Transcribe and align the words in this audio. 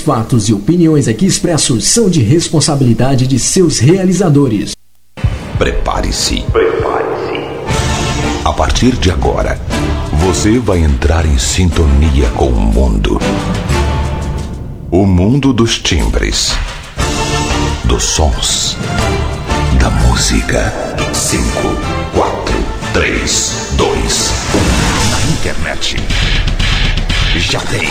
Os 0.00 0.06
fatos 0.06 0.48
e 0.48 0.54
opiniões 0.54 1.06
aqui 1.08 1.26
expressos 1.26 1.86
são 1.86 2.08
de 2.08 2.22
responsabilidade 2.22 3.26
de 3.26 3.38
seus 3.38 3.78
realizadores. 3.78 4.72
Prepare-se. 5.58 6.40
Prepare-se. 6.50 7.38
A 8.42 8.50
partir 8.50 8.92
de 8.96 9.10
agora, 9.10 9.60
você 10.12 10.58
vai 10.58 10.78
entrar 10.78 11.26
em 11.26 11.36
sintonia 11.36 12.30
com 12.30 12.46
o 12.46 12.58
mundo. 12.58 13.20
O 14.90 15.04
mundo 15.04 15.52
dos 15.52 15.78
timbres, 15.78 16.56
dos 17.84 18.02
sons, 18.02 18.78
da 19.78 19.90
música. 19.90 20.72
5, 21.12 21.44
4, 22.14 22.54
3, 22.94 23.72
2, 23.76 24.30
1. 24.54 25.10
Na 25.10 25.32
internet. 25.34 25.96
Já 27.36 27.60
tem 27.60 27.90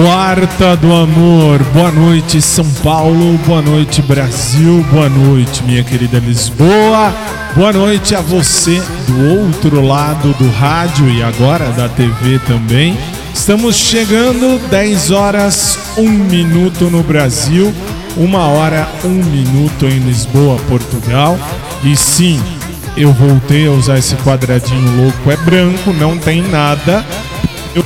Quarta 0.00 0.76
do 0.76 0.94
Amor. 0.94 1.58
Boa 1.74 1.90
noite, 1.90 2.40
São 2.40 2.64
Paulo. 2.84 3.36
Boa 3.38 3.60
noite, 3.60 4.00
Brasil. 4.00 4.86
Boa 4.92 5.08
noite, 5.08 5.64
minha 5.64 5.82
querida 5.82 6.20
Lisboa. 6.20 7.12
Boa 7.56 7.72
noite 7.72 8.14
a 8.14 8.20
você 8.20 8.80
do 9.08 9.42
outro 9.42 9.84
lado 9.84 10.32
do 10.34 10.48
rádio 10.52 11.10
e 11.10 11.20
agora 11.20 11.72
da 11.72 11.88
TV 11.88 12.38
também. 12.46 12.96
Estamos 13.34 13.74
chegando 13.74 14.60
10 14.70 15.10
horas, 15.10 15.76
1 15.96 16.08
minuto 16.08 16.84
no 16.84 17.02
Brasil, 17.02 17.74
1 18.16 18.34
hora, 18.36 18.88
1 19.04 19.08
minuto 19.08 19.84
em 19.84 19.98
Lisboa, 19.98 20.60
Portugal. 20.68 21.36
E 21.82 21.96
sim, 21.96 22.40
eu 22.96 23.12
voltei 23.12 23.66
a 23.66 23.72
usar 23.72 23.98
esse 23.98 24.14
quadradinho 24.18 25.02
louco, 25.02 25.28
é 25.28 25.36
branco, 25.38 25.92
não 25.92 26.16
tem 26.16 26.40
nada. 26.40 27.04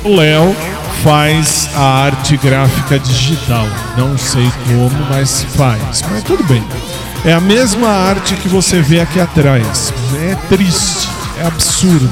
O 0.05 0.15
Léo 0.15 0.55
faz 1.03 1.69
a 1.75 2.05
arte 2.05 2.37
gráfica 2.37 2.99
digital. 2.99 3.67
Não 3.97 4.17
sei 4.17 4.49
como, 4.67 5.07
mas 5.11 5.43
faz. 5.57 6.03
Mas 6.09 6.23
tudo 6.23 6.45
bem. 6.45 6.63
É 7.25 7.33
a 7.33 7.41
mesma 7.41 7.89
arte 7.89 8.35
que 8.37 8.49
você 8.49 8.81
vê 8.81 9.01
aqui 9.01 9.19
atrás. 9.21 9.93
É 10.31 10.35
triste, 10.49 11.09
é 11.41 11.47
absurdo. 11.47 12.11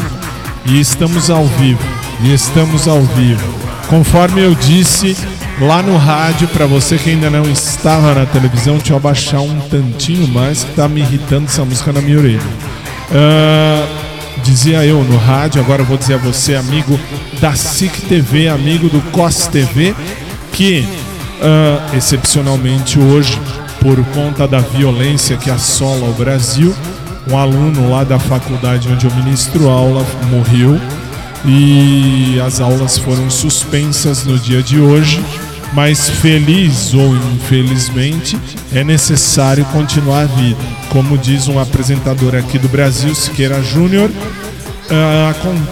E 0.66 0.80
estamos 0.80 1.30
ao 1.30 1.47
vivo. 1.47 1.82
E 2.22 2.34
estamos 2.34 2.88
ao 2.88 3.00
vivo. 3.02 3.55
Conforme 3.88 4.42
eu 4.42 4.54
disse 4.56 5.16
lá 5.60 5.82
no 5.82 5.97
rádio, 5.97 6.48
para 6.48 6.66
você 6.66 6.98
que 6.98 7.10
ainda 7.10 7.31
não 7.31 7.44
estava 7.44 8.12
na 8.12 8.26
televisão, 8.26 8.76
deixa 8.76 8.92
eu 8.92 8.97
abaixar 8.97 9.41
um 9.41 9.60
tantinho 9.69 10.26
mais 10.28 10.65
que 10.65 10.72
tá 10.75 10.88
me 10.88 11.00
irritando 11.00 11.47
essa 11.47 11.65
música 11.65 11.92
na 11.92 12.00
minha 12.00 12.19
orelha. 12.19 12.41
Uh, 13.10 14.00
dizia 14.41 14.84
eu 14.84 15.03
no 15.05 15.17
rádio, 15.17 15.61
agora 15.61 15.83
eu 15.83 15.87
vou 15.87 15.97
dizer 15.97 16.15
a 16.15 16.19
você, 16.19 16.55
amigo 16.55 16.99
da 17.41 17.55
SIC 17.55 18.03
TV, 18.09 18.49
amigo 18.49 18.89
do 18.89 19.01
COS 19.11 19.47
TV, 19.47 19.95
que 20.53 20.81
uh, 21.41 21.97
excepcionalmente 21.97 22.99
hoje, 22.99 23.39
por 23.81 24.03
conta 24.06 24.47
da 24.47 24.59
violência 24.59 25.37
que 25.37 25.51
assola 25.51 26.09
o 26.09 26.12
Brasil, 26.12 26.75
um 27.31 27.37
aluno 27.37 27.91
lá 27.91 28.05
da 28.05 28.19
faculdade 28.19 28.89
onde 28.89 29.06
eu 29.06 29.15
ministro 29.15 29.69
aula 29.69 30.05
morreu 30.31 30.81
e 31.45 32.41
as 32.45 32.61
aulas 32.61 32.99
foram 32.99 33.31
suspensas 33.31 34.25
no 34.25 34.39
dia 34.39 34.62
de 34.62 34.78
hoje. 34.78 35.22
Mas 35.72 36.08
feliz 36.08 36.92
ou 36.94 37.14
infelizmente 37.14 38.38
é 38.72 38.82
necessário 38.82 39.64
continuar 39.66 40.22
a 40.22 40.26
vida. 40.26 40.58
Como 40.88 41.16
diz 41.16 41.47
um 41.48 41.58
apresentador 41.58 42.34
aqui 42.34 42.58
do 42.58 42.69
Brasil, 42.69 43.14
Siqueira 43.14 43.62
Júnior, 43.62 44.10
uh, 44.10 45.70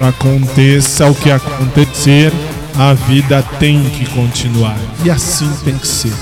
aconteça 0.00 1.06
o 1.06 1.14
que 1.14 1.30
acontecer, 1.30 2.32
a 2.78 2.94
vida 2.94 3.42
tem 3.58 3.82
que 3.90 4.06
continuar. 4.06 4.78
E 5.04 5.10
assim 5.10 5.50
tem 5.64 5.76
que 5.76 5.86
ser. 5.86 6.12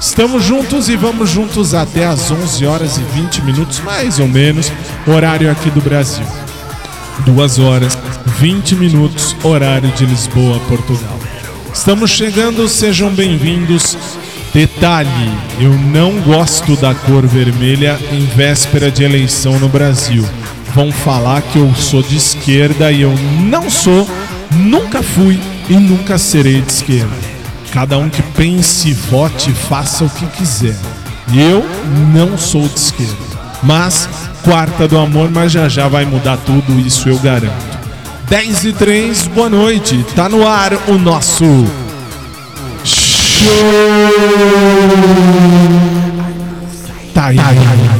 Estamos 0.00 0.42
juntos 0.42 0.88
e 0.88 0.96
vamos 0.96 1.28
juntos 1.28 1.74
até 1.74 2.06
às 2.06 2.30
11 2.30 2.64
horas 2.64 2.96
e 2.96 3.02
20 3.20 3.42
minutos, 3.42 3.80
mais 3.80 4.18
ou 4.18 4.26
menos, 4.26 4.72
horário 5.06 5.50
aqui 5.50 5.70
do 5.70 5.82
Brasil. 5.82 6.24
2 7.26 7.58
horas 7.58 7.98
20 8.38 8.76
minutos, 8.76 9.36
horário 9.42 9.90
de 9.92 10.06
Lisboa, 10.06 10.58
Portugal. 10.60 11.19
Estamos 11.80 12.10
chegando, 12.10 12.68
sejam 12.68 13.08
bem-vindos. 13.08 13.96
Detalhe: 14.52 15.08
eu 15.58 15.72
não 15.72 16.20
gosto 16.20 16.76
da 16.76 16.94
cor 16.94 17.26
vermelha 17.26 17.98
em 18.12 18.26
véspera 18.26 18.90
de 18.90 19.02
eleição 19.02 19.58
no 19.58 19.66
Brasil. 19.66 20.22
Vão 20.74 20.92
falar 20.92 21.40
que 21.40 21.58
eu 21.58 21.74
sou 21.74 22.02
de 22.02 22.18
esquerda 22.18 22.92
e 22.92 23.00
eu 23.00 23.14
não 23.48 23.70
sou, 23.70 24.06
nunca 24.52 25.02
fui 25.02 25.40
e 25.70 25.72
nunca 25.72 26.18
serei 26.18 26.60
de 26.60 26.70
esquerda. 26.70 27.16
Cada 27.72 27.96
um 27.96 28.10
que 28.10 28.22
pense, 28.22 28.92
vote, 28.92 29.50
faça 29.50 30.04
o 30.04 30.10
que 30.10 30.26
quiser. 30.26 30.76
Eu 31.34 31.64
não 32.12 32.36
sou 32.36 32.68
de 32.68 32.78
esquerda. 32.78 33.40
Mas, 33.62 34.06
quarta 34.44 34.86
do 34.86 34.98
amor, 34.98 35.30
mas 35.30 35.50
já 35.50 35.66
já 35.66 35.88
vai 35.88 36.04
mudar 36.04 36.36
tudo, 36.44 36.78
isso 36.78 37.08
eu 37.08 37.18
garanto. 37.20 37.79
10 38.30 38.64
e 38.64 38.72
3, 38.72 39.26
boa 39.26 39.50
noite. 39.50 40.06
Tá 40.14 40.28
no 40.28 40.46
ar 40.46 40.72
o 40.86 40.96
nosso 40.96 41.44
show. 42.84 43.50
Tá 47.12 47.26
aí. 47.26 47.36
Tá 47.36 47.48
aí. 47.48 47.99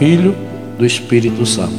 Filho, 0.00 0.34
do 0.78 0.86
Espírito 0.86 1.44
Santo. 1.44 1.74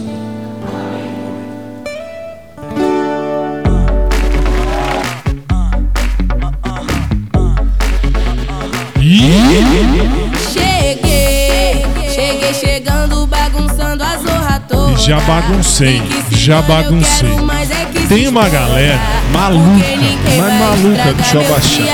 Cheguei, 10.53 11.83
cheguei 12.13 12.53
chegando, 12.53 13.25
bagunçando 13.25 14.03
a 14.03 14.18
zorra 14.18 14.59
toda. 14.69 14.97
Já 14.97 15.19
baguncei, 15.21 16.00
já 16.29 16.62
baguncei. 16.62 17.27
Tem 18.07 18.27
uma 18.27 18.47
galera 18.47 19.00
maluca, 19.33 19.83
mas 20.38 20.53
maluca, 20.59 21.13
deixa 21.15 21.38
eu 21.38 21.41
abaixar. 21.47 21.88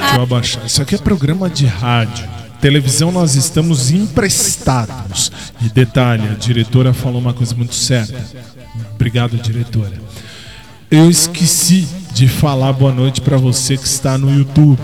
Deixa 0.00 0.16
eu 0.16 0.22
abaixar. 0.22 0.64
Isso 0.64 0.80
aqui 0.80 0.94
é 0.94 0.98
programa 0.98 1.50
de 1.50 1.66
rádio. 1.66 2.41
Televisão 2.62 3.10
nós 3.10 3.34
estamos 3.34 3.90
emprestados. 3.90 5.32
E 5.60 5.68
detalhe, 5.68 6.28
a 6.28 6.34
diretora 6.34 6.94
falou 6.94 7.20
uma 7.20 7.34
coisa 7.34 7.56
muito 7.56 7.74
certa. 7.74 8.24
Obrigado, 8.94 9.36
diretora. 9.36 10.00
Eu 10.88 11.10
esqueci 11.10 11.88
de 12.14 12.28
falar 12.28 12.72
boa 12.72 12.92
noite 12.92 13.20
para 13.20 13.36
você 13.36 13.76
que 13.76 13.84
está 13.84 14.16
no 14.16 14.32
YouTube, 14.32 14.80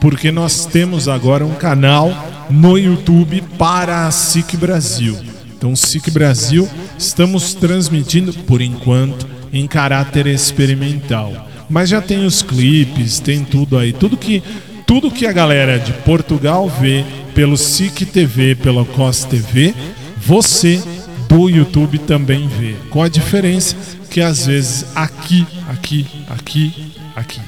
porque 0.00 0.32
nós 0.32 0.64
temos 0.64 1.06
agora 1.06 1.44
um 1.44 1.54
canal 1.54 2.10
no 2.48 2.78
YouTube 2.78 3.42
para 3.58 4.06
a 4.06 4.10
SIC 4.10 4.56
Brasil. 4.56 5.14
Então, 5.54 5.76
SIC 5.76 6.10
Brasil, 6.10 6.66
estamos 6.96 7.52
transmitindo 7.52 8.32
por 8.32 8.62
enquanto 8.62 9.26
em 9.52 9.66
caráter 9.66 10.26
experimental. 10.26 11.46
Mas 11.68 11.90
já 11.90 12.00
tem 12.00 12.24
os 12.24 12.40
clipes, 12.40 13.20
tem 13.20 13.44
tudo 13.44 13.76
aí, 13.76 13.92
tudo 13.92 14.16
que 14.16 14.42
tudo 14.88 15.10
que 15.10 15.26
a 15.26 15.32
galera 15.32 15.78
de 15.78 15.92
Portugal 15.92 16.66
vê 16.66 17.04
pelo 17.34 17.58
SIC 17.58 18.06
TV, 18.06 18.54
pela 18.54 18.86
COS 18.86 19.24
TV, 19.24 19.74
você 20.16 20.82
do 21.28 21.50
YouTube 21.50 21.98
também 21.98 22.48
vê. 22.48 22.74
Qual 22.88 23.04
a 23.04 23.08
diferença? 23.08 23.76
Que 24.08 24.22
às 24.22 24.46
vezes 24.46 24.86
aqui, 24.94 25.46
aqui, 25.68 26.06
aqui, 26.30 26.94
aqui, 27.14 27.40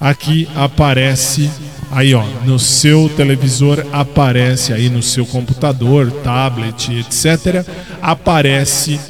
aqui 0.00 0.48
aparece 0.54 1.50
aí 1.90 2.14
ó, 2.14 2.24
no 2.44 2.56
seu 2.56 3.08
televisor 3.16 3.84
aparece 3.92 4.72
aí 4.72 4.88
no 4.88 5.02
seu 5.02 5.26
computador, 5.26 6.12
tablet, 6.22 6.88
etc. 6.92 7.66
Aparece 8.00 9.00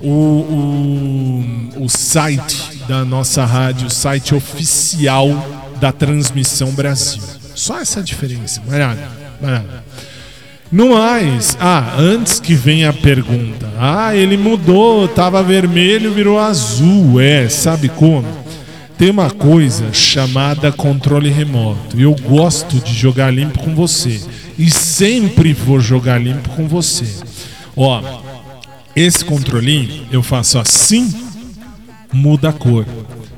o, 0.00 0.08
o, 1.78 1.84
o 1.84 1.88
site 1.88 2.84
da 2.86 3.04
nossa 3.04 3.44
rádio, 3.44 3.88
o 3.88 3.90
site 3.90 4.36
oficial 4.36 5.63
da 5.84 5.92
Transmissão 5.92 6.70
Brasil. 6.70 7.20
Só 7.54 7.78
essa 7.78 8.02
diferença, 8.02 8.62
mais 8.66 8.80
nada. 8.80 9.84
No 10.72 10.94
mais, 10.94 11.58
ah, 11.60 11.96
antes 11.98 12.40
que 12.40 12.54
venha 12.54 12.88
a 12.88 12.92
pergunta, 12.94 13.70
ah, 13.78 14.16
ele 14.16 14.38
mudou, 14.38 15.06
tava 15.06 15.42
vermelho, 15.42 16.14
virou 16.14 16.38
azul, 16.38 17.20
é, 17.20 17.50
sabe 17.50 17.90
como? 17.90 18.26
Tem 18.96 19.10
uma 19.10 19.28
coisa 19.30 19.92
chamada 19.92 20.72
controle 20.72 21.28
remoto. 21.28 22.00
Eu 22.00 22.14
gosto 22.14 22.76
de 22.76 22.94
jogar 22.94 23.30
limpo 23.30 23.58
com 23.58 23.74
você 23.74 24.22
e 24.58 24.70
sempre 24.70 25.52
vou 25.52 25.80
jogar 25.80 26.18
limpo 26.18 26.48
com 26.56 26.66
você. 26.66 27.04
Ó, 27.76 28.02
esse 28.96 29.22
controlinho 29.22 30.06
eu 30.10 30.22
faço 30.22 30.58
assim, 30.58 31.12
muda 32.10 32.48
a 32.48 32.52
cor. 32.54 32.86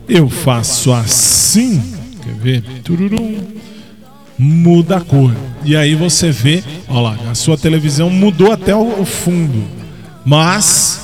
Eu 0.09 0.29
faço 0.31 0.93
assim, 0.93 1.96
ver? 2.47 2.63
Tururum, 2.85 3.43
muda 4.39 4.99
a 4.99 5.01
cor. 5.01 5.35
E 5.65 5.75
aí 5.75 5.97
você 5.97 6.31
vê, 6.31 6.63
ó 6.89 7.01
lá, 7.01 7.19
a 7.29 7.35
sua 7.35 7.59
televisão 7.59 8.09
mudou 8.09 8.53
até 8.53 8.75
o, 8.75 9.05
fundo. 9.05 9.65
Mas 10.25 11.01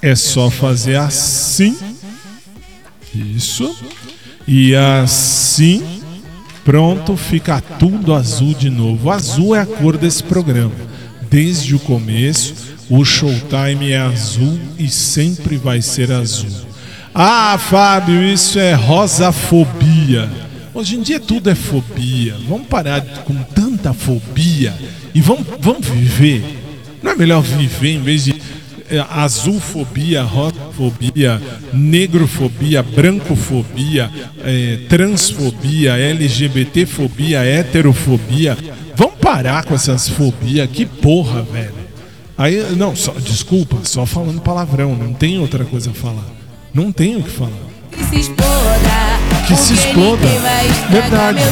é 0.00 0.14
só 0.16 0.50
fazer 0.50 0.96
assim. 0.96 1.76
Isso. 3.14 3.76
E 4.46 4.74
assim, 4.74 5.84
pronto, 6.64 7.16
fica 7.16 7.60
tudo 7.78 8.12
azul 8.12 8.54
de 8.54 8.68
novo. 8.68 9.10
Azul 9.10 9.54
é 9.54 9.60
a 9.60 9.66
cor 9.66 9.96
desse 9.96 10.24
programa. 10.24 10.74
Desde 11.30 11.76
o 11.76 11.78
começo, 11.78 12.54
o 12.90 13.04
Showtime 13.04 13.92
é 13.92 13.98
azul 13.98 14.58
e 14.78 14.88
sempre 14.88 15.56
vai 15.56 15.80
ser 15.80 16.10
azul. 16.10 16.50
Ah, 17.14 17.56
Fábio, 17.58 18.22
isso 18.22 18.58
é 18.58 18.74
rosafobia. 18.74 20.28
Hoje 20.74 20.96
em 20.96 21.02
dia 21.02 21.20
tudo 21.20 21.50
é 21.50 21.54
fobia. 21.54 22.34
Vamos 22.48 22.66
parar 22.66 23.02
com 23.24 23.34
tanta 23.42 23.92
fobia 23.92 24.74
e 25.14 25.20
vamos, 25.20 25.46
vamos 25.60 25.86
viver. 25.86 26.42
Não 27.02 27.12
é 27.12 27.16
melhor 27.16 27.42
viver 27.42 27.90
em 27.90 28.00
vez 28.00 28.24
de 28.24 28.34
é, 28.88 29.04
azulfobia, 29.10 30.22
rosafobia, 30.22 31.40
negrofobia, 31.72 32.82
brancofobia, 32.82 34.10
é, 34.44 34.78
transfobia, 34.88 35.96
LGBTfobia, 35.96 37.44
heterofobia. 37.44 38.56
Vamos 38.96 39.16
parar 39.16 39.64
com 39.64 39.74
essas 39.74 40.08
fobias. 40.08 40.70
Que 40.70 40.86
porra, 40.86 41.42
velho. 41.42 41.82
Aí, 42.36 42.74
não, 42.76 42.96
só, 42.96 43.12
desculpa, 43.12 43.78
só 43.84 44.06
falando 44.06 44.40
palavrão, 44.40 44.96
não 44.96 45.12
tem 45.12 45.38
outra 45.38 45.64
coisa 45.64 45.90
a 45.90 45.94
falar. 45.94 46.26
Não 46.72 46.90
tem 46.90 47.16
o 47.16 47.22
que 47.22 47.30
falar. 47.30 47.52
Se. 48.10 48.32
Que 49.52 49.58
se 49.58 49.74
porque 49.74 49.88
exploda. 49.88 50.16
ninguém 50.16 50.38
vai 50.38 50.66
estragar 50.66 51.34
Verdade. 51.34 51.42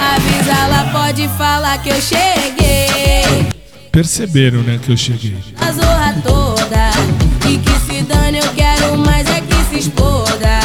Avisa 0.00 0.50
ela, 0.50 0.90
pode 0.92 1.28
falar 1.38 1.78
que 1.78 1.90
eu 1.90 2.00
cheguei. 2.00 3.46
Perceberam, 3.92 4.60
né, 4.62 4.80
que 4.82 4.90
eu 4.90 4.96
cheguei. 4.96 5.36
A 5.60 5.70
zorra 5.70 6.16
toda. 6.24 6.90
E 7.48 7.56
que 7.58 7.70
se 7.86 8.02
dane, 8.02 8.38
eu 8.38 8.48
quero 8.48 8.98
mais 8.98 9.28
é 9.28 9.40
que 9.42 9.54
se 9.70 9.78
exploda. 9.78 10.58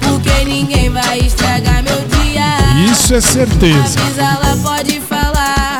Porque 0.00 0.44
ninguém 0.44 0.90
vai 0.90 1.18
estragar 1.18 1.82
meu 1.82 1.98
dia. 2.20 2.92
Isso 2.92 3.12
é 3.12 3.20
certeza. 3.20 4.00
Avisa 4.00 4.22
ela, 4.22 4.56
pode 4.62 5.00
falar. 5.00 5.78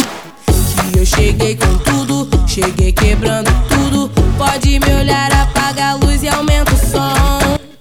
Que 0.91 0.99
eu 0.99 1.07
cheguei 1.07 1.55
com 1.55 1.79
tudo. 1.79 2.29
Cheguei 2.49 2.91
quebrando 2.91 3.53
tudo. 3.69 4.11
Pode 4.37 4.81
me 4.81 4.93
olhar, 4.93 5.33
apaga 5.33 5.91
a 5.91 5.95
luz 5.95 6.05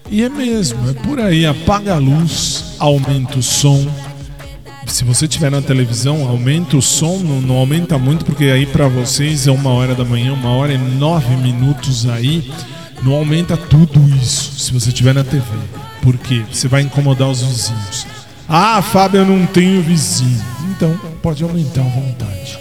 E 0.10 0.24
é 0.24 0.30
mesmo, 0.30 0.90
é 0.90 0.94
por 0.94 1.20
aí. 1.20 1.46
Apaga 1.46 1.96
a 1.96 1.98
luz, 1.98 2.76
aumenta 2.80 3.40
o 3.40 3.44
som. 3.44 3.86
Se 4.86 5.04
você 5.04 5.28
tiver 5.28 5.50
na 5.50 5.62
televisão, 5.62 6.28
aumenta 6.28 6.78
o 6.78 6.82
som, 6.82 7.18
não, 7.18 7.42
não 7.42 7.56
aumenta 7.56 7.98
muito, 7.98 8.24
porque 8.24 8.46
aí 8.46 8.66
pra 8.66 8.88
vocês 8.88 9.48
é 9.48 9.52
uma 9.52 9.72
hora 9.72 9.96
da 9.96 10.06
manhã, 10.06 10.34
uma 10.34 10.52
hora 10.52 10.74
e 10.74 10.78
nove 10.78 11.36
minutos 11.38 12.08
aí. 12.08 12.52
Não 13.02 13.14
aumenta 13.14 13.58
tudo 13.58 14.00
isso 14.16 14.60
se 14.60 14.72
você 14.72 14.92
tiver 14.92 15.14
na 15.14 15.24
TV. 15.24 15.44
Por 16.02 16.18
quê? 16.18 16.44
Você 16.52 16.68
vai 16.68 16.84
incomodar 16.84 17.30
os 17.30 17.42
vizinhos. 17.42 18.06
Ah, 18.48 18.82
Fábio, 18.82 19.22
eu 19.22 19.26
não 19.26 19.46
tenho 19.48 19.82
vizinho. 19.82 20.42
Então, 20.72 20.96
pode 21.22 21.44
aumentar 21.44 21.82
à 21.82 21.90
vontade. 21.90 22.60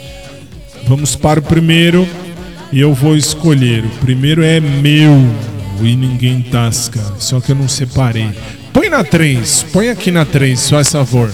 Vamos 0.87 1.15
para 1.15 1.41
o 1.41 1.43
primeiro 1.43 2.09
e 2.73 2.81
eu 2.81 2.95
vou 2.95 3.17
escolher. 3.17 3.85
O 3.85 3.91
primeiro 4.01 4.43
é 4.43 4.61
meu 4.61 5.13
e 5.83 5.97
ninguém 5.97 6.43
tasca. 6.43 7.01
Só 7.19 7.41
que 7.41 7.53
eu 7.53 7.57
não 7.57 7.69
separei. 7.69 8.31
Põe 8.73 8.89
na 8.89 9.03
3, 9.03 9.67
põe 9.73 9.89
aqui 9.89 10.11
na 10.11 10.25
3, 10.25 10.59
só 10.59 10.81
esse 10.81 10.93
favor. 10.93 11.33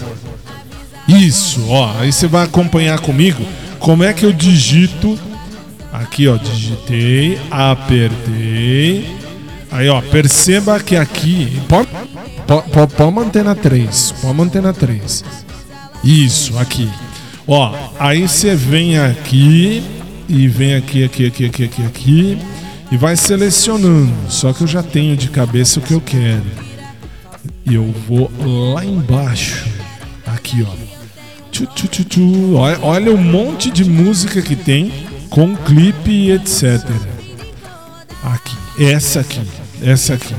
Isso, 1.08 1.66
ó. 1.68 1.98
Aí 1.98 2.12
você 2.12 2.26
vai 2.26 2.44
acompanhar 2.44 3.00
comigo 3.00 3.44
como 3.80 4.04
é 4.04 4.12
que 4.12 4.24
eu 4.24 4.32
digito? 4.32 5.18
Aqui, 5.90 6.28
ó, 6.28 6.36
digitei, 6.36 7.40
apertei. 7.50 9.16
Aí, 9.72 9.88
ó, 9.88 10.00
perceba 10.02 10.78
que 10.78 10.96
aqui. 10.96 11.60
Pode, 11.66 11.88
pode, 12.46 12.94
pode 12.94 13.12
manter 13.12 13.42
na 13.42 13.54
3. 13.54 14.14
Pode 14.20 14.34
manter 14.34 14.62
na 14.62 14.74
3. 14.74 15.24
Isso, 16.04 16.58
aqui. 16.58 16.88
Ó, 17.48 17.74
aí 17.98 18.28
você 18.28 18.54
vem 18.54 18.98
aqui 18.98 19.82
e 20.28 20.46
vem 20.46 20.74
aqui, 20.74 21.02
aqui, 21.02 21.26
aqui, 21.26 21.46
aqui, 21.46 21.64
aqui, 21.64 21.82
aqui 21.82 22.38
e 22.90 22.96
vai 22.96 23.16
selecionando. 23.16 24.12
Só 24.28 24.52
que 24.52 24.62
eu 24.62 24.66
já 24.66 24.82
tenho 24.82 25.16
de 25.16 25.28
cabeça 25.28 25.78
o 25.78 25.82
que 25.82 25.94
eu 25.94 26.00
quero. 26.00 26.44
E 27.64 27.74
eu 27.74 27.94
vou 28.08 28.30
lá 28.74 28.84
embaixo. 28.84 29.66
Aqui, 30.26 30.66
ó. 30.68 30.90
Tchu, 31.50 31.66
tchu, 31.66 31.88
tchu, 31.88 32.04
tchu. 32.04 32.54
Olha, 32.54 32.78
olha 32.82 33.12
o 33.12 33.18
monte 33.18 33.70
de 33.70 33.84
música 33.84 34.40
que 34.42 34.56
tem 34.56 34.92
com 35.28 35.56
clipe 35.56 36.10
e 36.10 36.32
etc. 36.32 36.80
Aqui, 38.22 38.56
essa 38.78 39.20
aqui, 39.20 39.40
essa 39.82 40.14
aqui. 40.14 40.34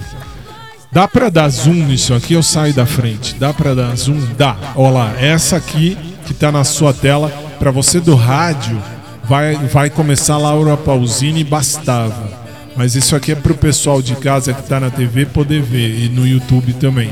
Dá 0.92 1.08
pra 1.08 1.30
dar 1.30 1.48
zoom 1.50 1.74
nisso 1.74 2.14
aqui? 2.14 2.34
Eu 2.34 2.44
saio 2.44 2.74
da 2.74 2.86
frente. 2.86 3.36
Dá 3.36 3.54
pra 3.54 3.74
dar 3.74 3.96
zoom? 3.96 4.20
Dá. 4.38 4.58
Olha 4.76 4.92
lá, 4.92 5.16
essa 5.18 5.56
aqui 5.56 5.98
que 6.26 6.34
tá 6.34 6.52
na 6.52 6.64
sua 6.64 6.94
tela. 6.94 7.30
Pra 7.58 7.72
você 7.72 8.00
do 8.00 8.16
rádio, 8.16 8.82
vai, 9.24 9.56
vai 9.56 9.90
começar 9.90 10.38
Laura 10.38 10.76
Pausini 10.76 11.44
Bastava. 11.44 12.41
Mas 12.76 12.96
isso 12.96 13.16
aqui 13.16 13.32
é 13.32 13.36
pro 13.36 13.56
pessoal 13.56 14.02
de 14.02 14.16
casa 14.16 14.54
que 14.54 14.64
tá 14.64 14.80
na 14.80 14.90
TV 14.90 15.26
poder 15.26 15.62
ver 15.62 16.06
e 16.06 16.10
no 16.10 16.28
YouTube 16.28 16.74
também. 16.74 17.12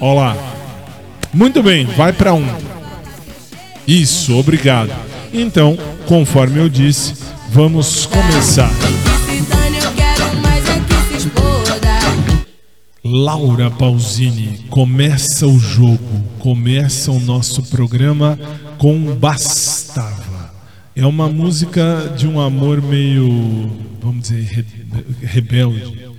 Olha 0.00 0.20
lá. 0.20 0.36
Muito 1.32 1.62
bem, 1.62 1.84
vai 1.84 2.12
para 2.12 2.34
um. 2.34 2.46
Isso, 3.86 4.36
obrigado. 4.36 4.92
Então, 5.32 5.78
conforme 6.06 6.58
eu 6.58 6.68
disse, 6.68 7.14
vamos 7.50 8.06
começar. 8.06 8.70
Laura 13.04 13.70
Pausini, 13.70 14.66
começa 14.68 15.46
o 15.46 15.58
jogo, 15.58 15.98
começa 16.38 17.10
o 17.10 17.18
nosso 17.18 17.62
programa 17.62 18.38
com 18.76 19.14
Bastava. 19.14 20.27
É 20.98 21.06
uma 21.06 21.28
música 21.28 22.12
de 22.16 22.26
um 22.26 22.40
amor 22.40 22.82
meio, 22.82 23.70
vamos 24.02 24.28
dizer, 24.28 24.66
rebelde. 25.22 26.10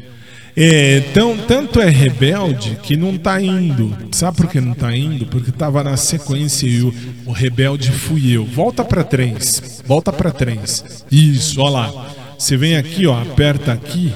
É, 0.56 1.02
tão, 1.14 1.38
tanto 1.38 1.82
é 1.82 1.90
rebelde 1.90 2.78
que 2.82 2.96
não 2.96 3.16
está 3.16 3.42
indo. 3.42 3.94
Sabe 4.14 4.38
por 4.38 4.48
que 4.48 4.62
não 4.62 4.72
está 4.72 4.96
indo? 4.96 5.26
Porque 5.26 5.50
estava 5.50 5.84
na 5.84 5.98
sequência 5.98 6.66
e 6.66 6.82
o, 6.82 6.94
o 7.26 7.34
rebelde 7.34 7.92
fui 7.92 8.32
eu. 8.32 8.46
Volta 8.46 8.86
para 8.86 9.04
três. 9.04 9.84
Volta 9.86 10.14
para 10.14 10.32
três. 10.32 11.04
Isso, 11.12 11.60
olha 11.60 11.72
lá. 11.72 12.16
Você 12.38 12.56
vem 12.56 12.78
aqui, 12.78 13.06
ó, 13.06 13.22
aperta 13.22 13.74
aqui 13.74 14.14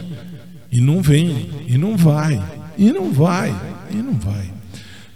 e 0.72 0.80
não 0.80 1.02
vem, 1.02 1.50
e 1.68 1.78
não 1.78 1.98
vai, 1.98 2.42
e 2.78 2.90
não 2.90 3.12
vai, 3.12 3.54
e 3.92 3.98
não 3.98 4.14
vai. 4.14 4.50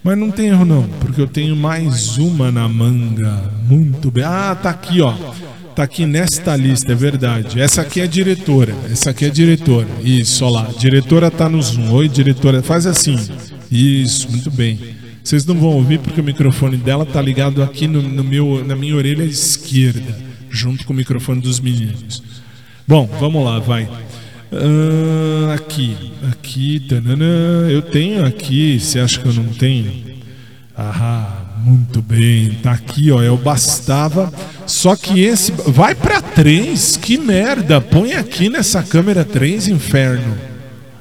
Mas 0.07 0.17
não 0.17 0.31
tem 0.31 0.47
erro 0.47 0.63
não, 0.63 0.83
porque 1.01 1.19
eu 1.19 1.27
tenho 1.27 1.53
mais 1.53 2.17
uma 2.17 2.49
na 2.49 2.65
manga. 2.65 3.51
Muito 3.67 4.09
bem. 4.09 4.23
Ah, 4.23 4.55
tá 4.55 4.69
aqui, 4.69 5.01
ó. 5.01 5.13
Tá 5.75 5.83
aqui 5.83 6.05
nesta 6.05 6.55
lista, 6.55 6.93
é 6.93 6.95
verdade. 6.95 7.59
Essa 7.59 7.81
aqui 7.81 7.99
é 7.99 8.07
diretora. 8.07 8.73
Essa 8.89 9.09
aqui 9.09 9.25
é 9.25 9.29
diretora. 9.29 9.85
Isso, 10.01 10.45
olha 10.45 10.61
lá. 10.61 10.69
Diretora 10.79 11.29
tá 11.29 11.49
no 11.49 11.61
Zoom. 11.61 11.91
Oi, 11.91 12.07
diretora. 12.07 12.63
Faz 12.63 12.87
assim. 12.87 13.19
Isso, 13.69 14.31
muito 14.31 14.49
bem. 14.49 14.79
Vocês 15.21 15.45
não 15.45 15.55
vão 15.55 15.71
ouvir 15.71 15.99
porque 15.99 16.21
o 16.21 16.23
microfone 16.23 16.77
dela 16.77 17.05
tá 17.05 17.21
ligado 17.21 17.61
aqui 17.61 17.85
no, 17.85 18.01
no 18.01 18.23
meu, 18.23 18.63
na 18.65 18.77
minha 18.77 18.95
orelha 18.95 19.25
esquerda, 19.25 20.17
junto 20.49 20.85
com 20.85 20.93
o 20.93 20.95
microfone 20.95 21.41
dos 21.41 21.59
meninos. 21.59 22.23
Bom, 22.87 23.09
vamos 23.19 23.43
lá, 23.43 23.59
vai. 23.59 23.89
Uh, 24.51 25.51
aqui, 25.51 26.13
aqui, 26.31 26.79
tanana. 26.79 27.25
eu 27.69 27.81
tenho 27.81 28.25
aqui. 28.25 28.79
Você 28.79 28.99
acha 28.99 29.19
que 29.19 29.27
eu 29.27 29.33
não 29.33 29.45
tenho? 29.45 29.91
Ah, 30.75 31.45
muito 31.63 32.01
bem. 32.01 32.51
Tá 32.63 32.71
aqui, 32.71 33.11
ó. 33.11 33.21
É 33.21 33.29
o 33.29 33.37
bastava 33.37 34.31
só 34.67 34.95
que 34.95 35.21
esse. 35.21 35.51
Vai 35.51 35.95
pra 35.95 36.21
3, 36.21 36.97
que 36.97 37.17
merda! 37.17 37.79
Põe 37.79 38.13
aqui 38.13 38.49
nessa 38.49 38.83
câmera 38.83 39.23
3, 39.23 39.69
inferno. 39.69 40.37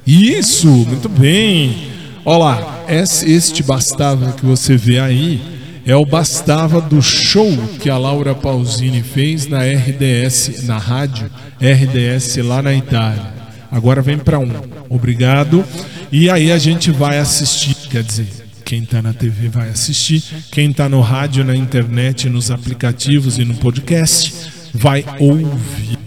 Isso, 0.06 0.68
muito 0.68 1.08
bem. 1.08 1.88
Olha 2.24 2.38
lá, 2.38 2.84
este 2.88 3.62
bastava 3.62 4.32
que 4.32 4.46
você 4.46 4.76
vê 4.76 4.98
aí 4.98 5.40
é 5.84 5.94
o 5.94 6.04
bastava 6.04 6.80
do 6.80 7.02
show 7.02 7.50
que 7.80 7.90
a 7.90 7.98
Laura 7.98 8.34
Pausini 8.34 9.02
fez 9.02 9.46
na 9.46 9.60
RDS, 9.62 10.64
na 10.64 10.78
rádio 10.78 11.30
RDS 11.60 12.36
lá 12.38 12.62
na 12.62 12.74
Itália. 12.74 13.35
Agora 13.76 14.00
vem 14.00 14.16
para 14.16 14.38
um. 14.38 14.50
Obrigado. 14.88 15.62
E 16.10 16.30
aí 16.30 16.50
a 16.50 16.56
gente 16.56 16.90
vai 16.90 17.18
assistir, 17.18 17.76
quer 17.90 18.02
dizer, 18.02 18.26
quem 18.64 18.84
está 18.84 19.02
na 19.02 19.12
TV 19.12 19.50
vai 19.50 19.68
assistir. 19.68 20.24
Quem 20.50 20.70
está 20.70 20.88
no 20.88 21.02
rádio, 21.02 21.44
na 21.44 21.54
internet, 21.54 22.26
nos 22.30 22.50
aplicativos 22.50 23.36
e 23.36 23.44
no 23.44 23.54
podcast 23.56 24.50
vai 24.72 25.04
ouvir. 25.20 25.98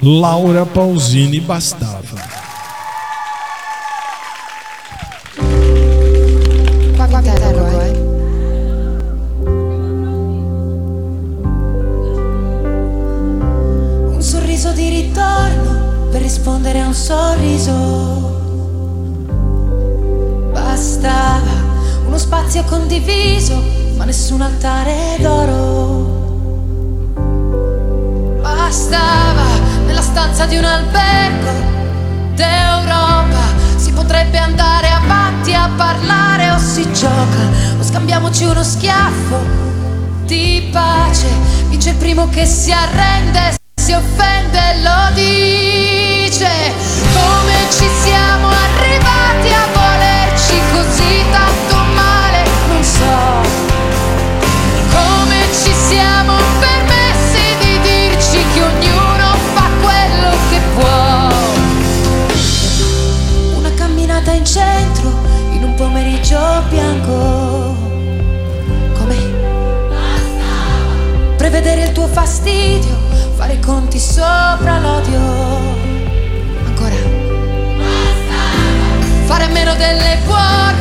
Laura 0.00 0.64
Pausini 0.64 1.40
bastava. 1.40 2.37
Rispondere 16.38 16.80
a 16.80 16.86
un 16.86 16.94
sorriso. 16.94 17.72
Bastava 20.52 21.66
uno 22.06 22.16
spazio 22.16 22.62
condiviso, 22.62 23.60
ma 23.96 24.04
nessun 24.04 24.40
altare 24.42 25.16
d'oro. 25.18 26.16
Bastava 28.40 29.46
nella 29.86 30.00
stanza 30.00 30.46
di 30.46 30.56
un 30.56 30.64
albergo 30.64 31.50
d'Europa, 32.36 33.42
si 33.74 33.90
potrebbe 33.92 34.38
andare 34.38 34.90
avanti 34.90 35.52
a 35.54 35.68
parlare 35.76 36.50
o 36.52 36.58
si 36.58 36.84
gioca, 36.92 37.42
o 37.80 37.82
scambiamoci 37.82 38.44
uno 38.44 38.62
schiaffo 38.62 39.66
di 40.24 40.68
pace, 40.70 41.26
vince 41.68 41.90
il 41.90 41.96
primo 41.96 42.28
che 42.28 42.46
si 42.46 42.70
arrende, 42.70 43.56
si 43.74 43.92
offende, 43.92 44.80
lo 44.82 45.14
dice, 45.14 45.97
come 46.44 47.54
ci 47.70 47.88
siamo 48.02 48.48
arrivati 48.48 49.52
a 49.52 49.66
volerci 49.72 50.60
così 50.72 51.24
tanto 51.32 51.48
come 54.90 55.46
ci 55.52 55.72
siamo 55.72 56.34
permessi 56.58 57.56
di 57.60 57.80
dirci 57.80 58.38
che 58.52 58.62
ognuno 58.62 59.34
fa 59.54 59.68
quello 59.80 60.30
che 60.50 60.60
può. 60.74 61.28
Una 63.58 63.72
camminata 63.74 64.32
in 64.32 64.44
centro 64.44 65.12
in 65.52 65.62
un 65.62 65.74
pomeriggio 65.74 66.62
bianco. 66.68 67.76
Come? 68.98 69.16
Prevedere 71.36 71.84
il 71.84 71.92
tuo 71.92 72.06
fastidio, 72.06 72.96
fare 73.36 73.58
conti 73.60 73.98
sopra 73.98 74.78
l'odio. 74.80 75.67
Fare 79.28 79.44
a 79.44 79.48
meno 79.48 79.74
delle 79.74 80.16
buone 80.24 80.78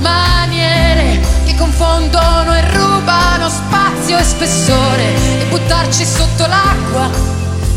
maniere 0.00 1.18
che 1.46 1.54
confondono 1.54 2.54
e 2.54 2.60
rubano 2.70 3.48
spazio 3.48 4.18
e 4.18 4.22
spessore 4.22 5.40
e 5.40 5.46
buttarci 5.48 6.04
sotto 6.04 6.46
l'acqua 6.46 7.08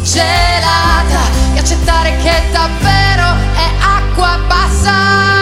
gelata 0.04 1.22
e 1.54 1.60
accettare 1.60 2.18
che 2.18 2.44
davvero 2.52 3.38
è 3.56 3.70
acqua 3.80 4.38
passata. 4.50 5.39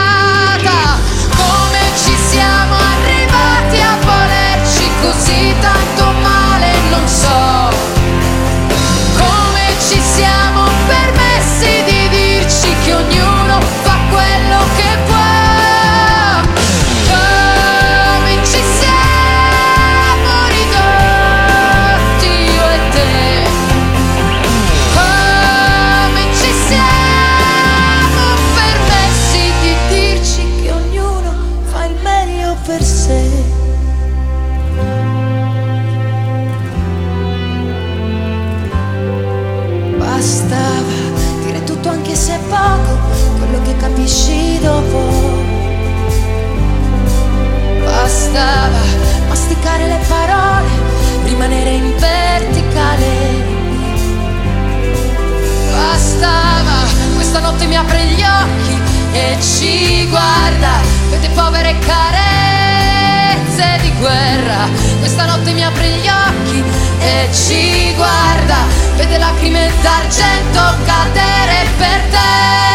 Questa 65.00 65.26
notte 65.26 65.54
mi 65.54 65.64
apre 65.64 65.88
gli 65.90 66.08
occhi 66.08 66.64
e 67.00 67.30
ci 67.34 67.94
guarda, 67.96 68.66
vede 68.96 69.18
lacrime 69.18 69.72
d'argento 69.82 70.62
cadere 70.86 71.68
per 71.78 72.02
terra. 72.10 72.67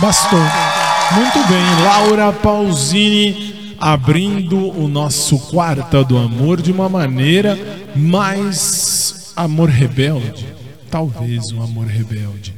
Bastou. 0.00 0.38
Muito 1.12 1.48
bem, 1.48 1.84
Laura 1.84 2.32
Pausini 2.32 3.56
abrindo 3.78 4.56
o 4.78 4.88
nosso 4.88 5.38
Quarta 5.38 6.02
do 6.02 6.16
Amor 6.16 6.60
de 6.60 6.72
uma 6.72 6.88
maneira 6.88 7.58
mais 7.94 9.32
amor 9.36 9.68
rebelde. 9.68 10.46
Talvez 10.90 11.52
um 11.52 11.62
amor 11.62 11.86
rebelde. 11.86 12.54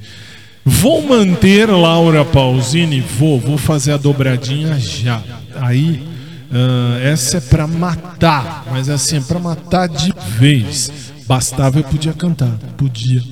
Vou 0.65 1.03
manter 1.03 1.69
Laura 1.71 2.25
Pausini? 2.25 3.01
Vou, 3.01 3.41
vou 3.41 3.59
fazer 3.59 3.93
a 3.93 3.97
dobradinha 3.97 4.79
já. 4.79 5.23
Aí, 5.57 6.07
ah, 6.53 6.99
essa 7.03 7.39
é 7.39 7.41
pra 7.41 7.67
matar, 7.67 8.65
mas 8.71 8.89
assim, 8.89 9.17
é 9.17 9.21
pra 9.21 9.39
matar 9.39 9.89
de 9.89 10.13
vez. 10.39 10.91
Bastava 11.27 11.79
eu 11.79 11.85
podia 11.85 12.13
cantar, 12.13 12.53
podia. 12.77 13.23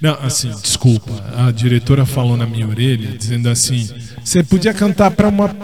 Não, 0.00 0.16
assim, 0.22 0.50
desculpa. 0.62 1.10
A 1.36 1.50
diretora 1.50 2.06
falou 2.06 2.36
na 2.36 2.46
minha 2.46 2.66
orelha, 2.68 3.16
dizendo 3.16 3.48
assim: 3.48 3.88
você 4.22 4.42
podia 4.42 4.72
cantar 4.72 5.10
pra 5.10 5.28
uma 5.28 5.54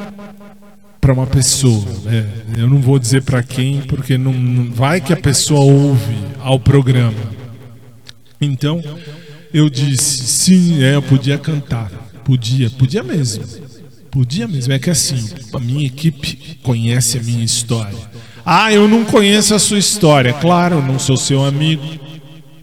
para 1.01 1.13
uma 1.13 1.27
pessoa. 1.27 1.85
né? 2.05 2.27
Eu 2.57 2.69
não 2.69 2.81
vou 2.81 2.99
dizer 2.99 3.23
pra 3.23 3.43
quem, 3.43 3.83
porque 3.83 4.17
não, 4.17 4.33
não 4.33 4.73
vai 4.73 5.01
que 5.01 5.13
a 5.13 5.17
pessoa 5.17 5.61
ouve 5.61 6.17
ao 6.41 6.59
programa. 6.59 7.19
Então 8.41 8.83
eu 9.53 9.71
disse: 9.71 10.27
sim, 10.27 10.83
é, 10.83 10.97
eu 10.97 11.03
podia 11.03 11.39
cantar, 11.39 11.91
podia, 12.25 12.71
podia 12.71 13.03
mesmo, 13.03 13.45
podia 14.11 14.49
mesmo. 14.49 14.73
É 14.73 14.79
que 14.79 14.91
assim, 14.91 15.29
a 15.53 15.61
minha 15.61 15.87
equipe 15.87 16.59
conhece 16.63 17.19
a 17.19 17.23
minha 17.23 17.45
história. 17.45 17.99
Ah, 18.45 18.73
eu 18.73 18.89
não 18.89 19.05
conheço 19.05 19.55
a 19.55 19.59
sua 19.59 19.79
história. 19.79 20.33
Claro, 20.35 20.83
não 20.83 20.99
sou 20.99 21.17
seu 21.17 21.45
amigo. 21.45 21.83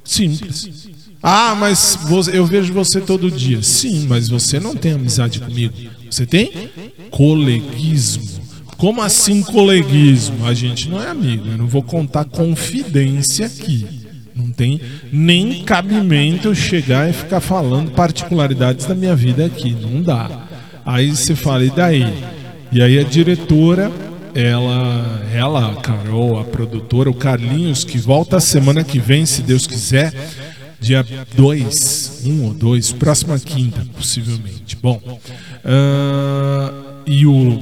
Simples. 0.03 0.80
Ah, 1.23 1.55
mas 1.55 1.97
eu 2.33 2.45
vejo 2.45 2.73
você 2.73 2.99
todo 2.99 3.29
dia. 3.29 3.61
Sim, 3.61 4.07
mas 4.07 4.27
você 4.27 4.59
não 4.59 4.75
tem 4.75 4.93
amizade 4.93 5.39
comigo. 5.39 5.73
Você 6.09 6.25
tem? 6.25 6.51
Coleguismo. 7.11 8.41
Como 8.77 9.01
assim 9.01 9.43
coleguismo? 9.43 10.47
A 10.47 10.53
gente 10.53 10.89
não 10.89 11.01
é 11.01 11.07
amigo. 11.07 11.47
Eu 11.47 11.57
não 11.57 11.67
vou 11.67 11.83
contar 11.83 12.25
confidência 12.25 13.45
aqui. 13.45 13.85
Não 14.35 14.49
tem 14.51 14.81
nem 15.11 15.63
cabimento 15.63 16.47
eu 16.47 16.55
chegar 16.55 17.07
e 17.07 17.13
ficar 17.13 17.39
falando 17.39 17.91
particularidades 17.91 18.87
da 18.87 18.95
minha 18.95 19.15
vida 19.15 19.45
aqui. 19.45 19.71
Não 19.79 20.01
dá. 20.01 20.47
Aí 20.83 21.09
você 21.09 21.35
fala, 21.35 21.63
e 21.63 21.69
daí? 21.69 22.11
E 22.71 22.81
aí 22.81 22.97
a 22.97 23.03
diretora, 23.03 23.91
ela, 24.33 25.21
ela, 25.31 25.71
a 25.73 25.75
Carol, 25.75 26.39
a 26.39 26.43
produtora, 26.43 27.09
o 27.09 27.13
Carlinhos, 27.13 27.83
que 27.83 27.97
volta 27.97 28.37
a 28.37 28.41
semana 28.41 28.83
que 28.83 28.97
vem, 28.97 29.25
se 29.25 29.41
Deus 29.41 29.67
quiser, 29.67 30.13
dia 30.81 31.05
2, 31.35 32.23
1 32.25 32.43
ou 32.43 32.53
2, 32.55 32.91
próxima 32.93 33.37
quinta, 33.39 33.85
possivelmente. 33.95 34.75
Bom, 34.81 34.99
ah, 35.63 36.73
e 37.05 37.25
o, 37.27 37.61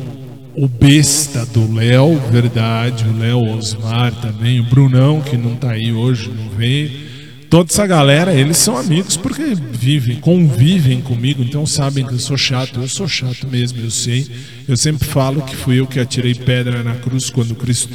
o 0.56 0.68
besta 0.68 1.46
do 1.48 1.72
Léo, 1.74 2.18
verdade, 2.32 3.06
o 3.06 3.20
Léo 3.20 3.58
Osmar 3.58 4.14
também, 4.22 4.62
o 4.62 4.64
Brunão, 4.64 5.22
que 5.22 5.36
não 5.36 5.56
tá 5.56 5.72
aí 5.72 5.92
hoje, 5.92 6.30
não 6.30 6.50
veio. 6.50 7.10
Toda 7.50 7.72
essa 7.72 7.86
galera, 7.88 8.32
eles 8.34 8.58
são 8.58 8.78
amigos 8.78 9.18
porque 9.18 9.56
vivem, 9.72 10.18
convivem 10.18 11.02
comigo, 11.02 11.42
então 11.42 11.66
sabem 11.66 12.06
que 12.06 12.14
eu 12.14 12.20
sou 12.20 12.38
chato. 12.38 12.80
Eu 12.80 12.88
sou 12.88 13.08
chato 13.08 13.48
mesmo, 13.48 13.82
eu 13.82 13.90
sei. 13.90 14.30
Eu 14.68 14.78
sempre 14.78 15.08
falo 15.08 15.42
que 15.42 15.56
fui 15.56 15.80
eu 15.80 15.88
que 15.88 16.00
atirei 16.00 16.36
pedra 16.36 16.84
na 16.84 16.94
cruz 16.96 17.32
quando 17.32 17.56
Cristo 17.56 17.90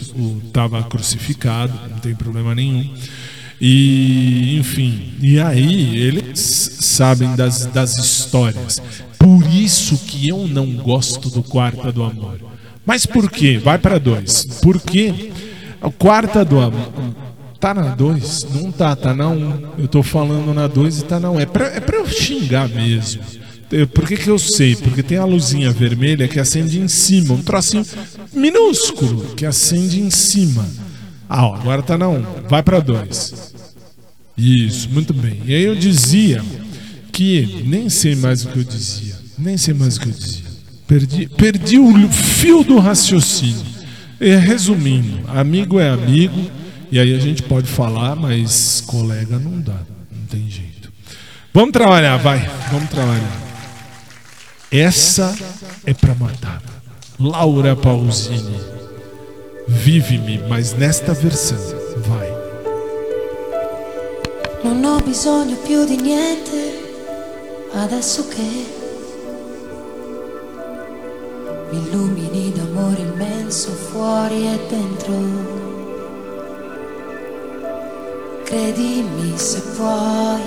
estava 0.45 0.83
crucificado, 0.83 1.73
não 1.89 2.01
tem 2.01 2.17
problema 2.17 2.53
nenhum. 2.53 2.93
E, 3.67 4.59
enfim, 4.59 5.15
e 5.23 5.41
aí 5.41 5.97
eles 5.97 6.77
sabem 6.81 7.35
das, 7.35 7.65
das 7.65 7.97
histórias. 7.97 8.79
Por 9.19 9.43
isso 9.55 9.97
que 9.97 10.29
eu 10.29 10.47
não 10.47 10.67
gosto 10.75 11.31
do 11.31 11.43
Quarta 11.43 11.91
do 11.91 12.03
Amor. 12.03 12.41
Mas 12.85 13.07
por 13.07 13.31
quê? 13.31 13.57
Vai 13.57 13.79
para 13.79 13.99
dois. 13.99 14.45
Porque 14.61 15.33
o 15.81 15.91
Quarta 15.91 16.45
do 16.45 16.61
Amor. 16.61 16.93
Tá 17.59 17.73
na 17.73 17.95
2? 17.95 18.49
Não 18.55 18.71
tá, 18.71 18.95
tá 18.95 19.15
na 19.15 19.31
1. 19.31 19.33
Um. 19.33 19.69
Eu 19.79 19.89
tô 19.89 20.03
falando 20.03 20.53
na 20.53 20.67
2 20.67 20.99
e 20.99 21.05
tá 21.07 21.19
na 21.19 21.31
1. 21.31 21.35
Um. 21.35 21.41
É, 21.41 21.47
pra, 21.47 21.67
é 21.69 21.81
pra 21.81 21.97
eu 21.97 22.07
xingar 22.07 22.69
mesmo. 22.69 23.23
Por 23.95 24.07
que, 24.07 24.19
que 24.19 24.29
eu 24.29 24.39
sei? 24.39 24.77
Porque 24.77 25.03
tem 25.03 25.17
a 25.17 25.25
luzinha 25.25 25.71
vermelha 25.71 26.29
que 26.29 26.39
acende 26.39 26.79
em 26.79 26.87
cima, 26.87 27.33
um 27.33 27.43
trocinho 27.43 27.87
minúsculo 28.31 29.35
que 29.35 29.47
acende 29.47 30.03
em 30.03 30.11
cima. 30.11 30.69
Ah, 31.27 31.47
ó, 31.47 31.55
agora 31.55 31.83
tá 31.83 31.97
na 31.97 32.09
1. 32.11 32.13
Um. 32.13 32.25
Vai 32.47 32.63
pra 32.63 32.79
2. 32.79 33.54
Isso, 34.37 34.89
muito 34.91 35.15
bem. 35.15 35.41
E 35.45 35.55
aí 35.55 35.63
eu 35.63 35.75
dizia 35.75 36.43
que 37.13 37.63
nem 37.67 37.89
sei 37.89 38.17
mais 38.17 38.45
o 38.45 38.49
que 38.49 38.59
eu 38.59 38.65
dizia. 38.65 39.15
Nem 39.39 39.57
sei 39.57 39.75
mais 39.75 39.97
o 39.97 40.01
que 40.01 40.09
eu 40.09 40.13
dizia. 40.13 40.45
Perdi, 40.87 41.29
perdi 41.29 41.79
o 41.79 42.09
fio 42.09 42.63
do 42.63 42.79
raciocínio. 42.79 43.65
E, 44.21 44.35
resumindo, 44.37 45.21
amigo 45.29 45.79
é 45.79 45.91
amigo, 45.91 46.51
e 46.91 46.99
aí 46.99 47.15
a 47.15 47.19
gente 47.19 47.43
pode 47.43 47.67
falar, 47.67 48.15
mas 48.15 48.83
colega 48.87 49.39
não 49.39 49.61
dá. 49.61 49.81
Não 50.11 50.27
tem 50.29 50.49
jeito. 50.49 50.93
Vamos 51.53 51.73
trabalhar, 51.73 52.17
vai. 52.17 52.49
Vamos 52.71 52.91
trabalhar. 52.91 53.43
Essa 54.71 55.35
é 55.87 55.95
pra 55.95 56.15
matar. 56.15 56.63
Laura 57.19 57.77
Pausini. 57.77 58.59
Vive-me, 59.69 60.39
mas 60.49 60.75
nesta 60.75 61.15
versão. 61.15 61.84
Non 64.65 64.83
ho 64.83 64.99
bisogno 65.01 65.57
più 65.57 65.85
di 65.85 65.97
niente 65.97 66.73
adesso 67.73 68.27
che 68.29 68.65
mi 71.71 71.87
illumini 71.87 72.51
d'amore 72.51 73.03
immenso 73.03 73.73
fuori 73.73 74.47
e 74.47 74.59
dentro. 74.67 75.13
Credimi 78.45 79.37
se 79.37 79.61
puoi, 79.77 80.41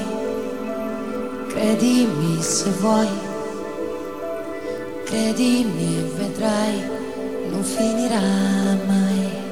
credimi 1.50 2.42
se 2.42 2.72
vuoi, 2.72 3.08
credimi 5.06 6.00
e 6.00 6.12
vedrai, 6.16 6.82
non 7.52 7.64
finirà 7.64 8.20
mai. 8.88 9.47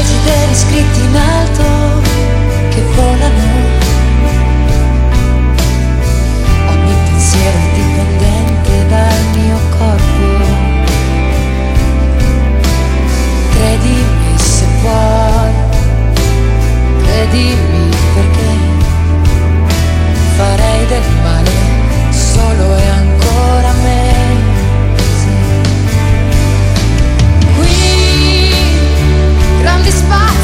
Desideri 0.00 0.54
scritti 0.54 1.00
in 1.00 1.16
alto 1.16 2.00
che 2.70 2.82
volano. 2.94 3.48
Ogni 6.70 6.94
pensiero 7.04 7.58
è 7.58 7.68
dipendente 7.74 8.86
dal 8.88 9.22
mio 9.36 9.58
corpo. 9.76 10.24
Credimi 13.50 14.38
se 14.38 14.64
puoi, 14.80 15.52
credimi 17.02 17.89
spot. 29.90 30.39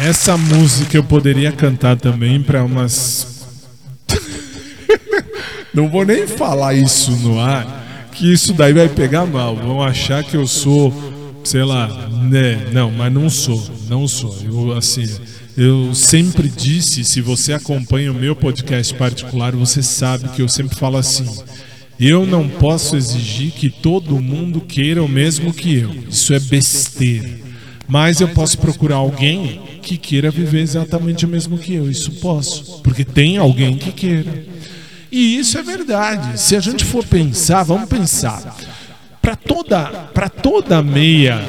Essa 0.00 0.36
música 0.36 0.96
eu 0.96 1.04
poderia 1.04 1.52
cantar 1.52 1.96
também 1.96 2.42
para 2.42 2.64
umas. 2.64 3.46
Não 5.72 5.88
vou 5.88 6.04
nem 6.04 6.26
falar 6.26 6.74
isso 6.74 7.12
no 7.12 7.40
ar, 7.40 8.08
que 8.12 8.32
isso 8.32 8.52
daí 8.52 8.72
vai 8.72 8.88
pegar 8.88 9.24
mal. 9.24 9.56
Vão 9.56 9.82
achar 9.82 10.22
que 10.24 10.36
eu 10.36 10.46
sou, 10.46 10.92
sei 11.44 11.62
lá, 11.62 11.88
né? 12.08 12.68
Não, 12.72 12.90
mas 12.90 13.12
não 13.12 13.28
sou, 13.28 13.62
não 13.88 14.06
sou. 14.06 14.36
Eu 14.44 14.72
assim, 14.72 15.04
eu 15.56 15.94
sempre 15.94 16.48
disse, 16.48 17.04
se 17.04 17.20
você 17.20 17.52
acompanha 17.52 18.10
o 18.10 18.14
meu 18.14 18.34
podcast 18.36 18.94
particular, 18.94 19.54
você 19.54 19.82
sabe 19.82 20.28
que 20.30 20.42
eu 20.42 20.48
sempre 20.48 20.76
falo 20.76 20.96
assim: 20.96 21.26
eu 21.98 22.26
não 22.26 22.48
posso 22.48 22.96
exigir 22.96 23.52
que 23.52 23.70
todo 23.70 24.20
mundo 24.20 24.60
queira 24.60 25.02
o 25.02 25.08
mesmo 25.08 25.52
que 25.52 25.76
eu. 25.76 25.94
Isso 26.08 26.34
é 26.34 26.40
besteira. 26.40 27.44
Mas 27.86 28.20
eu 28.20 28.28
posso 28.28 28.58
procurar 28.58 28.96
alguém 28.96 29.60
que 29.82 29.98
queira 29.98 30.30
viver 30.30 30.60
exatamente 30.60 31.24
o 31.26 31.28
mesmo 31.28 31.58
que 31.58 31.74
eu. 31.74 31.90
Isso 31.90 32.12
posso, 32.12 32.80
porque 32.82 33.04
tem 33.04 33.36
alguém 33.36 33.76
que 33.76 33.92
queira. 33.92 34.44
E 35.12 35.38
isso 35.38 35.58
é 35.58 35.62
verdade. 35.62 36.40
Se 36.40 36.56
a 36.56 36.60
gente 36.60 36.84
for 36.84 37.04
pensar, 37.04 37.62
vamos 37.62 37.88
pensar. 37.88 38.56
Para 39.20 39.36
toda, 39.36 39.84
para 40.12 40.28
toda 40.28 40.82
meia, 40.82 41.40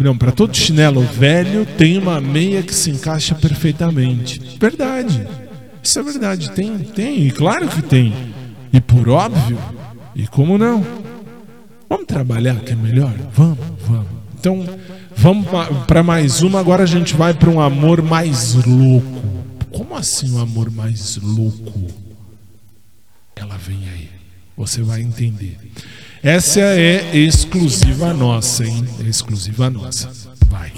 não, 0.00 0.16
para 0.16 0.32
todo 0.32 0.56
chinelo 0.56 1.02
velho 1.02 1.64
tem 1.64 1.98
uma 1.98 2.20
meia 2.20 2.62
que 2.62 2.74
se 2.74 2.90
encaixa 2.90 3.34
perfeitamente. 3.34 4.40
Verdade. 4.58 5.26
Isso 5.82 5.98
é 5.98 6.02
verdade. 6.02 6.50
Tem, 6.50 6.78
tem, 6.78 7.28
claro 7.30 7.68
que 7.68 7.82
tem. 7.82 8.12
E 8.72 8.80
por 8.80 9.08
óbvio, 9.08 9.58
e 10.14 10.26
como 10.26 10.58
não? 10.58 10.84
Vamos 11.88 12.06
trabalhar 12.06 12.56
que 12.56 12.72
é 12.72 12.76
melhor? 12.76 13.12
Vamos, 13.32 13.58
vamos. 13.86 14.06
Então, 14.38 14.66
vamos 15.16 15.46
para 15.86 16.02
mais 16.02 16.42
uma. 16.42 16.60
Agora 16.60 16.82
a 16.82 16.86
gente 16.86 17.14
vai 17.14 17.34
para 17.34 17.50
um 17.50 17.60
amor 17.60 18.02
mais 18.02 18.54
louco. 18.54 19.22
Como 19.70 19.94
assim 19.96 20.30
um 20.32 20.40
amor 20.40 20.70
mais 20.70 21.16
louco? 21.16 21.88
Ela 23.34 23.56
vem 23.56 23.88
aí. 23.88 24.08
Você 24.56 24.82
vai 24.82 25.00
entender. 25.00 25.58
Essa 26.22 26.60
é 26.60 27.16
exclusiva 27.16 28.14
nossa, 28.14 28.64
hein? 28.64 28.86
É 29.00 29.08
exclusiva 29.08 29.68
nossa. 29.68 30.10
Vai. 30.48 30.72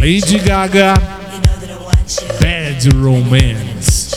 Lady 0.00 0.38
Gaga, 0.38 0.94
Bad 2.40 2.88
Romance. 2.90 4.08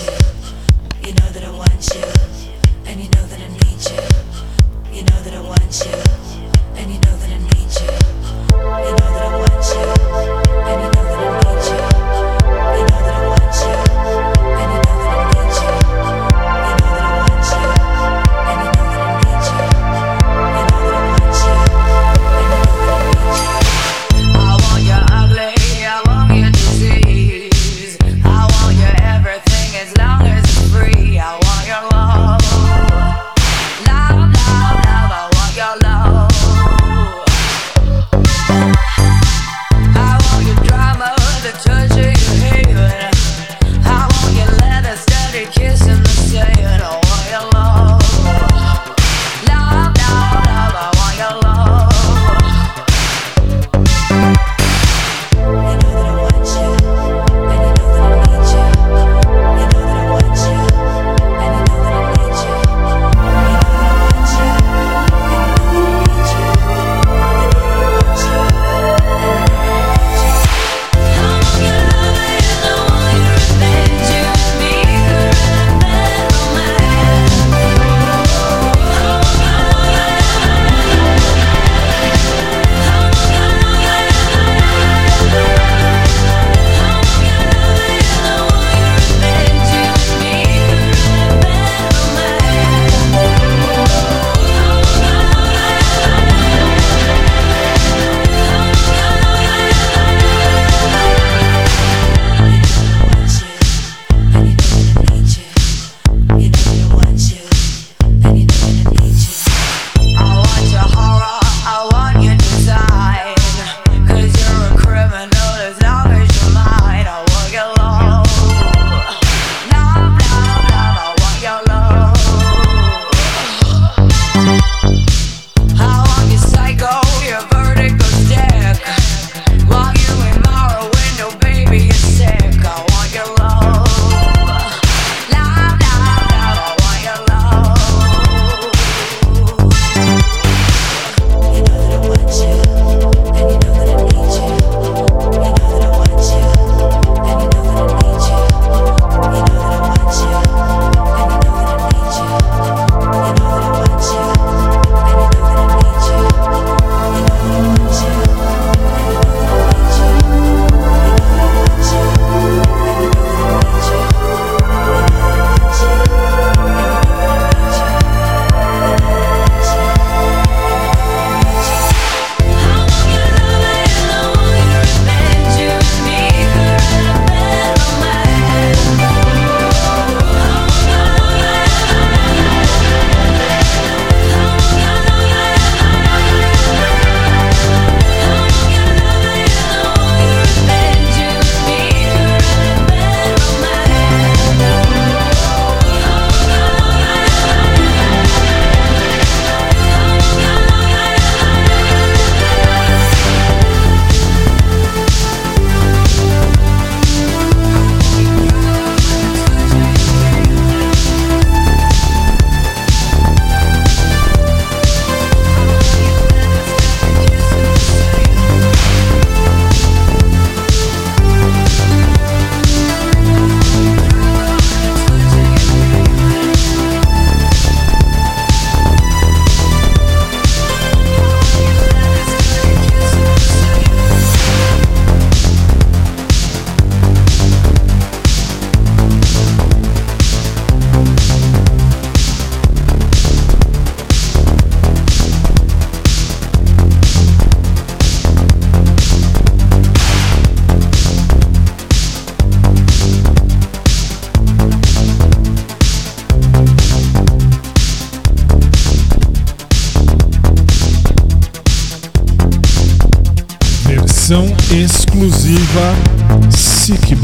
I 5.73 6.10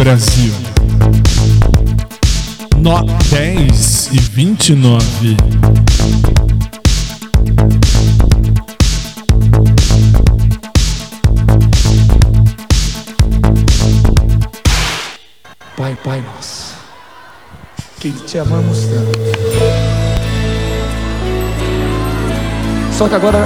Brasil. 0.07 0.53
No 2.77 3.03
10 3.29 4.09
e 4.13 4.19
29. 4.19 5.35
Pai, 15.75 15.97
Pai 16.01 16.21
nosso, 16.21 16.75
que 17.99 18.09
te 18.11 18.37
amamos 18.39 18.85
tanto. 18.85 19.19
Só 22.93 23.09
que 23.09 23.15
agora, 23.15 23.45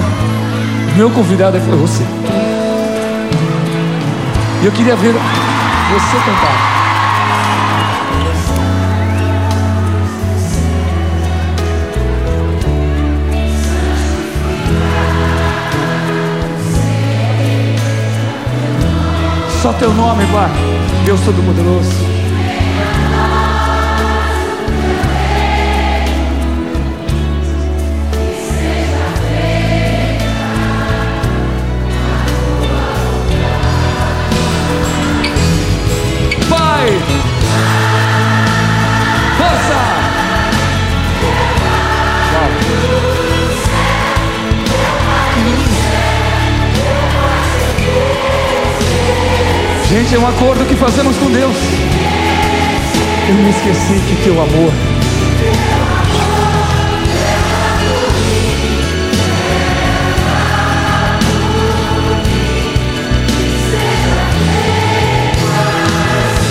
meu 0.95 1.09
convidado 1.09 1.59
foi 1.59 1.75
você. 1.75 2.03
E 4.61 4.65
eu 4.67 4.71
queria 4.71 4.95
ver 4.95 5.15
você 5.91 6.17
cantar. 6.25 6.81
Só 19.61 19.73
teu 19.73 19.93
nome, 19.93 20.25
Pai, 20.27 20.49
Deus 21.05 21.19
Todo-Poderoso. 21.21 22.20
Gente, 50.01 50.15
é 50.15 50.19
um 50.19 50.27
acordo 50.27 50.65
que 50.65 50.75
fazemos 50.75 51.15
com 51.17 51.29
Deus. 51.29 51.55
Eu 53.29 53.35
me 53.35 53.51
esqueci 53.51 54.01
que 54.07 54.23
teu 54.23 54.41
amor 54.41 54.73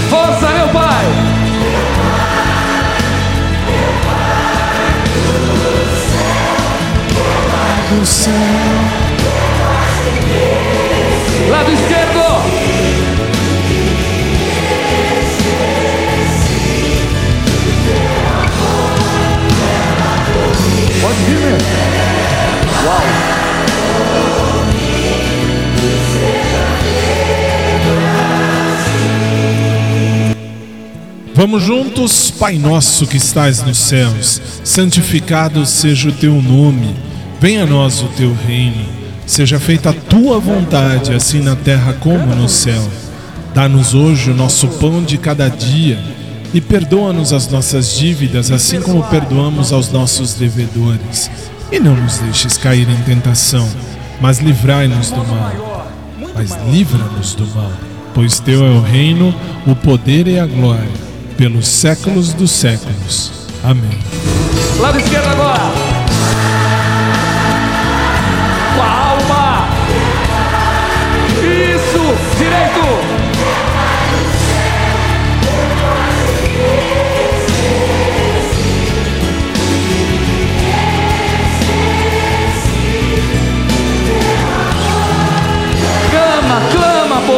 Força, 0.08 0.48
meu 0.50 0.68
Pai! 0.68 1.04
Lado 11.50 11.72
esquerdo! 11.72 12.69
Vamos 31.34 31.62
juntos, 31.62 32.30
Pai 32.30 32.58
nosso 32.58 33.06
que 33.06 33.16
estás 33.16 33.62
nos 33.62 33.78
céus, 33.78 34.42
santificado 34.62 35.64
seja 35.64 36.10
o 36.10 36.12
teu 36.12 36.34
nome, 36.34 36.94
venha 37.40 37.62
a 37.62 37.66
nós 37.66 38.02
o 38.02 38.08
teu 38.08 38.36
reino, 38.46 38.84
seja 39.24 39.58
feita 39.58 39.88
a 39.88 39.92
tua 39.94 40.38
vontade, 40.38 41.14
assim 41.14 41.40
na 41.40 41.56
terra 41.56 41.94
como 41.94 42.34
no 42.34 42.46
céu. 42.46 42.86
Dá-nos 43.54 43.94
hoje 43.94 44.30
o 44.30 44.34
nosso 44.34 44.68
pão 44.68 45.02
de 45.02 45.16
cada 45.16 45.48
dia 45.48 45.98
e 46.52 46.60
perdoa-nos 46.60 47.32
as 47.32 47.48
nossas 47.48 47.96
dívidas, 47.96 48.50
assim 48.50 48.80
como 48.80 49.02
perdoamos 49.04 49.72
aos 49.72 49.90
nossos 49.90 50.34
devedores. 50.34 51.30
E 51.70 51.78
não 51.78 51.94
nos 51.94 52.18
deixes 52.18 52.56
cair 52.56 52.88
em 52.88 53.02
tentação, 53.02 53.68
mas 54.20 54.38
livrai-nos 54.38 55.10
do 55.10 55.24
mal. 55.24 55.86
Mas 56.34 56.56
livra-nos 56.70 57.34
do 57.34 57.46
mal, 57.48 57.72
pois 58.14 58.40
teu 58.40 58.64
é 58.64 58.70
o 58.70 58.80
reino, 58.80 59.34
o 59.66 59.74
poder 59.76 60.26
e 60.26 60.38
a 60.38 60.46
glória 60.46 61.10
pelos 61.40 61.66
séculos 61.68 62.34
dos 62.34 62.50
séculos. 62.50 63.32
Amém. 63.64 63.98
Lado 64.78 64.98
esquerdo 64.98 65.26
agora. 65.26 65.79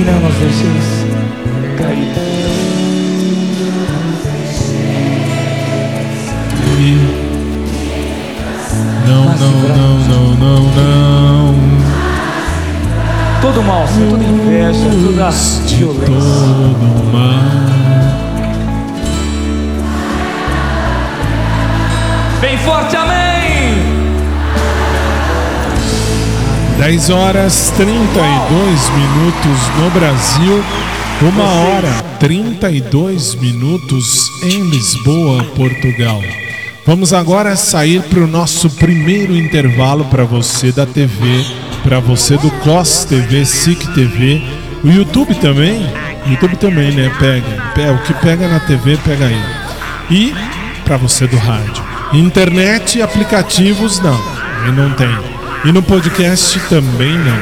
E 0.00 0.02
não 0.02 0.18
nos 0.20 0.34
deixes 0.36 1.04
cair. 1.76 2.14
E- 6.78 7.20
Não, 9.06 9.24
não, 9.24 9.34
não, 9.68 9.98
não, 10.08 10.34
não, 10.36 10.62
não. 10.62 11.54
Todo 13.42 13.62
mal, 13.62 13.84
toda 14.08 14.24
inveja, 14.24 14.78
toda 14.84 15.30
violência. 15.30 15.76
todo 15.76 17.12
mal. 17.12 17.60
Bem 22.40 22.56
forte, 22.58 22.96
amém! 22.96 23.29
10 26.80 27.10
horas 27.10 27.70
32 27.76 28.88
minutos 28.88 29.68
no 29.78 29.90
Brasil, 29.90 30.64
uma 31.20 31.44
hora 31.44 31.92
32 32.18 33.34
minutos 33.34 34.30
em 34.42 34.62
Lisboa, 34.62 35.44
Portugal. 35.54 36.22
Vamos 36.86 37.12
agora 37.12 37.54
sair 37.54 38.00
para 38.04 38.20
o 38.20 38.26
nosso 38.26 38.70
primeiro 38.70 39.36
intervalo 39.36 40.06
para 40.06 40.24
você 40.24 40.72
da 40.72 40.86
TV, 40.86 41.44
para 41.82 42.00
você 42.00 42.38
do 42.38 42.50
COS 42.50 43.04
TV, 43.04 43.44
SIC 43.44 43.86
TV, 43.94 44.42
o 44.82 44.88
YouTube 44.88 45.34
também, 45.34 45.86
YouTube 46.26 46.56
também, 46.56 46.92
né? 46.92 47.12
Pega, 47.74 47.92
o 47.92 47.98
que 48.04 48.14
pega 48.14 48.48
na 48.48 48.58
TV, 48.58 48.96
pega 49.04 49.26
aí. 49.26 49.42
E 50.10 50.34
para 50.82 50.96
você 50.96 51.26
do 51.26 51.36
rádio. 51.36 51.84
Internet 52.14 52.96
e 52.96 53.02
aplicativos 53.02 54.00
não, 54.00 54.18
aí 54.64 54.72
não 54.72 54.90
tem. 54.94 55.39
E 55.62 55.72
no 55.72 55.82
podcast 55.82 56.58
também 56.70 57.18
não. 57.18 57.38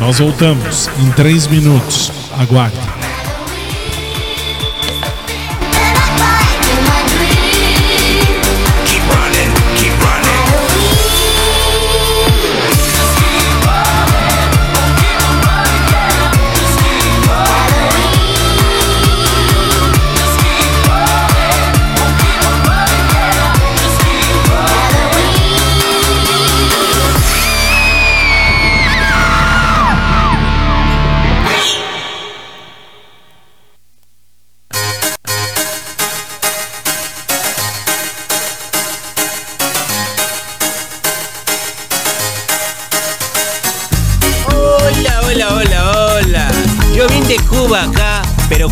Nós 0.00 0.18
voltamos 0.18 0.88
em 0.98 1.10
três 1.12 1.46
minutos. 1.46 2.10
Aguarde. 2.38 2.95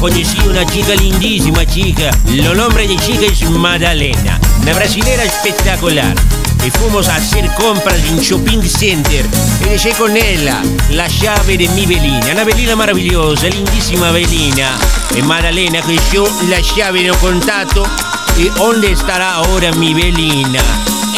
Conocí 0.04 0.38
una 0.46 0.66
chica 0.66 0.94
lindísima, 0.94 1.64
chica. 1.64 2.10
Lo 2.34 2.54
nombre 2.54 2.86
de 2.86 2.94
chica 2.96 3.24
es 3.24 3.40
Madalena, 3.48 4.38
una 4.60 4.74
brasilera 4.74 5.24
espectacular. 5.24 6.14
Y 6.62 6.70
fuimos 6.70 7.08
a 7.08 7.16
hacer 7.16 7.50
compras 7.54 7.96
en 8.04 8.18
shopping 8.20 8.60
center. 8.60 9.24
Y 9.62 9.70
dejé 9.70 9.92
con 9.92 10.14
ella 10.14 10.60
la 10.90 11.08
llave 11.08 11.56
de 11.56 11.68
mi 11.70 11.86
velina. 11.86 12.32
Una 12.32 12.44
velina 12.44 12.76
maravillosa, 12.76 13.48
lindísima 13.48 14.10
velina. 14.10 14.76
Y 15.16 15.22
Madalena 15.22 15.80
que 15.80 15.98
yo 16.12 16.28
la 16.50 16.60
llave 16.60 17.04
no 17.04 17.14
contato. 17.14 17.82
¿Y 18.36 18.50
dónde 18.50 18.92
estará 18.92 19.36
ahora 19.36 19.72
mi 19.72 19.94
velina? 19.94 20.60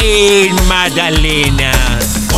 En 0.01 0.55
Madalena. 0.65 1.96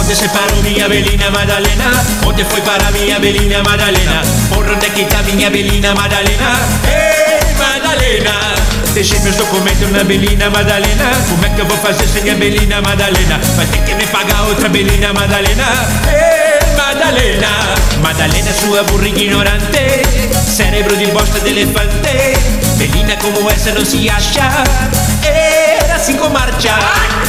¿Dónde 0.10 0.24
se 0.24 0.30
paró 0.30 0.56
mi 0.64 0.82
Abelina 0.82 1.30
Madalena? 1.30 1.92
¿Dónde 2.24 2.44
foi 2.44 2.60
para 2.62 2.90
mi 2.90 3.12
Abelina 3.12 3.62
Madalena? 3.62 4.24
Por 4.50 4.68
onde 4.68 4.90
que 4.90 5.04
tá 5.04 5.22
minha 5.22 5.46
Abelina 5.50 5.94
Madalena? 5.94 6.50
Ei, 6.90 7.54
Madalena! 7.54 8.34
Deixei 8.96 9.20
meus 9.20 9.36
documentos 9.36 9.88
na 9.92 10.02
Abelina 10.02 10.50
Madalena 10.50 11.12
Como 11.30 11.46
é 11.46 11.50
que 11.50 11.62
eu 11.62 11.66
vou 11.68 11.78
fazer 11.78 12.08
sem 12.08 12.28
a 12.28 12.34
Abelina 12.34 12.82
Madalena? 12.82 13.40
Vai 13.56 13.68
ter 13.68 13.84
que 13.84 13.94
me 13.94 14.08
pagar 14.08 14.48
outra 14.48 14.66
Abelina 14.66 15.14
Madalena 15.14 15.68
Ei, 16.10 16.76
Madalena! 16.76 17.52
Madalena, 18.02 18.52
sua 18.52 18.82
burra 18.86 19.10
ignorante 19.10 20.02
Cérebro 20.44 20.98
de 20.98 21.06
bosta 21.06 21.40
de 21.40 21.52
elefante 21.52 22.34
Belina 22.80 23.16
como 23.18 23.48
essa 23.52 23.72
não 23.74 23.86
se 23.86 24.10
acha 24.10 24.50
Era 25.22 25.39
cinco 26.00 26.30
marcha 26.30 26.78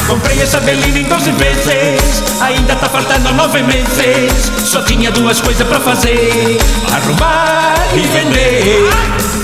Comprei 0.07 0.41
essa 0.41 0.59
Belina 0.59 0.99
em 0.99 1.03
12 1.03 1.31
vezes 1.31 2.23
Ainda 2.41 2.75
tá 2.75 2.89
faltando 2.89 3.33
nove 3.33 3.61
meses. 3.61 4.51
Só 4.65 4.81
tinha 4.81 5.11
duas 5.11 5.39
coisas 5.41 5.67
pra 5.67 5.79
fazer 5.79 6.57
Arrumar 6.91 7.75
e 7.93 7.99
vender. 8.07 8.89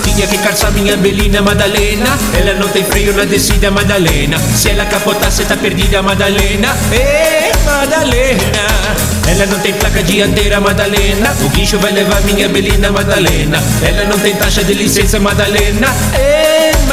Tinha 0.03 0.27
que 0.27 0.37
calçar 0.39 0.71
minha 0.71 0.97
Belina 0.97 1.41
Madalena 1.41 2.17
Ela 2.33 2.53
não 2.59 2.67
tem 2.69 2.83
freio 2.83 3.13
na 3.13 3.25
descida 3.25 3.69
Madalena. 3.69 4.39
Se 4.39 4.69
ela 4.69 4.85
capotar 4.85 5.31
cê 5.31 5.43
tá 5.45 5.55
perdida 5.55 6.01
Madalena. 6.01 6.75
Ei 6.91 7.51
Madalena 7.65 8.67
Ela 9.27 9.45
não 9.45 9.59
tem 9.59 9.73
placa 9.73 10.01
dianteira 10.03 10.59
Madalena. 10.59 11.35
O 11.41 11.49
guincho 11.49 11.77
vai 11.79 11.91
levar 11.91 12.21
minha 12.21 12.47
Belina 12.49 12.91
Madalena. 12.91 13.61
Ela 13.83 14.05
não 14.05 14.17
tem 14.17 14.35
taxa 14.35 14.63
de 14.63 14.73
licença 14.73 15.19
Madalena. 15.19 15.87
Ei 16.13 16.36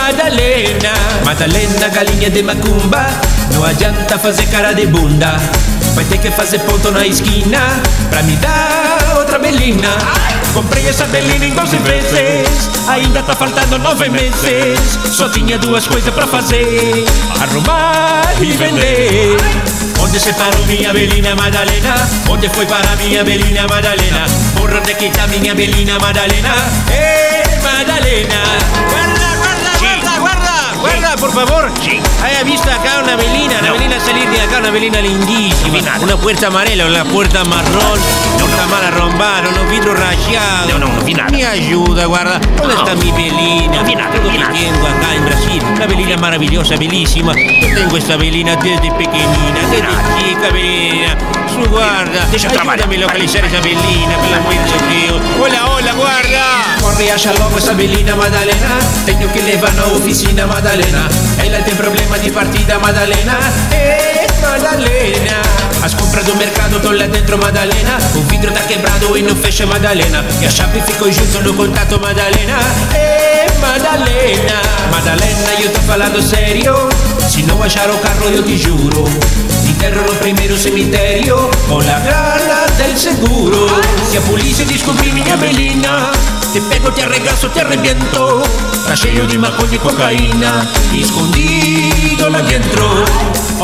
Madalena. 0.05 0.93
Madalena 1.25 1.89
galinha 1.89 2.29
de 2.29 2.43
macumba. 2.43 3.07
Não 3.55 3.65
adianta 3.65 4.19
fazer 4.19 4.45
cara 4.49 4.75
de 4.75 4.87
bunda. 4.87 5.35
Vai 5.95 6.05
ter 6.05 6.19
que 6.19 6.31
fazer 6.31 6.59
ponto 6.61 6.91
na 6.91 7.07
esquina 7.07 7.81
Pra 8.11 8.21
me 8.25 8.35
dar 8.37 8.99
outra 9.17 9.39
Belina 9.39 9.89
Comprei 10.53 10.89
essa 10.89 11.05
Belina 11.05 11.45
em 11.45 11.55
12 11.55 11.77
vezes 11.79 12.71
Ainda 12.89 13.23
tá 13.23 13.35
faltando 13.35 13.79
nove 13.79 14.09
meses. 14.11 14.99
Só 15.11 15.29
tinha 15.29 15.57
duas 15.57 15.87
coisas 15.87 16.13
pra 16.13 16.27
fazer. 16.27 17.05
Arrumar 17.41 18.23
e 18.43 18.53
vender. 18.53 19.37
Onde 20.01 20.21
se 20.21 20.33
parou 20.35 20.67
minha 20.67 20.93
Belina 20.93 21.35
Madalena? 21.35 21.95
Onde 22.29 22.49
foi 22.51 22.67
para 22.67 22.95
minha 22.97 23.25
Belina 23.25 23.67
Madalena? 23.69 24.27
Por 24.57 24.71
onde 24.75 24.95
que 24.95 25.09
tá 25.11 25.27
minha 25.29 25.55
Belina 25.55 25.99
Madalena? 25.99 26.55
Ei, 26.91 27.59
Madalena 27.63 29.04
por 31.25 31.33
favor 31.33 31.73
Haya 32.25 32.43
visto 32.43 32.71
acá 32.71 33.01
una 33.03 33.17
Belina 33.17 33.59
Una 33.61 33.73
Belina 33.73 34.01
salir 34.01 34.27
de 34.31 34.41
acá, 34.41 34.59
una 34.59 34.71
Belina 34.71 34.99
lindísima. 35.01 35.79
Una 36.01 36.17
puerta 36.17 36.47
amarela, 36.47 36.87
una 36.87 37.05
puerta 37.05 37.45
marrón 37.45 38.01
Puerta 38.39 38.67
mal 38.67 38.85
arrombada, 38.85 39.49
unos 39.51 39.71
vidrios 39.71 39.99
rayados. 39.99 40.73
No, 40.73 40.79
no, 40.79 40.89
no 40.89 41.03
vi 41.03 41.15
nada. 41.15 41.29
Me 41.31 41.45
ayuda, 41.45 42.07
guarda. 42.07 42.39
¿Dónde 42.57 42.75
está 42.75 42.95
mi 42.95 43.11
Belina? 43.13 43.77
No 43.77 43.85
vi 43.85 43.95
nada, 43.95 44.15
no 44.17 44.33
nada. 44.33 44.53
viviendo 44.53 44.87
acá 44.87 45.15
en 45.15 45.25
Brasil. 45.25 45.63
Una 45.77 45.87
Belina 45.87 46.17
maravillosa, 46.17 46.77
belísima 46.77 47.35
Yo 47.35 47.75
tengo 47.75 47.97
esta 47.97 48.17
Belina 48.17 48.57
desde 48.57 48.91
pequeñina 48.93 49.61
Desde 49.71 49.87
chica, 50.19 50.51
Belina 50.53 51.17
Su 51.53 51.69
guarda. 51.71 52.27
Ayúdame 52.33 52.97
a 52.97 52.99
localizar 53.01 53.45
esa 53.45 53.61
Belina 53.61 54.17
Pelo 54.23 54.37
amor 54.37 54.55
de 54.55 54.61
Deus 54.95 55.23
Hola, 55.43 55.67
hola, 55.71 55.93
guarda. 55.93 56.77
Corre 56.81 57.11
acha 57.13 57.33
logo 57.35 57.59
essa 57.59 57.73
Belina 57.73 58.15
Madalena 58.15 58.79
Tenho 59.07 59.31
que 59.33 59.43
levar 59.43 59.73
na 59.75 59.85
oficina 59.87 60.47
Madalena 60.47 61.09
Ela 61.45 61.59
tem 61.63 61.75
problema 61.75 62.14
de 62.19 62.31
partida 62.31 62.79
Madalena 62.79 63.39
Eh, 63.73 64.27
Madalena 64.41 65.43
As 65.83 65.95
compras 65.95 66.25
do 66.25 66.37
mercado 66.37 66.77
estão 66.77 66.93
lá 66.93 67.07
dentro 67.07 67.37
Madalena 67.39 67.99
O 68.15 68.21
vidro 68.23 68.53
tá 68.53 68.61
quebrado 68.61 69.17
e 69.17 69.23
não 69.23 69.35
fecha 69.37 69.67
Madalena 69.67 70.25
E 70.41 70.47
a 70.47 70.51
chave 70.51 70.81
ficou 70.83 71.11
junto 71.11 71.43
no 71.43 71.55
contato 71.55 71.99
Madalena 72.01 72.59
Eh, 72.95 73.47
Madalena 73.61 74.61
Madalena, 74.91 75.61
eu 75.63 75.73
tô 75.73 75.81
falando 75.81 76.23
sério 76.23 76.75
Se 77.29 77.43
não 77.43 77.63
achar 77.63 77.89
o 77.91 77.99
carro 77.99 78.29
eu 78.31 78.43
te 78.43 78.57
juro 78.57 79.05
Enterro 79.69 80.03
no 80.07 80.15
primeiro 80.17 80.57
cemitério 80.57 81.51
Com 81.69 81.79
a 81.81 81.83
grana 81.99 82.67
del 82.79 82.97
seguro. 82.97 83.67
Se 84.11 84.19
a 84.19 84.21
polícia 84.23 84.65
descobrir 84.65 85.13
minha 85.13 85.37
Belina 85.37 86.11
Te 86.55 86.61
pego, 86.61 86.93
te 86.93 87.03
arregaço, 87.03 87.49
te 87.49 87.63
arrebiento 87.63 88.41
Tá 88.87 88.95
cheio 88.95 89.27
de 89.27 89.37
maconha 89.37 89.75
e 89.75 89.79
cocaína 89.81 90.65
Escondido 90.93 92.31
lá 92.31 92.43
dentro 92.43 93.05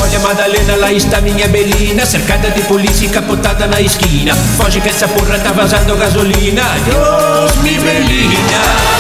Olha 0.03 0.19
Madalena, 0.19 0.75
lá 0.75 0.93
está 0.93 1.21
minha 1.21 1.47
Belina 1.47 2.05
Cercada 2.05 2.51
de 2.51 2.63
polícia 2.63 3.07
e 3.07 3.09
capotada 3.09 3.69
na 3.69 3.81
esquina. 3.81 4.35
Foge 4.57 4.81
que 4.81 4.89
essa 4.89 5.07
porra 5.07 5.39
tá 5.39 5.53
vazando 5.53 5.97
gasolina. 5.97 6.65
Deus, 6.85 7.55
mi 7.63 7.79
Belina 7.79 9.00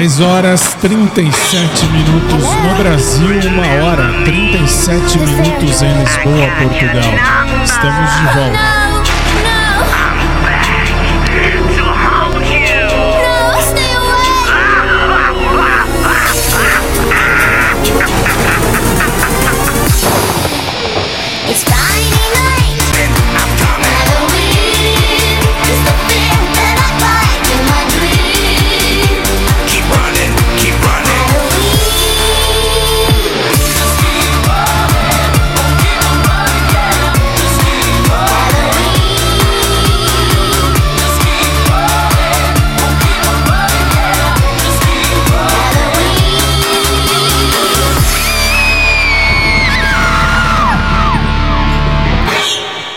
Dez 0.00 0.18
horas 0.18 0.74
37 0.80 1.86
minutos 1.88 2.42
no 2.42 2.74
Brasil, 2.82 3.50
uma 3.50 3.84
hora 3.84 4.10
37 4.24 5.18
minutos 5.18 5.82
em 5.82 5.92
Lisboa, 5.92 6.48
Portugal. 6.58 7.62
Estamos 7.62 8.10
de 8.16 8.24
volta. 8.34 8.99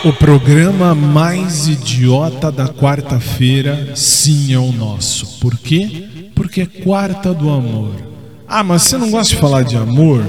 O 0.04 0.12
programa 0.12 0.94
mais 0.94 1.66
idiota 1.66 2.52
da 2.52 2.68
quarta-feira, 2.68 3.96
sim, 3.96 4.52
é 4.52 4.58
o 4.58 4.70
nosso. 4.70 5.38
Por 5.40 5.56
quê? 5.56 6.04
Porque 6.34 6.60
é 6.60 6.66
quarta 6.66 7.32
do 7.32 7.48
amor. 7.48 7.94
Ah, 8.46 8.62
mas 8.62 8.82
você 8.82 8.98
não 8.98 9.10
gosta 9.10 9.34
de 9.34 9.40
falar 9.40 9.62
de 9.62 9.78
amor? 9.78 10.22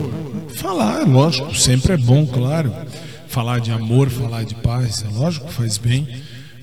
Falar, 0.55 1.05
lógico, 1.05 1.53
sempre 1.53 1.91
é 1.91 1.97
bom, 1.97 2.25
claro. 2.25 2.73
Falar 3.27 3.59
de 3.59 3.69
amor, 3.69 4.09
falar 4.09 4.45
de 4.45 4.55
paz, 4.55 5.03
é 5.03 5.13
lógico 5.13 5.47
que 5.47 5.53
faz 5.53 5.77
bem. 5.77 6.07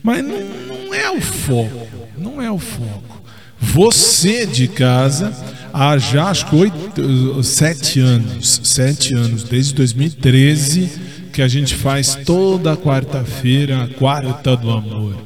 Mas 0.03 0.25
não, 0.25 0.41
não 0.67 0.95
é 0.95 1.11
o 1.11 1.21
foco. 1.21 1.87
Não 2.17 2.41
é 2.41 2.51
o 2.51 2.59
foco. 2.59 3.23
Você 3.61 4.47
de 4.47 4.69
casa, 4.69 5.35
há 5.71 5.99
já 5.99 6.31
acho 6.31 6.47
que 6.47 6.57
oito, 6.57 7.43
sete 7.45 8.01
anos, 8.01 8.63
sete 8.65 9.15
anos, 9.15 9.45
desde 9.45 9.75
2013, 9.75 11.22
que 11.33 11.43
a 11.43 11.49
gente 11.49 11.75
faz 11.75 12.15
toda 12.27 12.77
quarta-feira 12.77 13.85
a 13.85 13.89
quarta 13.89 14.57
do 14.57 14.71
amor. 14.71 15.17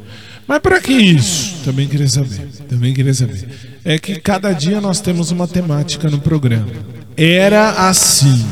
Mas 0.46 0.60
para 0.60 0.80
que 0.80 0.92
isso? 0.92 1.64
Também 1.64 1.88
queria 1.88 2.08
saber. 2.08 2.46
Também 2.68 2.94
queria 2.94 3.12
saber. 3.12 3.48
É 3.84 3.98
que 3.98 4.20
cada 4.20 4.52
dia 4.52 4.80
nós 4.80 5.00
temos 5.00 5.30
uma 5.30 5.48
temática 5.48 6.08
no 6.08 6.20
programa. 6.20 6.70
Era 7.16 7.88
assim. 7.88 8.46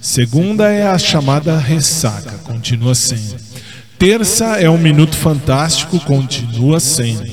Segunda 0.00 0.68
é 0.68 0.86
a 0.86 0.98
chamada 0.98 1.58
ressaca, 1.58 2.32
continua 2.38 2.94
sendo. 2.94 3.36
Terça 3.98 4.60
é 4.60 4.68
um 4.68 4.78
minuto 4.78 5.16
fantástico, 5.16 6.00
continua 6.00 6.80
sendo. 6.80 7.30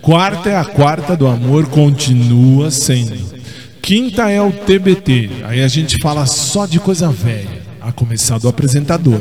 Quarta 0.00 0.48
é 0.48 0.56
a 0.56 0.64
quarta 0.64 1.14
do 1.14 1.26
amor, 1.26 1.66
continua 1.66 2.70
sendo. 2.70 3.36
Quinta 3.82 4.30
é 4.30 4.40
o 4.40 4.50
TBT. 4.50 5.30
Aí 5.44 5.62
a 5.62 5.68
gente 5.68 5.98
fala 5.98 6.24
só 6.24 6.64
de 6.64 6.80
coisa 6.80 7.10
velha, 7.10 7.62
a 7.86 7.92
começar 7.92 8.38
do 8.38 8.48
apresentador. 8.48 9.20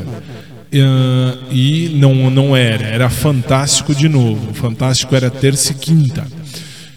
Ah, 0.73 1.37
e 1.51 1.89
não, 1.95 2.29
não 2.29 2.55
era, 2.55 2.85
era 2.85 3.09
Fantástico 3.09 3.93
de 3.95 4.09
novo. 4.09 4.53
Fantástico 4.53 5.15
era 5.15 5.29
terça 5.29 5.71
e 5.71 5.75
quinta. 5.75 6.25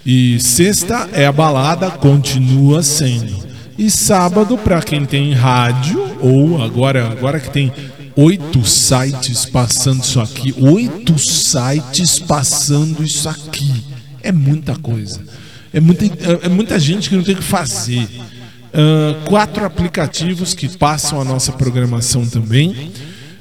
E 0.04 0.38
sexta 0.40 1.08
é 1.12 1.26
a 1.26 1.32
balada, 1.32 1.90
continua 1.90 2.82
sendo. 2.82 3.46
E 3.76 3.90
sábado, 3.90 4.56
para 4.58 4.82
quem 4.82 5.04
tem 5.04 5.32
rádio, 5.32 6.16
ou 6.20 6.60
agora, 6.62 7.06
agora 7.08 7.38
que 7.38 7.50
tem 7.50 7.70
oito 8.16 8.64
sites 8.66 9.44
passando 9.44 10.02
isso 10.02 10.18
aqui, 10.20 10.52
oito 10.58 11.16
sites 11.18 12.18
passando 12.18 13.04
isso 13.04 13.28
aqui. 13.28 13.70
É 14.22 14.32
muita 14.32 14.74
coisa. 14.74 15.20
É 15.72 15.78
muita, 15.78 16.06
é- 16.06 16.46
é 16.46 16.48
muita 16.48 16.78
gente 16.80 17.08
que 17.08 17.16
não 17.16 17.22
tem 17.22 17.34
o 17.34 17.38
que 17.38 17.44
fazer. 17.44 18.08
Ah, 18.72 19.24
quatro 19.24 19.64
aplicativos 19.64 20.54
que 20.54 20.68
passam 20.76 21.20
a 21.20 21.24
nossa 21.24 21.52
programação 21.52 22.26
também. 22.26 22.92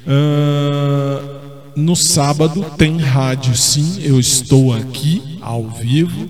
Ah, 0.06 1.38
no 1.76 1.94
sábado 1.94 2.64
tem 2.76 2.98
rádio, 2.98 3.56
sim. 3.56 4.00
Eu 4.02 4.18
estou 4.18 4.74
aqui 4.74 5.38
ao 5.40 5.68
vivo. 5.68 6.28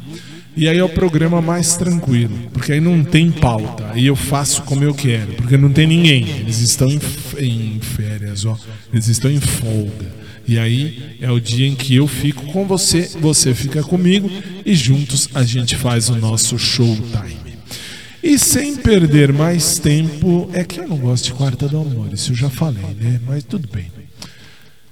E 0.57 0.69
aí 0.69 0.77
é 0.77 0.83
o 0.83 0.89
programa 0.89 1.41
mais 1.41 1.77
tranquilo, 1.77 2.37
porque 2.53 2.73
aí 2.73 2.81
não 2.81 3.05
tem 3.05 3.31
pauta. 3.31 3.93
Aí 3.93 4.07
eu 4.07 4.17
faço 4.17 4.63
como 4.63 4.83
eu 4.83 4.93
quero, 4.93 5.35
porque 5.35 5.57
não 5.57 5.71
tem 5.71 5.87
ninguém. 5.87 6.29
Eles 6.29 6.59
estão 6.59 6.89
em, 6.91 6.99
em 7.39 7.81
férias, 7.81 8.45
ó. 8.45 8.59
Eles 8.93 9.07
estão 9.07 9.31
em 9.31 9.41
folga. 9.41 10.19
E 10.49 10.59
aí 10.59 11.17
é 11.21 11.31
o 11.31 11.39
dia 11.39 11.69
em 11.69 11.77
que 11.77 11.95
eu 11.95 12.09
fico 12.09 12.45
com 12.47 12.67
você, 12.67 13.09
você 13.21 13.55
fica 13.55 13.85
comigo 13.85 14.29
e 14.67 14.75
juntos 14.75 15.29
a 15.33 15.45
gente 15.45 15.77
faz 15.77 16.09
o 16.09 16.17
nosso 16.17 16.59
showtime. 16.59 17.48
E 18.23 18.39
sem 18.39 18.77
perder 18.77 19.33
mais 19.33 19.79
tempo, 19.79 20.51
é 20.53 20.65
que 20.65 20.81
eu 20.81 20.89
não 20.89 20.99
gosto 20.99 21.27
de 21.27 21.35
quarta 21.35 21.69
do 21.69 21.79
amor, 21.81 22.13
isso 22.13 22.33
eu 22.33 22.37
já 22.37 22.51
falei, 22.51 22.95
né? 22.95 23.21
Mas 23.27 23.45
tudo 23.45 23.69
bem. 23.69 23.91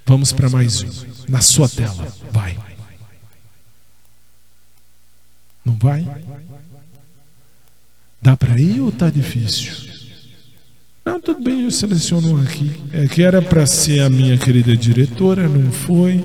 Vamos 0.05 0.31
para 0.31 0.49
mais 0.49 0.81
um. 0.81 0.89
Na 1.27 1.41
sua 1.41 1.67
tela, 1.67 2.07
vai. 2.31 2.57
Não 5.65 5.75
vai? 5.75 6.07
Dá 8.21 8.37
para 8.37 8.59
ir 8.59 8.79
ou 8.79 8.91
tá 8.91 9.09
difícil? 9.09 9.73
Não, 11.05 11.19
tudo 11.21 11.41
bem, 11.41 11.63
eu 11.63 11.71
seleciono 11.71 12.41
aqui. 12.41 12.71
É 12.91 13.07
que 13.07 13.21
era 13.21 13.41
para 13.41 13.65
ser 13.65 14.01
a 14.01 14.09
minha 14.09 14.37
querida 14.37 14.75
diretora, 14.75 15.47
não 15.47 15.71
foi. 15.71 16.23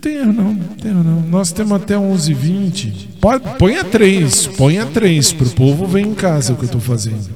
Tem 0.00 0.16
erro 0.16 0.32
não, 0.32 0.54
não 0.54 0.68
tem 0.76 0.90
erro 0.90 1.04
não. 1.04 1.20
Nós 1.20 1.52
temos 1.52 1.72
até 1.72 1.94
11h20. 1.94 3.08
Pode, 3.20 3.44
põe 3.58 3.76
a 3.76 3.84
3, 3.84 4.46
põe 4.48 4.78
a 4.78 4.86
3 4.86 5.32
pro 5.32 5.50
povo 5.50 5.86
ver 5.86 6.00
em 6.00 6.14
casa 6.14 6.52
o 6.52 6.56
que 6.56 6.64
eu 6.64 6.68
tô 6.68 6.80
fazendo. 6.80 7.28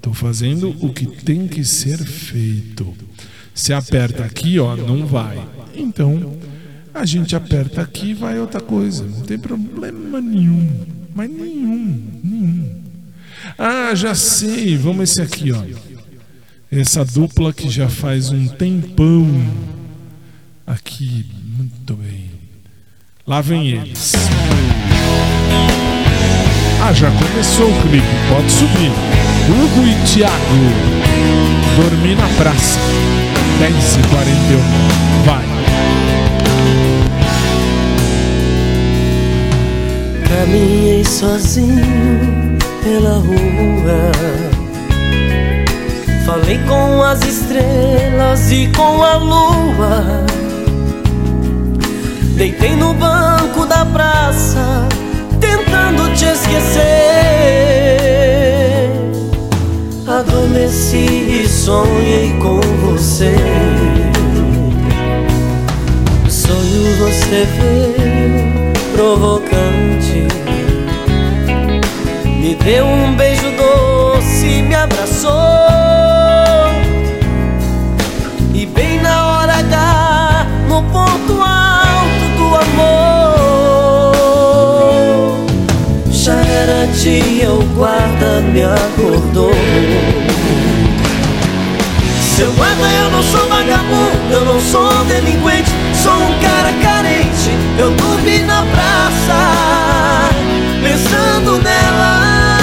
Tô 0.00 0.12
fazendo 0.12 0.74
o 0.80 0.92
que 0.92 1.06
tem 1.06 1.46
que 1.46 1.64
ser 1.64 1.98
feito. 1.98 2.92
Se 3.54 3.72
aperta 3.72 4.24
aqui, 4.24 4.58
ó, 4.58 4.74
não 4.74 5.06
vai. 5.06 5.40
Então, 5.74 6.34
a 6.92 7.06
gente 7.06 7.36
aperta 7.36 7.82
aqui 7.82 8.10
e 8.10 8.14
vai 8.14 8.38
outra 8.40 8.60
coisa. 8.60 9.04
Não 9.04 9.20
tem 9.20 9.38
problema 9.38 10.20
nenhum. 10.20 10.68
Mas 11.14 11.30
nenhum, 11.30 12.02
nenhum. 12.24 12.82
Ah, 13.56 13.94
já 13.94 14.14
sei. 14.14 14.76
Vamos 14.76 15.10
esse 15.10 15.22
aqui, 15.22 15.52
ó. 15.52 15.62
Essa 16.70 17.04
dupla 17.04 17.52
que 17.52 17.70
já 17.70 17.88
faz 17.88 18.30
um 18.30 18.48
tempão. 18.48 19.28
Aqui, 20.66 21.26
muito 21.58 21.94
bem. 21.94 22.30
Lá 23.26 23.40
vem 23.40 23.68
eles. 23.68 24.12
Ah, 26.80 26.92
já 26.92 27.10
começou 27.10 27.68
o 27.68 27.82
clipe. 27.82 28.06
Pode 28.28 28.50
subir. 28.50 28.92
Hugo 29.48 29.86
e 29.86 29.94
Thiago. 30.06 30.32
Dormir 31.76 32.16
na 32.16 32.28
praça. 32.36 32.78
10h41. 33.60 34.60
Vai. 35.24 35.44
Caminhei 40.28 41.04
sozinho 41.04 42.58
pela 42.82 43.14
rua. 43.18 44.12
Falei 46.24 46.58
com 46.68 47.02
as 47.02 47.20
estrelas 47.26 48.50
e 48.52 48.68
com 48.76 49.02
a 49.02 49.16
lua. 49.16 50.26
Deitei 52.42 52.74
no 52.74 52.92
banco 52.94 53.64
da 53.66 53.86
praça, 53.86 54.88
tentando 55.38 56.12
te 56.12 56.24
esquecer. 56.24 56.82
Adormeci 60.08 61.44
e 61.44 61.48
sonhei 61.48 62.36
com 62.40 62.60
você. 62.84 63.32
No 66.24 66.28
sonho 66.28 66.96
você 66.96 67.46
veio 67.60 68.72
provocante. 68.92 70.26
Me 72.26 72.56
deu 72.56 72.86
um 72.86 73.14
beijo 73.14 73.52
doce, 73.52 74.62
me 74.62 74.74
abraçou. 74.74 75.81
Dia, 87.02 87.50
o 87.50 87.62
guarda 87.74 88.40
me 88.40 88.62
acordou. 88.62 89.52
Seu 92.36 92.52
guarda, 92.52 92.88
eu 93.02 93.10
não 93.10 93.22
sou 93.22 93.48
vagabundo, 93.48 94.32
eu 94.32 94.44
não 94.44 94.60
sou 94.60 95.04
delinquente, 95.06 95.70
sou 96.02 96.12
um 96.12 96.38
cara 96.40 96.72
carente. 96.82 97.50
Eu 97.78 97.90
dormi 97.92 98.38
na 98.40 98.64
praça, 98.66 100.30
pensando 100.82 101.58
nela. 101.62 102.54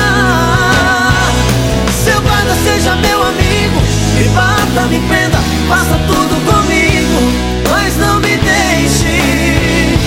Seu 2.04 2.22
guarda, 2.22 2.56
seja 2.64 2.96
meu 2.96 3.22
amigo, 3.22 3.82
me 4.18 4.30
bata, 4.30 4.88
me 4.88 5.00
prenda, 5.08 5.40
faça 5.68 6.00
tudo 6.08 6.36
comigo, 6.46 7.32
mas 7.70 7.98
não 7.98 8.20
me 8.20 8.38
deixe 8.38 9.98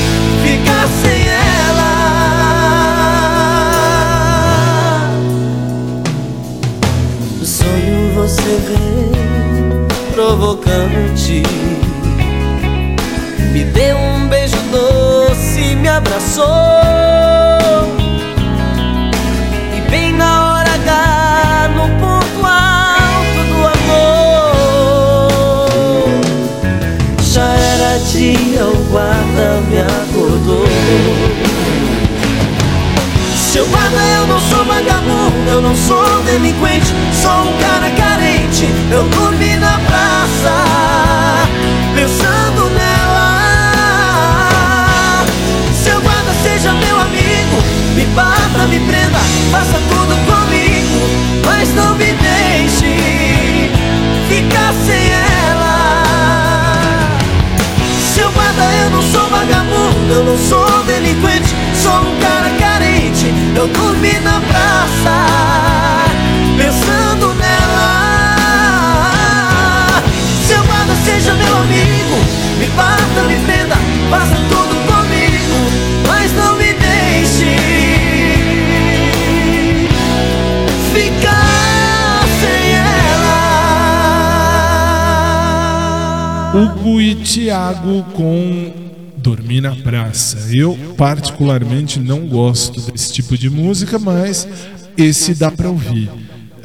ficar 0.42 0.88
sem 1.02 1.28
ela. 1.28 2.11
Você 8.32 8.56
veio 8.66 9.86
provocante. 10.14 11.42
Me 13.52 13.64
deu 13.64 13.98
um 13.98 14.26
beijo 14.26 14.56
doce, 14.70 15.76
me 15.76 15.88
abraçou. 15.88 16.46
E 19.76 19.80
bem 19.90 20.14
na 20.14 20.54
hora 20.54 20.70
H, 20.70 21.68
no 21.76 21.88
ponto 22.00 22.46
alto 22.46 23.44
do 23.50 23.66
amor, 23.76 24.48
já 27.20 27.52
era 27.52 27.98
dia, 27.98 28.64
o 28.64 28.76
guarda 28.90 29.60
me 29.68 29.78
acordou. 29.78 30.66
Seu 33.36 33.66
guarda, 33.66 34.00
eu 34.16 34.26
não 34.26 34.40
sou 34.40 34.64
vagabundo, 34.64 35.50
eu 35.50 35.60
não 35.60 35.76
sou 35.76 36.22
delinquente, 36.22 36.86
sou 37.20 37.42
um 37.42 37.58
cara 37.58 37.90
carente. 38.52 38.68
Eu 38.90 39.02
dormi 39.04 39.56
na 39.56 39.78
praça, 39.78 40.52
pensando 41.94 42.70
nela. 42.70 43.32
Seu 45.82 46.00
guarda, 46.00 46.32
seja 46.42 46.72
meu 46.72 47.00
amigo, 47.00 47.62
me 47.96 48.04
bata, 48.14 48.66
me 48.68 48.78
prenda, 48.80 49.18
faça 49.50 49.80
tudo 49.88 50.14
comigo, 50.26 51.08
mas 51.44 51.74
não 51.74 51.94
me 51.94 52.12
deixe 52.12 53.70
ficar 54.28 54.72
sem 54.86 55.10
ela. 55.48 55.92
Seu 58.14 58.30
guarda, 58.32 58.62
eu 58.82 58.90
não 58.90 59.02
sou 59.02 59.28
vagabundo, 59.30 60.12
eu 60.12 60.24
não 60.24 60.38
sou 60.38 60.84
delinquente, 60.84 61.54
sou 61.82 61.92
um 61.92 62.20
cara 62.20 62.50
carente. 62.58 63.32
Eu 63.56 63.66
dormi 63.68 64.18
na 64.20 64.40
praça, 64.40 65.51
faça 74.12 74.36
tudo 74.36 74.74
comigo, 74.84 75.56
mas 76.06 76.30
não 76.34 76.58
me 76.58 76.74
deixe 76.74 77.46
ficar 80.92 82.26
sem 82.42 82.74
ela. 86.52 86.52
Hugo 86.54 87.00
e 87.00 87.14
Thiago 87.14 88.02
com 88.12 88.70
Dormir 89.16 89.62
na 89.62 89.74
Praça. 89.74 90.54
Eu, 90.54 90.76
particularmente, 90.98 91.98
não 91.98 92.26
gosto 92.26 92.92
desse 92.92 93.14
tipo 93.14 93.38
de 93.38 93.48
música, 93.48 93.98
mas 93.98 94.46
esse 94.94 95.34
dá 95.34 95.50
pra 95.50 95.70
ouvir. 95.70 96.10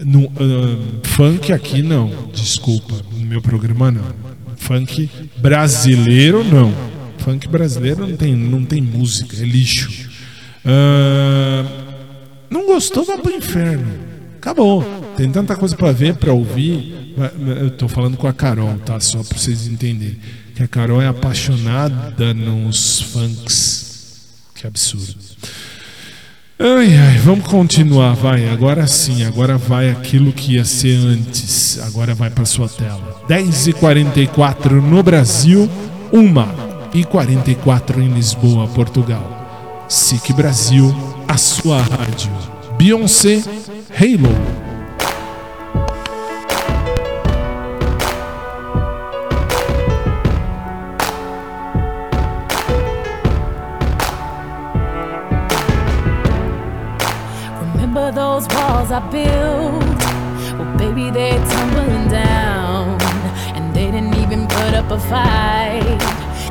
No, 0.04 0.30
ah, 0.36 0.78
funk 1.04 1.54
aqui 1.54 1.82
não, 1.82 2.12
desculpa, 2.34 2.94
no 3.14 3.26
meu 3.26 3.42
programa 3.42 3.90
não. 3.90 4.04
Funk 4.58 5.10
brasileiro 5.38 6.44
não. 6.44 6.97
Funk 7.28 7.46
brasileiro 7.50 8.08
não 8.08 8.16
tem, 8.16 8.34
não 8.34 8.64
tem 8.64 8.82
música, 8.82 9.36
é 9.36 9.44
lixo. 9.44 10.10
Ah, 10.64 11.66
não 12.50 12.66
gostou, 12.66 13.04
vai 13.04 13.18
pro 13.18 13.34
inferno. 13.34 14.00
Acabou. 14.38 14.82
Tem 15.18 15.30
tanta 15.30 15.54
coisa 15.58 15.76
pra 15.76 15.92
ver, 15.92 16.16
pra 16.16 16.32
ouvir. 16.32 17.16
Eu 17.60 17.72
tô 17.72 17.90
falando 17.90 18.16
com 18.16 18.28
a 18.28 18.34
Carol, 18.34 18.78
tá? 18.86 18.98
Só 19.02 19.22
pra 19.24 19.38
vocês 19.38 19.68
entenderem. 19.68 20.18
Que 20.56 20.64
a 20.64 20.70
Carol 20.70 21.02
é 21.02 21.08
apaixonada 21.08 22.34
nos 22.34 23.02
funks. 23.02 24.30
Que 24.56 24.66
absurdo. 24.66 25.16
Ai, 26.58 26.98
ai, 26.98 27.18
vamos 27.18 27.46
continuar, 27.46 28.14
vai. 28.14 28.48
Agora 28.48 28.88
sim, 28.88 29.26
agora 29.26 29.58
vai 29.58 29.90
aquilo 29.90 30.32
que 30.32 30.54
ia 30.54 30.64
ser 30.64 30.96
antes. 30.96 31.78
Agora 31.82 32.16
vai 32.16 32.30
para 32.30 32.46
sua 32.46 32.70
tela. 32.70 33.22
10h44 33.28 34.82
no 34.82 35.04
Brasil, 35.04 35.70
1h44 36.94 37.98
em 37.98 38.10
Lisboa, 38.10 38.68
Portugal. 38.68 39.24
SIC 39.90 40.34
Brasil, 40.34 40.94
a 41.28 41.38
sua 41.38 41.78
rádio. 41.82 42.32
Beyoncé, 42.78 43.44
Halo. 43.92 44.30
Remember 57.74 58.12
those 58.12 58.48
walls 58.50 58.92
I 58.92 59.00
built? 59.12 59.84
Well, 60.58 60.78
baby, 60.78 61.10
they're 61.12 61.40
tumbling 61.46 62.10
down. 62.10 62.98
And 63.56 63.74
they 63.74 63.92
didn't 63.92 64.16
even 64.16 64.48
put 64.48 64.74
up 64.74 64.92
a 64.92 65.00
fight, 65.00 66.00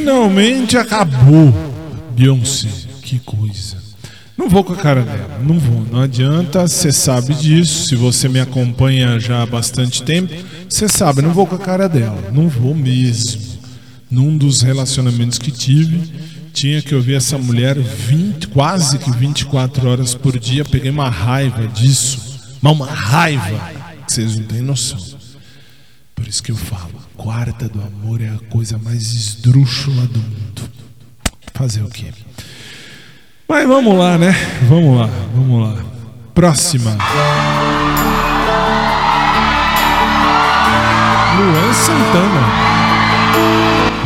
Finalmente 0.00 0.78
acabou. 0.78 1.52
Beyoncé, 2.16 2.68
que 3.02 3.18
coisa. 3.18 3.76
Não 4.34 4.48
vou 4.48 4.64
com 4.64 4.72
a 4.72 4.76
cara 4.76 5.02
dela, 5.02 5.38
não 5.44 5.58
vou. 5.58 5.84
Não 5.92 6.00
adianta, 6.00 6.66
você 6.66 6.90
sabe 6.90 7.34
disso. 7.34 7.88
Se 7.88 7.96
você 7.96 8.26
me 8.26 8.40
acompanha 8.40 9.20
já 9.20 9.42
há 9.42 9.46
bastante 9.46 10.02
tempo, 10.02 10.32
você 10.66 10.88
sabe, 10.88 11.20
não 11.20 11.34
vou 11.34 11.46
com 11.46 11.54
a 11.54 11.58
cara 11.58 11.86
dela. 11.86 12.30
Não 12.32 12.48
vou 12.48 12.74
mesmo. 12.74 13.42
Num 14.10 14.38
dos 14.38 14.62
relacionamentos 14.62 15.38
que 15.38 15.50
tive, 15.50 16.10
tinha 16.50 16.80
que 16.80 16.94
ouvir 16.94 17.16
essa 17.16 17.36
mulher 17.36 17.78
20, 17.78 18.48
quase 18.48 18.98
que 18.98 19.10
24 19.10 19.86
horas 19.86 20.14
por 20.14 20.38
dia. 20.38 20.64
Peguei 20.64 20.90
uma 20.90 21.10
raiva 21.10 21.68
disso. 21.68 22.40
Mas 22.62 22.72
uma 22.72 22.86
raiva. 22.86 23.70
que 24.06 24.14
Vocês 24.14 24.38
não 24.38 24.44
têm 24.44 24.62
noção. 24.62 24.98
Por 26.14 26.26
isso 26.26 26.42
que 26.42 26.52
eu 26.52 26.56
falo, 26.56 26.94
quarta 27.20 27.68
do 27.68 27.82
amor 27.82 28.22
é 28.22 28.28
a 28.28 28.38
coisa 28.50 28.78
mais 28.78 29.12
esdrúxula 29.12 30.06
do 30.06 30.18
mundo. 30.18 30.62
Fazer 31.52 31.82
o 31.82 31.88
quê? 31.88 32.06
Mas 33.46 33.68
vamos 33.68 33.98
lá, 33.98 34.16
né? 34.16 34.34
Vamos 34.66 34.98
lá, 34.98 35.10
vamos 35.34 35.68
lá. 35.68 35.84
Próxima. 36.34 36.96
Luan 41.36 41.72
Santana. 41.74 42.70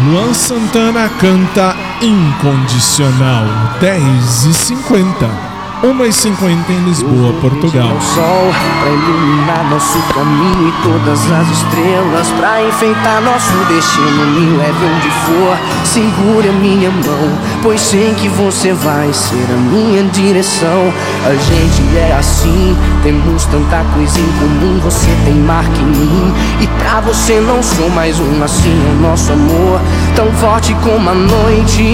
Luan 0.09 0.35
Santana 0.35 1.09
canta 1.21 1.77
Incondicional. 2.03 3.45
10 3.81 4.45
e 4.47 4.55
50. 4.55 5.54
1 5.83 6.05
e 6.05 6.13
50 6.13 6.73
em 6.73 6.85
Lisboa, 6.85 7.33
Portugal. 7.41 7.89
O 7.97 8.01
sol 8.01 8.55
pra 8.81 8.91
iluminar 8.91 9.69
nosso 9.71 9.99
caminho 10.15 10.69
e 10.69 10.73
todas 10.83 11.31
as 11.31 11.51
estrelas 11.51 12.29
pra 12.39 12.63
enfeitar 12.63 13.21
nosso 13.23 13.53
destino. 13.69 14.27
Me 14.27 14.57
leve 14.57 14.85
onde 14.85 15.11
for, 15.11 15.59
segure 15.85 16.49
a 16.49 16.53
minha 16.53 16.91
mão, 16.91 17.39
pois 17.63 17.81
sei 17.81 18.15
que 18.15 18.29
você 18.29 18.73
vai 18.73 19.13
ser 19.13 19.47
a 19.53 19.57
minha 19.57 20.05
direção. 20.05 20.93
A 21.27 21.35
gente 21.35 21.83
é 21.97 22.17
assim, 22.19 22.77
temos 23.03 23.45
tanta 23.47 23.85
coisa 23.95 24.19
em 24.19 24.33
comum. 24.39 24.81
Você 24.85 25.11
tem 25.25 25.35
marca 25.35 25.79
em 25.79 25.85
mim 25.85 26.35
e 26.61 26.67
pra 26.79 27.01
você 27.01 27.41
não 27.41 27.63
sou 27.63 27.91
mais 27.91 28.19
um. 28.19 28.43
Assim 28.43 28.71
é 28.71 28.91
o 28.99 29.09
nosso 29.09 29.33
amor, 29.33 29.81
tão 30.15 30.31
forte 30.33 30.75
como 30.83 31.11
a 31.11 31.15
noite. 31.15 31.85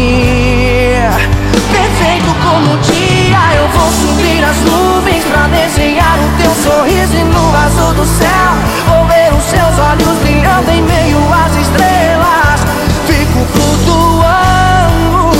Perfeito 2.01 2.35
como 2.43 2.79
dia, 2.79 3.57
eu 3.57 3.69
vou 3.69 3.93
subir 3.93 4.43
as 4.43 4.57
nuvens 4.63 5.23
pra 5.25 5.47
desenhar 5.49 6.19
o 6.19 6.43
teu 6.43 6.51
sorriso 6.55 7.15
e 7.15 7.25
no 7.25 7.55
azul 7.55 7.93
do 7.93 8.07
céu. 8.07 8.53
Vou 8.89 9.05
ver 9.05 9.31
os 9.35 9.45
seus 9.45 9.79
olhos 9.79 10.19
brilhando 10.23 10.71
em 10.71 10.81
meio 10.81 11.19
às 11.31 11.55
estrelas. 11.57 12.61
Fico 13.07 13.45
flutuando 13.53 15.31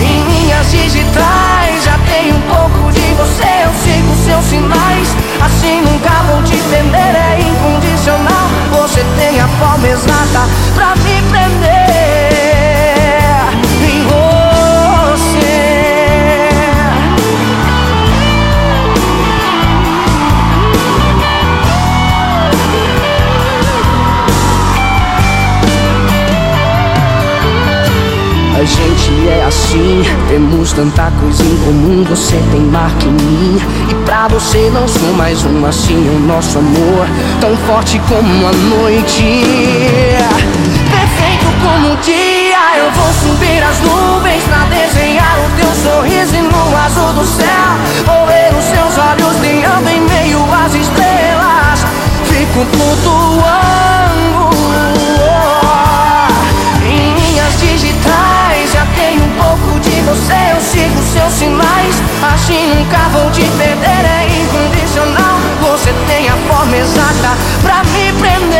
em 0.00 0.24
minhas 0.26 0.70
digitais. 0.70 1.82
Já 1.82 1.98
tem 2.08 2.32
um 2.32 2.40
pouco 2.42 2.92
de 2.92 3.12
você, 3.14 3.64
eu 3.64 3.72
sigo 3.82 4.14
seus 4.24 4.44
sinais. 4.44 5.08
Assim 5.44 5.80
nunca 5.80 6.22
vou 6.30 6.40
te 6.44 6.56
perder, 6.70 7.16
é 7.16 7.40
incondicional. 7.40 8.46
Você 8.78 9.04
tem 9.18 9.40
a 9.40 9.48
forma 9.48 9.88
exata 9.88 10.48
pra 10.76 10.94
me 10.94 11.20
prender. 11.30 11.79
A 28.60 28.64
gente 28.64 29.26
é 29.26 29.42
assim, 29.48 30.02
temos 30.28 30.74
tanta 30.74 31.10
coisa 31.18 31.42
em 31.42 31.56
comum. 31.64 32.04
Você 32.10 32.36
tem 32.52 32.60
marca 32.60 33.06
em 33.06 33.12
mim, 33.12 33.58
e 33.90 33.94
pra 34.04 34.28
você 34.28 34.70
não 34.74 34.86
sou 34.86 35.14
mais 35.14 35.42
um. 35.46 35.64
Assim 35.64 35.96
o 35.96 36.20
nosso 36.26 36.58
amor, 36.58 37.06
tão 37.40 37.56
forte 37.66 37.98
como 38.06 38.46
a 38.46 38.52
noite. 38.52 39.22
Perfeito 40.90 41.46
como 41.62 41.94
o 41.94 41.96
dia, 42.02 42.76
eu 42.76 42.90
vou 42.90 43.10
subir 43.14 43.62
as 43.62 43.80
nuvens 43.80 44.42
pra 44.42 44.66
desenhar 44.66 45.38
o 45.38 45.48
teu 45.56 45.92
sorriso 45.92 46.36
e 46.36 46.42
no 46.42 46.76
azul 46.76 47.14
do 47.14 47.24
céu. 47.24 47.46
Vou 48.04 48.26
ver 48.26 48.52
os 48.58 48.64
seus 48.66 48.98
olhos 48.98 49.36
brilhando 49.38 49.88
em 49.88 50.02
meio 50.02 50.44
às 50.52 50.74
estrelas. 50.74 51.86
Fico 52.24 52.66
flutuando 52.76 54.49
sinais. 61.30 62.02
Assim 62.34 62.66
nunca 62.74 63.08
vou 63.10 63.30
te 63.30 63.42
perder, 63.56 64.04
é 64.04 64.28
incondicional. 64.42 65.38
Você 65.62 65.92
tem 66.06 66.28
a 66.28 66.36
forma 66.48 66.76
exata 66.76 67.36
pra 67.62 67.82
me 67.84 68.12
prender 68.14 68.59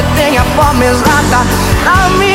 Você 0.00 0.22
tem 0.22 0.38
a 0.38 0.44
forma 0.56 0.82
exata. 0.82 1.46
Pra 1.84 2.08
me 2.16 2.29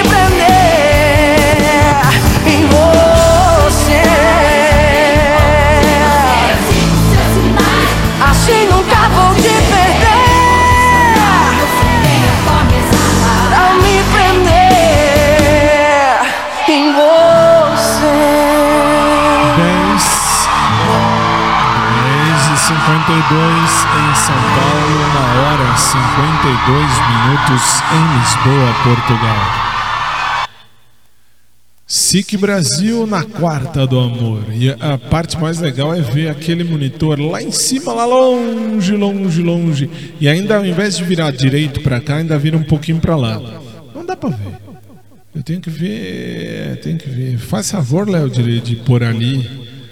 52 25.96 26.76
minutos 27.08 27.64
em 27.94 28.20
Lisboa, 28.20 28.74
Portugal. 28.84 29.66
SIC 31.88 32.36
Brasil 32.36 33.08
na 33.08 33.24
quarta 33.24 33.88
do 33.88 33.98
amor. 33.98 34.44
E 34.52 34.72
a 34.72 34.98
parte 34.98 35.40
mais 35.40 35.60
legal 35.60 35.94
é 35.96 36.02
ver 36.02 36.28
aquele 36.28 36.66
monitor 36.66 37.18
lá 37.22 37.42
em 37.42 37.52
cima, 37.52 37.94
lá 37.94 38.06
longe, 38.06 38.94
longe, 38.94 39.42
longe. 39.42 39.90
E 40.20 40.28
ainda 40.28 40.58
ao 40.58 40.66
invés 40.66 40.98
de 40.98 41.06
virar 41.06 41.32
direito 41.32 41.80
pra 41.80 42.02
cá, 42.02 42.18
ainda 42.18 42.38
vira 42.38 42.58
um 42.58 42.64
pouquinho 42.64 43.00
pra 43.00 43.16
lá. 43.16 43.40
Não 43.94 44.06
dá 44.06 44.18
pra 44.18 44.32
ver. 44.32 44.58
Eu 45.34 45.44
tenho 45.44 45.62
que 45.62 45.70
ver, 45.70 46.78
tenho 46.82 46.98
que 46.98 47.10
ver. 47.10 47.38
Faz 47.38 47.72
favor, 47.72 48.10
Léo, 48.10 48.30
de, 48.30 48.60
de 48.60 48.76
pôr 48.76 49.02
ali. 49.02 49.50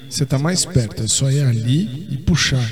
Você 0.10 0.26
tá 0.26 0.38
mais 0.38 0.66
perto, 0.66 1.04
é 1.04 1.08
só 1.08 1.32
ir 1.32 1.46
ali 1.46 2.08
e 2.12 2.18
puxar. 2.18 2.70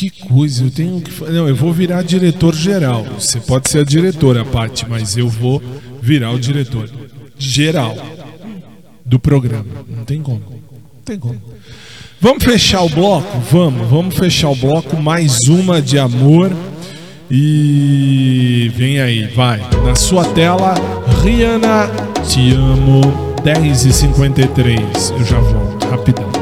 Que 0.00 0.08
coisa, 0.08 0.64
eu 0.64 0.70
tenho 0.70 0.98
que. 0.98 1.10
Não, 1.24 1.46
eu 1.46 1.54
vou 1.54 1.74
virar 1.74 2.00
diretor 2.00 2.54
geral. 2.54 3.04
Você 3.18 3.38
pode 3.38 3.68
ser 3.68 3.80
a 3.80 3.84
diretora, 3.84 4.46
Paty, 4.46 4.88
mas 4.88 5.14
eu 5.14 5.28
vou 5.28 5.62
virar 6.00 6.30
o 6.30 6.40
diretor 6.40 6.88
geral 7.38 7.94
do 9.04 9.18
programa. 9.20 9.66
Não 9.94 10.02
tem 10.06 10.22
como. 10.22 10.40
Não 10.40 11.02
tem 11.04 11.18
como. 11.18 11.38
Vamos 12.18 12.42
fechar 12.42 12.80
o 12.80 12.88
bloco? 12.88 13.40
Vamos, 13.50 13.90
vamos 13.90 14.14
fechar 14.14 14.48
o 14.48 14.56
bloco. 14.56 14.96
Mais 14.96 15.36
uma 15.46 15.82
de 15.82 15.98
amor. 15.98 16.50
E 17.30 18.72
vem 18.74 19.02
aí, 19.02 19.26
vai. 19.26 19.60
Na 19.84 19.94
sua 19.94 20.24
tela, 20.24 20.76
Rihanna, 21.22 21.90
te 22.26 22.52
amo. 22.54 23.36
10 23.44 23.84
e 23.84 23.92
53 23.92 25.10
Eu 25.10 25.24
já 25.26 25.38
volto, 25.40 25.86
rapidão. 25.88 26.39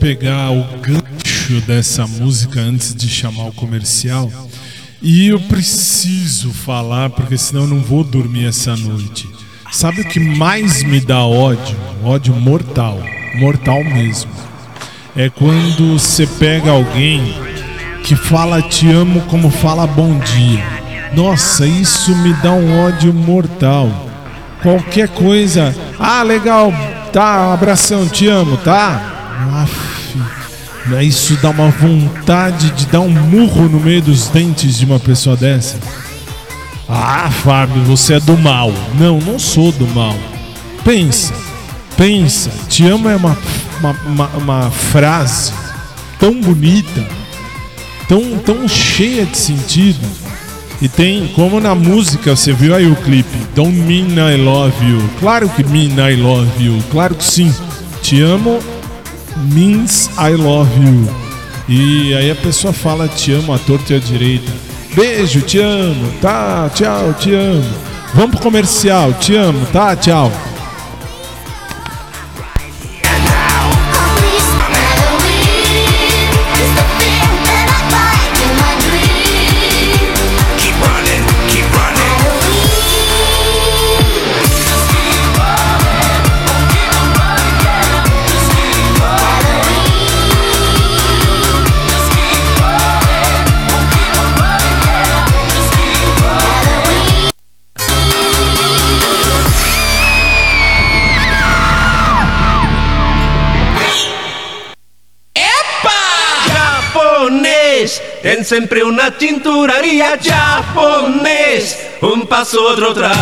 Pegar 0.00 0.50
o 0.50 0.64
gancho 0.80 1.60
dessa 1.66 2.06
música 2.06 2.58
antes 2.58 2.94
de 2.94 3.06
chamar 3.06 3.44
o 3.44 3.52
comercial. 3.52 4.32
E 5.02 5.28
eu 5.28 5.38
preciso 5.40 6.52
falar, 6.52 7.10
porque 7.10 7.36
senão 7.36 7.62
eu 7.62 7.68
não 7.68 7.80
vou 7.80 8.02
dormir 8.02 8.46
essa 8.46 8.74
noite. 8.74 9.28
Sabe 9.70 10.00
o 10.00 10.08
que 10.08 10.18
mais 10.18 10.82
me 10.82 11.00
dá 11.00 11.24
ódio? 11.24 11.76
Ódio 12.02 12.34
mortal. 12.34 12.98
Mortal 13.36 13.84
mesmo. 13.84 14.30
É 15.14 15.28
quando 15.28 15.98
você 15.98 16.26
pega 16.26 16.70
alguém 16.70 17.34
que 18.02 18.16
fala 18.16 18.62
te 18.62 18.90
amo 18.90 19.20
como 19.22 19.50
fala 19.50 19.86
bom 19.86 20.18
dia. 20.18 20.64
Nossa, 21.14 21.66
isso 21.66 22.16
me 22.16 22.32
dá 22.34 22.52
um 22.52 22.86
ódio 22.86 23.12
mortal. 23.12 24.08
Qualquer 24.62 25.08
coisa. 25.08 25.74
Ah, 25.98 26.22
legal. 26.22 26.72
Tá, 27.12 27.52
abração, 27.52 28.08
te 28.08 28.28
amo, 28.28 28.56
tá? 28.58 29.10
Aff, 29.62 29.89
isso 31.02 31.36
dá 31.42 31.50
uma 31.50 31.68
vontade 31.68 32.70
de 32.70 32.86
dar 32.86 33.00
um 33.00 33.10
murro 33.10 33.68
no 33.68 33.80
meio 33.80 34.02
dos 34.02 34.28
dentes 34.28 34.78
de 34.78 34.84
uma 34.84 34.98
pessoa 34.98 35.36
dessa. 35.36 35.78
Ah, 36.88 37.30
Fábio, 37.30 37.82
você 37.84 38.14
é 38.14 38.20
do 38.20 38.36
mal. 38.36 38.72
Não, 38.98 39.18
não 39.18 39.38
sou 39.38 39.70
do 39.72 39.86
mal. 39.88 40.16
Pensa, 40.84 41.32
pensa. 41.96 42.50
Te 42.68 42.86
amo 42.86 43.08
é 43.08 43.16
uma, 43.16 43.38
uma, 43.78 43.96
uma, 44.06 44.26
uma 44.28 44.70
frase 44.70 45.52
tão 46.18 46.40
bonita, 46.40 47.06
tão, 48.08 48.38
tão 48.38 48.66
cheia 48.66 49.24
de 49.24 49.38
sentido. 49.38 50.06
E 50.82 50.88
tem, 50.88 51.28
como 51.28 51.60
na 51.60 51.74
música, 51.74 52.34
você 52.34 52.52
viu 52.52 52.74
aí 52.74 52.90
o 52.90 52.96
clipe, 52.96 53.36
Don't 53.54 53.78
Mean 53.78 54.32
I 54.32 54.36
Love 54.38 54.84
You. 54.84 55.10
Claro 55.20 55.48
que 55.50 55.62
mean 55.62 55.94
I 55.98 56.16
love 56.16 56.50
you, 56.58 56.82
claro 56.90 57.14
que 57.14 57.24
sim. 57.24 57.54
Te 58.02 58.22
amo 58.22 58.58
means 59.36 60.10
I 60.18 60.34
love 60.34 60.70
you. 60.82 61.08
E 61.68 62.14
aí 62.14 62.30
a 62.30 62.34
pessoa 62.34 62.72
fala 62.72 63.06
te 63.08 63.32
amo 63.32 63.52
à 63.52 63.58
torta 63.58 63.92
e 63.92 63.96
à 63.96 63.98
direita. 63.98 64.52
Beijo, 64.94 65.40
te 65.42 65.58
amo, 65.60 66.12
tá? 66.20 66.68
Tchau, 66.74 67.14
te 67.14 67.34
amo. 67.34 67.64
Vamos 68.14 68.32
pro 68.32 68.40
comercial, 68.40 69.12
te 69.14 69.36
amo, 69.36 69.64
tá? 69.72 69.94
Tchau. 69.94 70.49
Tem 108.22 108.44
sempre 108.44 108.82
uma 108.82 109.10
tinturaria 109.10 110.18
japonês. 110.20 111.78
Um 112.02 112.26
passo, 112.26 112.58
outro 112.58 112.90
atrás. 112.90 113.16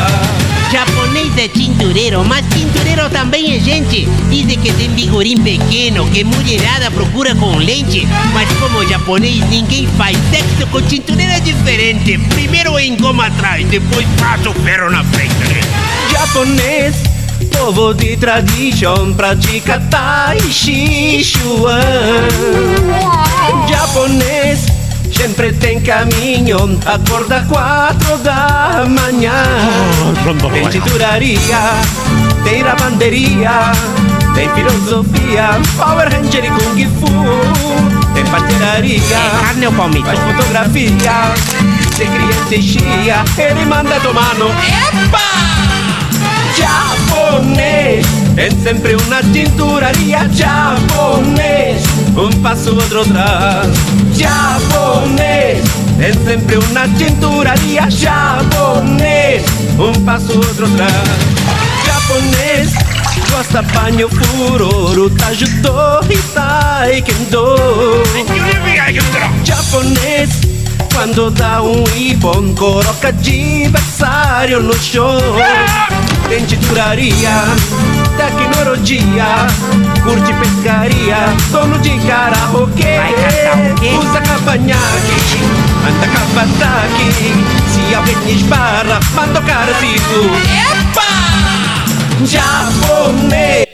Japonês 0.73 1.39
é 1.39 1.47
tintureiro, 1.47 2.25
mas 2.25 2.45
tintureiro 2.53 3.09
também 3.09 3.57
é 3.57 3.61
gente. 3.61 4.09
Dizem 4.29 4.59
que 4.59 4.73
tem 4.73 4.91
bigorim 4.91 5.37
pequeno, 5.37 6.05
que 6.11 6.25
mulherada 6.25 6.91
procura 6.91 7.33
com 7.37 7.57
lente. 7.59 8.09
Mas 8.35 8.53
como 8.59 8.87
japonês, 8.89 9.39
ninguém 9.49 9.87
faz 9.97 10.19
sexo 10.31 10.67
com 10.67 10.83
tintureiro 10.83 11.33
é 11.33 11.41
diferente. 11.41 12.19
Primeiro 12.31 12.79
engoma 12.81 13.27
atrás, 13.27 13.65
depois 13.69 14.07
passa 14.21 14.51
o 14.51 14.55
ferro 14.55 14.91
na 14.91 15.05
frente. 15.05 15.33
Japonês, 16.11 16.97
povo 17.53 17.95
de 17.95 18.17
tradição, 18.17 19.15
pratica 19.15 19.81
Tai 19.91 20.41
Chi 20.51 21.23
Chuan. 21.23 21.79
Japonês, 23.69 24.78
sempre 25.13 25.53
tem 25.53 25.81
caminho, 25.81 26.79
acorda 26.87 27.45
quatro 27.49 28.19
da 28.19 28.85
manhã. 28.89 29.43
Tem 30.53 30.69
tinturaria, 30.69 31.59
tem 32.45 32.63
lavanderia, 32.63 33.73
tem 34.35 34.49
filosofia, 34.51 35.61
Power 35.77 36.09
Ranger 36.13 36.45
e 36.45 36.51
Kung 36.51 36.87
Fu. 37.01 38.15
Tem 38.15 38.25
pastelaria, 38.27 39.19
carne 39.41 39.67
ou 39.67 39.73
palmito? 39.73 40.07
faz 40.07 40.19
fotografia, 40.19 41.35
tem 41.97 42.09
criança 42.11 42.55
e 42.55 42.63
chia, 42.63 43.25
ele 43.39 43.65
manda 43.65 44.01
tomar 44.01 44.35
no... 44.35 44.49
Epa! 44.49 45.69
Japonês 46.59 48.05
Tem 48.35 48.51
sempre 48.63 48.97
uma 48.97 49.23
tinturaria 49.23 50.29
japonês 50.33 51.83
Um 52.19 52.31
passo, 52.43 52.75
outro 52.75 53.03
atrás 53.03 53.69
Japonês 54.12 55.62
Tem 55.97 56.12
sempre 56.25 56.57
uma 56.57 56.89
tinturaria 56.99 57.89
japonês 57.89 59.45
Um 59.79 59.93
passo, 60.05 60.33
outro 60.33 60.66
atrás 60.66 60.93
Japonês 61.87 62.73
Gosta 63.31 63.62
banho 63.62 64.09
furoro 64.09 65.07
e 66.11 66.19
taekwondo 66.35 67.57
Japonês 69.45 70.49
quando 70.99 71.31
dá 71.31 71.62
um 71.62 71.85
ibon, 71.97 72.55
coloca 72.57 73.09
adversário 73.09 74.61
no 74.61 74.75
chão. 74.75 75.16
Tem 76.29 76.45
titularia, 76.45 77.31
tecnologia, 78.19 79.47
curte 80.03 80.33
pescaria, 80.35 81.16
dono 81.51 81.79
de 81.79 81.97
karaokê. 82.01 82.99
Usa 83.99 84.21
cavanhaque, 84.21 85.39
anda 85.87 86.07
cavataque. 86.09 87.09
Se 87.69 87.95
alguém 87.95 88.35
esbarra, 88.35 89.01
manda 89.14 89.41
o 89.41 89.43
cara 89.45 89.73
fico. 89.75 90.35
Epa! 90.75 91.07
Japonês! 92.27 93.69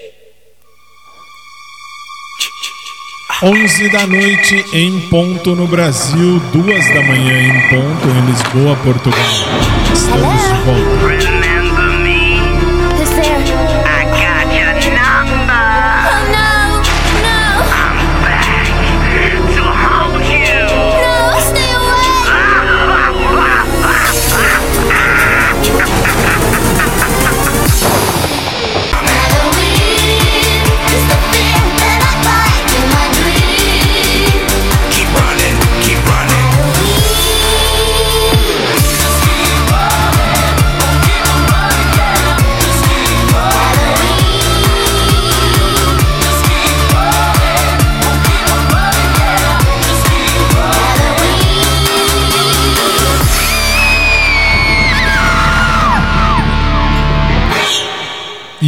11 3.42 3.88
da 3.90 4.07
noite 4.07 4.64
em 4.72 5.01
ponto 5.09 5.57
no 5.57 5.66
Brasil, 5.66 6.40
2 6.53 6.95
da 6.95 7.03
manhã 7.03 7.42
em 7.42 7.61
ponto 7.68 8.09
em 8.09 8.26
Lisboa, 8.26 8.76
Portugal. 8.76 9.20
Estamos 9.92 10.42
de 10.42 10.55
volta. 10.64 11.63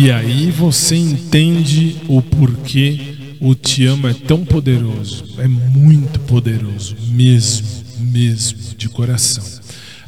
E 0.07 0.13
aí 0.13 0.53
você 0.53 0.95
entende 0.95 1.97
o 2.07 2.23
porquê 2.23 3.37
o 3.41 3.57
Te 3.57 3.87
Amo 3.87 4.07
é 4.07 4.15
tão 4.15 4.45
poderoso. 4.45 5.25
É 5.37 5.49
muito 5.49 6.21
poderoso, 6.21 6.97
mesmo, 7.09 7.67
mesmo, 7.99 8.57
de 8.79 8.89
coração. 8.89 9.43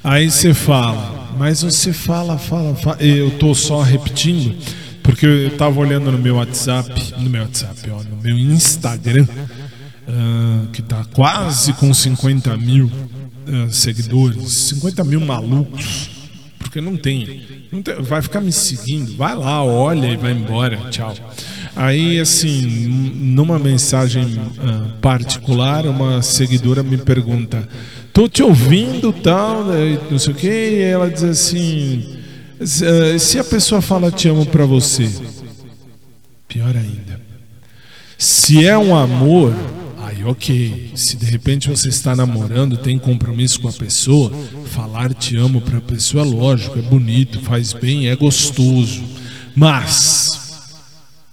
Aí 0.04 0.30
você 0.30 0.54
fala, 0.54 1.34
mas 1.36 1.62
você 1.62 1.92
fala, 1.92 2.38
fala, 2.38 2.76
fala. 2.76 3.02
Eu 3.02 3.32
tô 3.40 3.56
só 3.56 3.82
repetindo, 3.82 4.54
porque 5.02 5.26
eu 5.26 5.56
tava 5.56 5.80
olhando 5.80 6.12
no 6.12 6.18
meu 6.18 6.36
WhatsApp, 6.36 7.14
no 7.18 7.28
meu 7.28 7.42
WhatsApp, 7.42 7.90
ó, 7.90 8.00
no 8.04 8.22
meu 8.22 8.38
Instagram, 8.38 9.26
ah, 10.06 10.66
que 10.72 10.80
tá 10.80 11.04
quase 11.12 11.72
com 11.72 11.92
50 11.92 12.56
mil 12.56 12.88
ah, 13.48 13.66
seguidores, 13.72 14.48
50 14.48 15.02
mil 15.02 15.18
malucos 15.18 16.17
porque 16.58 16.80
não 16.80 16.96
tem, 16.96 17.42
não 17.72 17.80
tem- 17.82 17.94
Vai 18.02 18.20
ficar 18.22 18.40
me 18.40 18.52
seguindo. 18.52 19.16
Vai 19.16 19.34
lá, 19.34 19.62
olha 19.64 20.06
e 20.08 20.16
vai 20.16 20.32
embora. 20.32 20.76
Tchau. 20.90 21.14
Aí, 21.76 22.18
assim, 22.18 22.62
numa 23.14 23.58
mensagem 23.58 24.38
ah, 24.58 24.88
particular, 25.00 25.86
uma 25.86 26.20
seguidora 26.22 26.82
me 26.82 26.98
pergunta: 26.98 27.68
tô 28.12 28.28
te 28.28 28.42
ouvindo, 28.42 29.12
tal, 29.12 29.64
né, 29.64 29.98
não 30.10 30.18
sei 30.18 30.32
o 30.32 30.36
que, 30.36 30.48
e 30.48 30.82
ela 30.82 31.08
diz 31.10 31.22
assim: 31.22 32.16
"Se- 32.64 33.18
se 33.18 33.38
a 33.38 33.44
pessoa 33.44 33.80
fala 33.80 34.10
te 34.10 34.28
amo 34.28 34.44
pra 34.46 34.66
você, 34.66 35.08
pior 36.48 36.74
ainda. 36.76 37.20
Se 38.16 38.66
é 38.66 38.76
um 38.76 38.96
amor, 38.96 39.54
ok. 40.28 40.92
Se 40.94 41.16
de 41.16 41.26
repente 41.26 41.68
você 41.68 41.88
está 41.88 42.14
namorando, 42.14 42.76
tem 42.76 42.98
compromisso 42.98 43.60
com 43.60 43.68
a 43.68 43.72
pessoa, 43.72 44.30
falar 44.66 45.14
te 45.14 45.36
amo 45.36 45.60
para 45.60 45.78
a 45.78 45.82
pessoa, 45.82 46.24
lógico, 46.24 46.78
é 46.78 46.82
bonito, 46.82 47.40
faz 47.40 47.72
bem, 47.72 48.08
é 48.08 48.16
gostoso. 48.16 49.02
Mas 49.54 50.66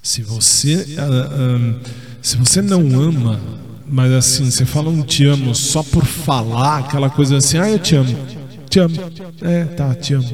se 0.02 0.22
você 0.22 0.96
ah, 0.98 1.30
ah, 1.32 1.90
se 2.22 2.38
você 2.38 2.62
não 2.62 2.82
ama, 3.00 3.40
mas 3.88 4.12
assim, 4.12 4.50
você 4.50 4.66
fala 4.66 4.90
um 4.90 5.04
te 5.04 5.26
amo 5.26 5.54
só 5.54 5.84
por 5.84 6.06
falar, 6.06 6.80
aquela 6.80 7.10
coisa 7.10 7.38
assim, 7.38 7.58
ah, 7.58 7.70
eu 7.70 7.80
te 7.80 7.96
amo. 7.96 8.16
Te 8.70 8.80
amo. 8.80 8.96
É, 9.42 9.66
tá, 9.66 9.94
te 9.94 10.14
amo. 10.14 10.28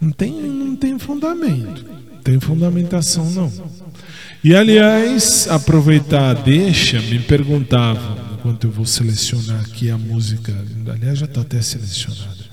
Não 0.00 0.10
tem, 0.10 0.32
não 0.32 0.74
tem 0.74 0.98
fundamento. 0.98 1.84
Não 1.84 2.22
tem 2.22 2.40
fundamentação, 2.40 3.30
não. 3.30 3.52
E 4.44 4.54
aliás, 4.54 5.48
aproveitar 5.50 6.30
a 6.30 6.34
deixa, 6.34 7.00
me 7.00 7.18
perguntavam, 7.18 8.16
enquanto 8.34 8.64
eu 8.64 8.70
vou 8.70 8.86
selecionar 8.86 9.60
aqui 9.60 9.90
a 9.90 9.98
música, 9.98 10.54
aliás, 10.92 11.18
já 11.18 11.26
está 11.26 11.40
até 11.40 11.60
selecionada. 11.60 12.46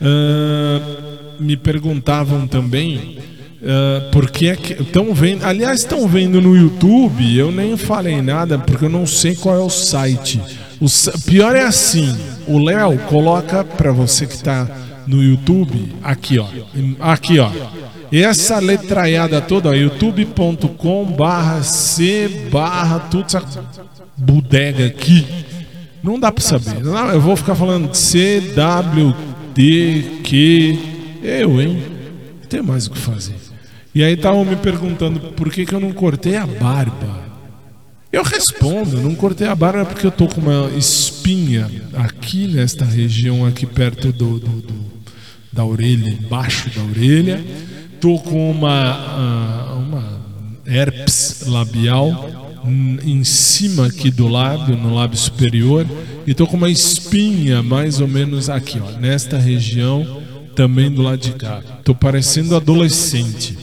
Ah, 0.00 1.36
me 1.40 1.56
perguntavam 1.56 2.46
também 2.46 3.18
ah, 3.64 4.10
por 4.12 4.30
que 4.30 4.48
é 4.48 4.56
que 4.56 4.74
estão 4.74 5.14
vendo, 5.14 5.44
aliás, 5.44 5.80
estão 5.80 6.06
vendo 6.06 6.40
no 6.40 6.54
YouTube, 6.54 7.36
eu 7.36 7.50
nem 7.50 7.76
falei 7.76 8.20
nada 8.20 8.58
porque 8.58 8.84
eu 8.84 8.90
não 8.90 9.06
sei 9.06 9.34
qual 9.34 9.56
é 9.56 9.60
o 9.60 9.70
site. 9.70 10.40
O 10.80 10.86
pior 11.24 11.56
é 11.56 11.62
assim, 11.62 12.14
o 12.46 12.58
Léo 12.58 12.98
coloca 13.08 13.64
para 13.64 13.90
você 13.90 14.26
que 14.26 14.34
está 14.34 14.68
no 15.06 15.22
YouTube, 15.22 15.94
aqui 16.02 16.38
ó, 16.38 16.46
aqui 17.00 17.38
ó. 17.38 17.50
Essa 18.22 18.58
letraiada 18.58 19.40
toda, 19.40 19.74
youtube.com 19.76 21.04
barra 21.16 21.62
C 21.62 22.48
barra 22.50 23.00
tudo 23.00 23.24
essa 23.26 23.42
bodega 24.16 24.86
aqui. 24.86 25.26
Não 26.02 26.18
dá 26.20 26.30
pra 26.30 26.42
saber. 26.44 26.82
Não, 26.82 27.10
eu 27.10 27.20
vou 27.20 27.34
ficar 27.36 27.54
falando 27.54 27.92
C, 27.94 28.52
W, 28.54 29.14
D, 29.54 30.20
Q. 30.22 30.78
Eu, 31.22 31.60
hein? 31.60 31.82
Não 32.42 32.48
tem 32.48 32.62
mais 32.62 32.86
o 32.86 32.90
que 32.90 32.98
fazer. 32.98 33.34
E 33.94 34.04
aí 34.04 34.12
estavam 34.14 34.44
me 34.44 34.56
perguntando 34.56 35.18
por 35.32 35.50
que, 35.50 35.64
que 35.64 35.74
eu 35.74 35.80
não 35.80 35.92
cortei 35.92 36.36
a 36.36 36.46
barba. 36.46 37.24
Eu 38.12 38.22
respondo, 38.22 39.00
não 39.00 39.14
cortei 39.14 39.46
a 39.48 39.54
barba 39.56 39.84
porque 39.86 40.06
eu 40.06 40.10
tô 40.12 40.28
com 40.28 40.40
uma 40.40 40.68
espinha 40.76 41.68
aqui 41.94 42.46
nesta 42.46 42.84
região, 42.84 43.44
aqui 43.46 43.66
perto 43.66 44.12
do, 44.12 44.38
do- 44.38 44.60
do- 44.62 44.84
da 45.52 45.64
orelha, 45.64 46.08
embaixo 46.10 46.68
da 46.70 46.82
orelha. 46.82 47.42
Tô 48.04 48.18
com 48.18 48.50
uma, 48.50 48.90
ah, 48.92 49.74
uma 49.78 50.04
herpes 50.66 51.44
labial 51.46 52.28
em 53.02 53.24
cima 53.24 53.86
aqui 53.86 54.10
do 54.10 54.28
lábio, 54.28 54.76
no 54.76 54.94
lábio 54.94 55.16
superior. 55.16 55.86
E 56.26 56.34
tô 56.34 56.46
com 56.46 56.54
uma 56.58 56.68
espinha 56.68 57.62
mais 57.62 58.02
ou 58.02 58.06
menos 58.06 58.50
aqui, 58.50 58.78
ó, 58.78 58.90
nesta 59.00 59.38
região, 59.38 60.20
também 60.54 60.90
do 60.90 61.00
lado 61.00 61.18
de 61.18 61.30
cá. 61.32 61.62
Tô 61.82 61.94
parecendo 61.94 62.54
adolescente. 62.54 63.56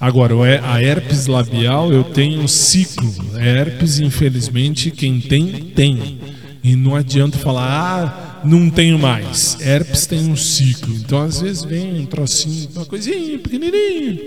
Agora, 0.00 0.32
he- 0.50 0.60
a 0.64 0.82
herpes 0.82 1.26
labial, 1.26 1.92
eu 1.92 2.04
tenho 2.04 2.40
um 2.40 2.48
ciclo. 2.48 3.14
A 3.34 3.40
herpes, 3.44 4.00
infelizmente, 4.00 4.90
quem 4.90 5.20
tem, 5.20 5.46
tem. 5.46 6.20
E 6.62 6.74
não 6.74 6.96
adianta 6.96 7.36
falar, 7.36 7.68
ah, 7.70 8.33
não 8.44 8.70
tenho 8.70 8.98
mais. 8.98 9.56
Herpes 9.60 10.06
tem 10.06 10.30
um 10.30 10.36
ciclo. 10.36 10.94
Então, 10.94 11.22
às 11.22 11.40
vezes, 11.40 11.64
vem 11.64 12.00
um 12.00 12.06
trocinho, 12.06 12.68
uma 12.74 12.84
coisinha 12.84 13.38
pequenininha. 13.38 14.20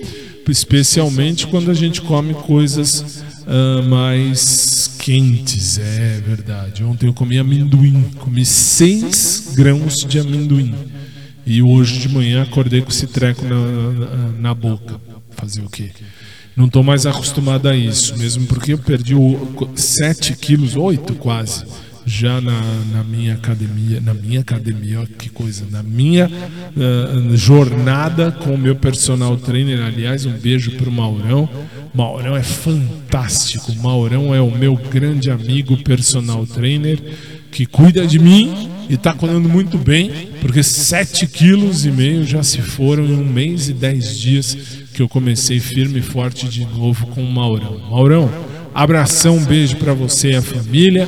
Especialmente 0.47 1.45
quando 1.47 1.70
a 1.70 1.74
gente 1.74 2.01
come 2.01 2.34
coisas 2.34 3.24
ah, 3.47 3.82
mais 3.82 4.91
quentes, 4.99 5.78
é 5.78 6.22
verdade. 6.26 6.84
Ontem 6.84 7.07
eu 7.07 7.13
comi 7.13 7.38
amendoim. 7.38 8.03
Comi 8.20 8.45
6 8.45 9.53
grãos 9.55 10.05
de 10.05 10.20
amendoim. 10.20 10.76
E 11.45 11.61
hoje 11.61 11.99
de 11.99 12.09
manhã 12.09 12.43
acordei 12.43 12.82
com 12.82 12.89
esse 12.89 13.07
treco 13.07 13.45
na, 13.45 13.55
na, 13.55 14.32
na 14.39 14.53
boca. 14.53 14.99
Fazer 15.32 15.61
o 15.61 15.70
quê? 15.70 15.91
Não 16.57 16.65
estou 16.65 16.84
mais 16.84 17.05
acostumado 17.05 17.70
a 17.70 17.76
isso, 17.76 18.18
mesmo 18.18 18.47
porque 18.47 18.74
eu 18.74 18.80
perdi 18.80 19.13
7 19.76 20.36
quilos, 20.36 20.76
8 20.76 21.13
quase, 21.15 21.63
já 22.08 22.39
na, 22.39 22.62
na 22.93 23.03
minha 23.03 23.34
academia. 23.34 23.99
Na 23.99 24.14
minha 24.14 24.39
academia, 24.39 25.05
que 25.18 25.30
coisa. 25.30 25.66
Na 25.70 25.84
minha 25.84 26.32
ah, 26.32 27.36
jornada 27.36 28.32
com 28.32 28.55
o 28.55 28.58
meu 28.58 28.76
personal 28.76 29.36
trainer. 29.38 29.82
Aliás, 29.82 30.26
um 30.26 30.32
beijo 30.32 30.72
para 30.72 30.89
o 30.89 30.91
Maurão. 30.91 31.49
Maurão 31.93 32.36
é 32.36 32.41
fantástico. 32.43 33.76
Maurão 33.76 34.34
é 34.34 34.39
o 34.39 34.49
meu 34.49 34.76
grande 34.76 35.30
amigo 35.30 35.76
personal 35.84 36.45
trainer 36.47 36.99
que 37.51 37.66
cuida 37.66 38.05
de 38.08 38.20
mim 38.20 38.70
e 38.89 38.93
está 38.93 39.14
cuidando 39.14 39.49
muito 39.49 39.78
bem, 39.78 40.30
porque 40.41 40.62
7 40.62 41.28
quilos 41.28 41.86
e 41.86 41.91
meio 41.91 42.26
já 42.26 42.43
se 42.43 42.62
foram 42.62 43.05
em 43.05 43.14
um 43.14 43.26
mês 43.26 43.68
e 43.68 43.74
10 43.74 44.18
dias 44.20 44.58
que 44.93 45.01
eu 45.01 45.10
comecei 45.10 45.60
firme 45.60 45.99
e 45.99 46.01
forte 46.01 46.47
de 46.47 46.66
novo 46.66 47.08
com 47.08 47.22
o 47.22 47.32
Maurão. 47.32 47.80
Maurão, 47.89 48.32
abração, 48.74 49.38
um 49.38 49.43
beijo 49.43 49.76
para 49.78 49.93
você 49.93 50.32
e 50.32 50.36
a 50.36 50.41
família. 50.41 51.08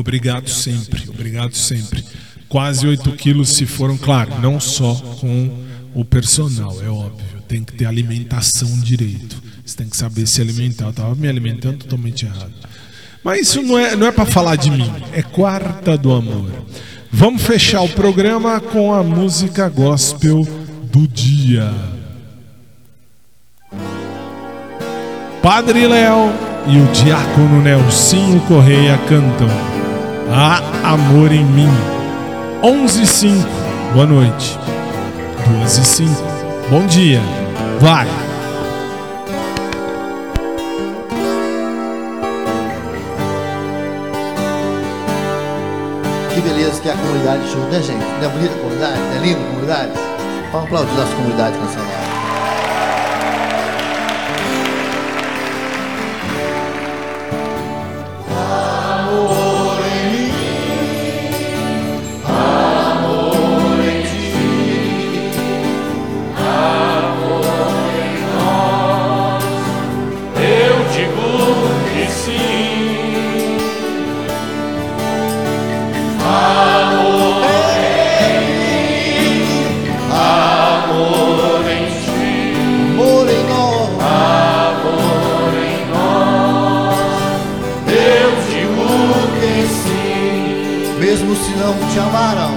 Obrigado 0.00 0.48
sempre, 0.48 1.08
obrigado 1.08 1.54
sempre. 1.54 2.04
Quase 2.48 2.86
8 2.86 3.12
quilos 3.12 3.50
se 3.50 3.66
foram, 3.66 3.98
claro, 3.98 4.40
não 4.40 4.58
só 4.58 4.94
com 4.94 5.50
o 5.94 6.04
personal, 6.04 6.80
é 6.82 6.88
óbvio. 6.88 7.42
Tem 7.46 7.62
que 7.62 7.72
ter 7.74 7.84
alimentação 7.84 8.68
direito. 8.80 9.42
Você 9.64 9.76
tem 9.76 9.88
que 9.88 9.96
saber 9.96 10.26
se 10.26 10.40
alimentar. 10.40 10.84
Eu 10.84 10.90
estava 10.90 11.14
me 11.14 11.28
alimentando 11.28 11.78
totalmente 11.78 12.24
errado. 12.24 12.52
Mas 13.22 13.48
isso 13.48 13.62
não 13.62 13.78
é, 13.78 13.96
não 13.96 14.06
é 14.06 14.12
para 14.12 14.24
falar 14.24 14.56
de 14.56 14.70
mim, 14.70 14.90
é 15.12 15.22
quarta 15.22 15.98
do 15.98 16.12
amor. 16.12 16.50
Vamos 17.10 17.42
fechar 17.42 17.82
o 17.82 17.88
programa 17.88 18.60
com 18.60 18.92
a 18.94 19.02
música 19.02 19.68
gospel 19.68 20.46
do 20.90 21.06
dia. 21.08 21.70
Padre 25.42 25.86
Léo 25.86 26.32
e 26.66 26.78
o 26.78 26.92
diácono 26.92 27.62
Nelsinho 27.62 28.40
Correia 28.42 28.98
cantam 29.08 29.77
Há 30.30 30.60
Amor 30.92 31.32
em 31.32 31.44
Mim. 31.44 31.70
11 32.62 33.02
e 33.02 33.06
5, 33.06 33.48
boa 33.94 34.06
noite. 34.06 34.58
12 35.60 35.80
e 35.80 35.84
5, 35.84 36.10
bom 36.68 36.86
dia. 36.86 37.20
Vai. 37.80 38.06
Que 46.34 46.40
beleza 46.42 46.80
que 46.82 46.88
é 46.88 46.92
a 46.92 46.96
comunidade 46.96 47.50
junto, 47.50 47.68
né, 47.68 47.80
gente? 47.80 48.04
Não 48.20 48.24
é 48.24 48.28
bonita 48.28 48.54
a 48.54 48.58
comunidade? 48.58 48.98
Não 48.98 49.16
é 49.16 49.18
linda 49.20 49.40
a 49.40 49.44
comunidade? 49.44 49.92
Vamos 50.52 50.66
aplaudir 50.66 50.92
nossa 50.92 51.14
comunidade 51.14 51.56
nessa 51.56 52.17
te 91.88 92.00
amaram. 92.00 92.47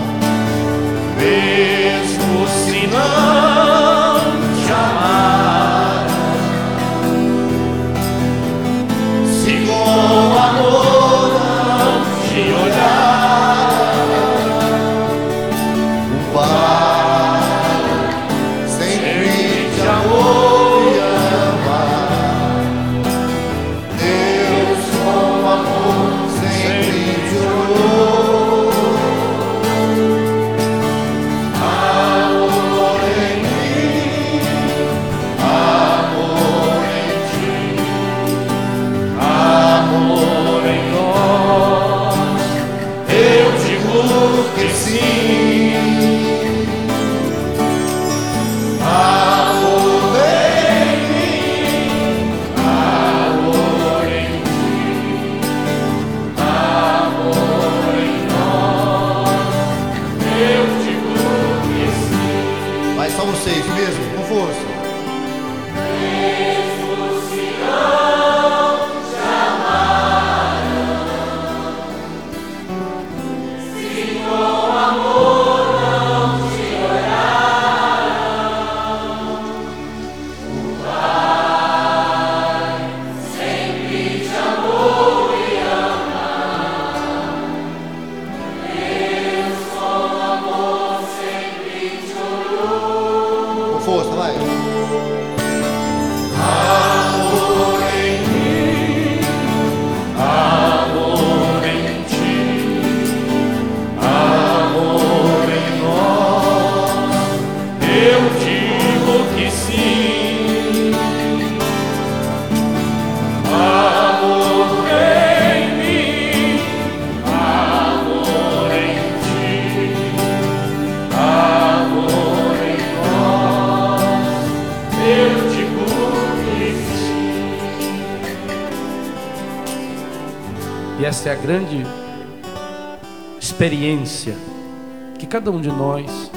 Nós 135.82 136.32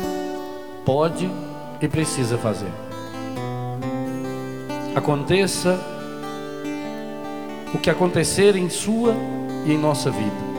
pode 0.86 1.30
e 1.78 1.86
precisa 1.86 2.38
fazer. 2.38 2.72
Aconteça 4.94 5.78
o 7.74 7.78
que 7.78 7.90
acontecer 7.90 8.56
em 8.56 8.70
sua 8.70 9.14
e 9.66 9.72
em 9.72 9.78
nossa 9.78 10.10
vida, 10.10 10.54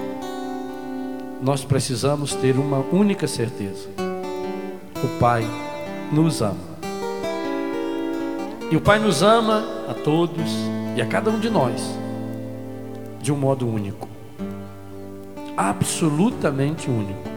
nós 1.42 1.66
precisamos 1.66 2.36
ter 2.36 2.58
uma 2.58 2.78
única 2.92 3.26
certeza: 3.26 3.90
o 5.04 5.20
Pai 5.20 5.44
nos 6.12 6.44
ama. 6.44 6.76
E 8.70 8.76
o 8.76 8.82
Pai 8.82 9.00
nos 9.00 9.24
ama 9.24 9.64
a 9.90 9.96
todos 9.96 10.52
e 10.96 11.02
a 11.02 11.08
cada 11.08 11.32
um 11.32 11.40
de 11.40 11.50
nós 11.50 11.82
de 13.20 13.32
um 13.32 13.38
modo 13.38 13.68
único. 13.68 14.08
Absolutamente 15.58 16.88
único. 16.88 17.35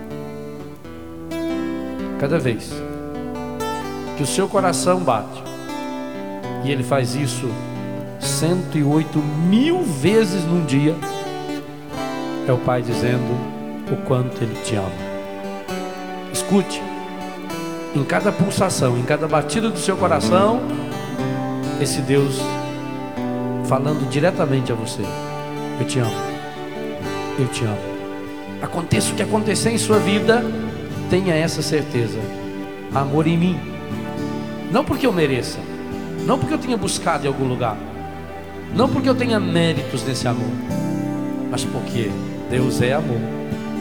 Cada 2.18 2.38
vez 2.38 2.70
que 4.16 4.22
o 4.22 4.26
seu 4.26 4.48
coração 4.48 5.00
bate, 5.00 5.42
e 6.64 6.70
ele 6.70 6.82
faz 6.82 7.14
isso 7.14 7.48
108 8.18 9.18
mil 9.18 9.82
vezes 9.82 10.44
num 10.44 10.64
dia, 10.64 10.96
é 12.48 12.52
o 12.52 12.58
Pai 12.58 12.82
dizendo 12.82 13.58
o 13.92 13.96
quanto 14.06 14.42
Ele 14.42 14.54
te 14.64 14.74
ama. 14.74 14.90
Escute, 16.32 16.82
em 17.94 18.04
cada 18.04 18.32
pulsação, 18.32 18.98
em 18.98 19.02
cada 19.02 19.28
batida 19.28 19.70
do 19.70 19.78
seu 19.78 19.96
coração, 19.96 20.60
esse 21.80 22.00
Deus 22.00 22.40
falando 23.66 24.08
diretamente 24.08 24.72
a 24.72 24.74
você: 24.74 25.02
Eu 25.80 25.86
te 25.86 25.98
amo, 25.98 26.16
eu 27.38 27.46
te 27.48 27.64
amo. 27.64 27.98
Aconteça 28.60 29.12
o 29.12 29.14
que 29.14 29.22
acontecer 29.22 29.70
em 29.70 29.78
sua 29.78 29.98
vida, 29.98 30.42
tenha 31.08 31.34
essa 31.34 31.62
certeza: 31.62 32.18
amor 32.94 33.26
em 33.26 33.36
mim. 33.36 33.60
Não 34.70 34.84
porque 34.84 35.06
eu 35.06 35.12
mereça, 35.12 35.58
não 36.26 36.38
porque 36.38 36.54
eu 36.54 36.58
tenha 36.58 36.76
buscado 36.76 37.24
em 37.24 37.28
algum 37.28 37.46
lugar, 37.46 37.76
não 38.74 38.88
porque 38.88 39.08
eu 39.08 39.14
tenha 39.14 39.40
méritos 39.40 40.04
nesse 40.04 40.28
amor, 40.28 40.50
mas 41.50 41.64
porque 41.64 42.10
Deus 42.50 42.80
é 42.82 42.92
amor. 42.92 43.20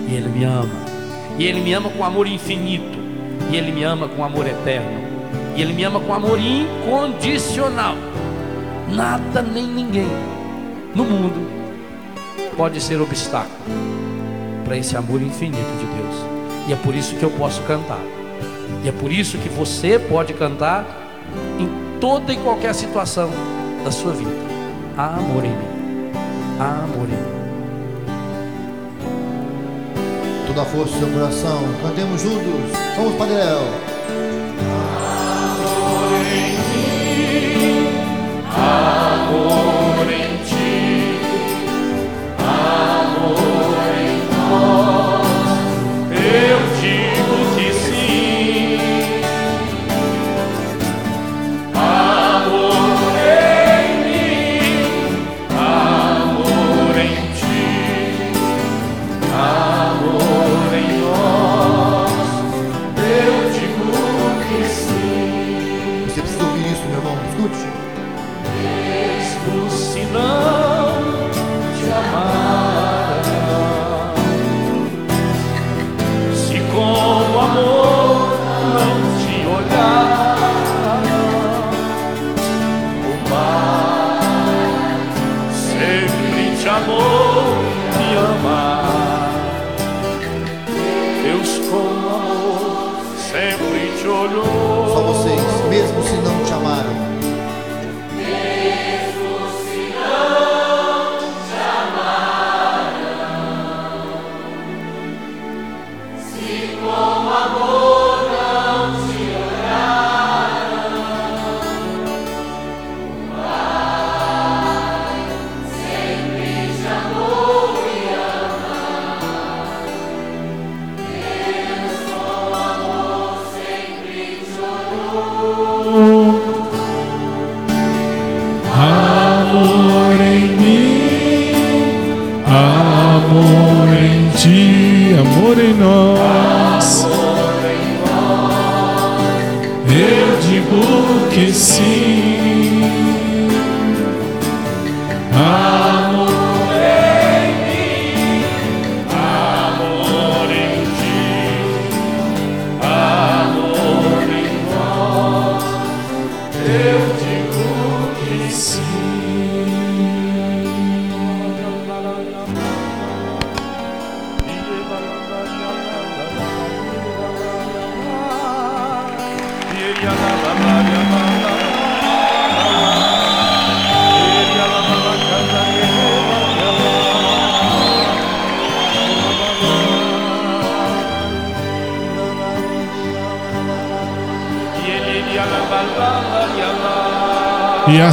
E 0.09 0.15
Ele 0.15 0.29
me 0.29 0.45
ama, 0.45 0.71
e 1.37 1.45
Ele 1.45 1.59
me 1.59 1.73
ama 1.73 1.89
com 1.89 2.03
amor 2.03 2.25
infinito, 2.25 2.97
e 3.51 3.57
Ele 3.57 3.73
me 3.73 3.83
ama 3.83 4.07
com 4.07 4.23
amor 4.23 4.47
eterno, 4.47 5.01
e 5.55 5.61
Ele 5.61 5.73
me 5.73 5.83
ama 5.83 5.99
com 5.99 6.13
amor 6.13 6.39
incondicional. 6.39 7.95
Nada 8.95 9.41
nem 9.41 9.67
ninguém 9.67 10.07
no 10.95 11.03
mundo 11.03 11.57
pode 12.55 12.81
ser 12.81 13.01
obstáculo 13.01 13.51
para 14.63 14.77
esse 14.77 14.97
amor 14.97 15.21
infinito 15.21 15.69
de 15.77 15.85
Deus, 15.85 15.96
e 16.67 16.73
é 16.73 16.75
por 16.75 16.93
isso 16.93 17.15
que 17.15 17.23
eu 17.23 17.31
posso 17.31 17.61
cantar. 17.63 18.01
E 18.83 18.89
é 18.89 18.91
por 18.91 19.11
isso 19.11 19.37
que 19.37 19.49
você 19.49 19.97
pode 19.97 20.33
cantar 20.33 20.85
em 21.57 21.99
toda 21.99 22.33
e 22.33 22.37
qualquer 22.37 22.75
situação 22.75 23.29
da 23.83 23.91
sua 23.91 24.11
vida. 24.11 24.31
Há 24.97 25.15
amor 25.15 25.45
em 25.45 25.49
mim. 25.49 26.11
Há 26.59 26.83
amor 26.83 27.07
em 27.07 27.11
mim. 27.11 27.37
Toda 30.47 30.61
a 30.61 30.65
força 30.65 30.93
do 30.93 30.99
seu 30.99 31.07
coração. 31.13 31.59
Cantemos 31.81 32.21
juntos. 32.21 32.77
Vamos, 32.97 33.15
Padre 33.15 33.35
Léo. 33.35 33.59
Amor 35.79 36.21
em 36.21 36.51
mim, 37.57 37.87
amor 38.53 39.76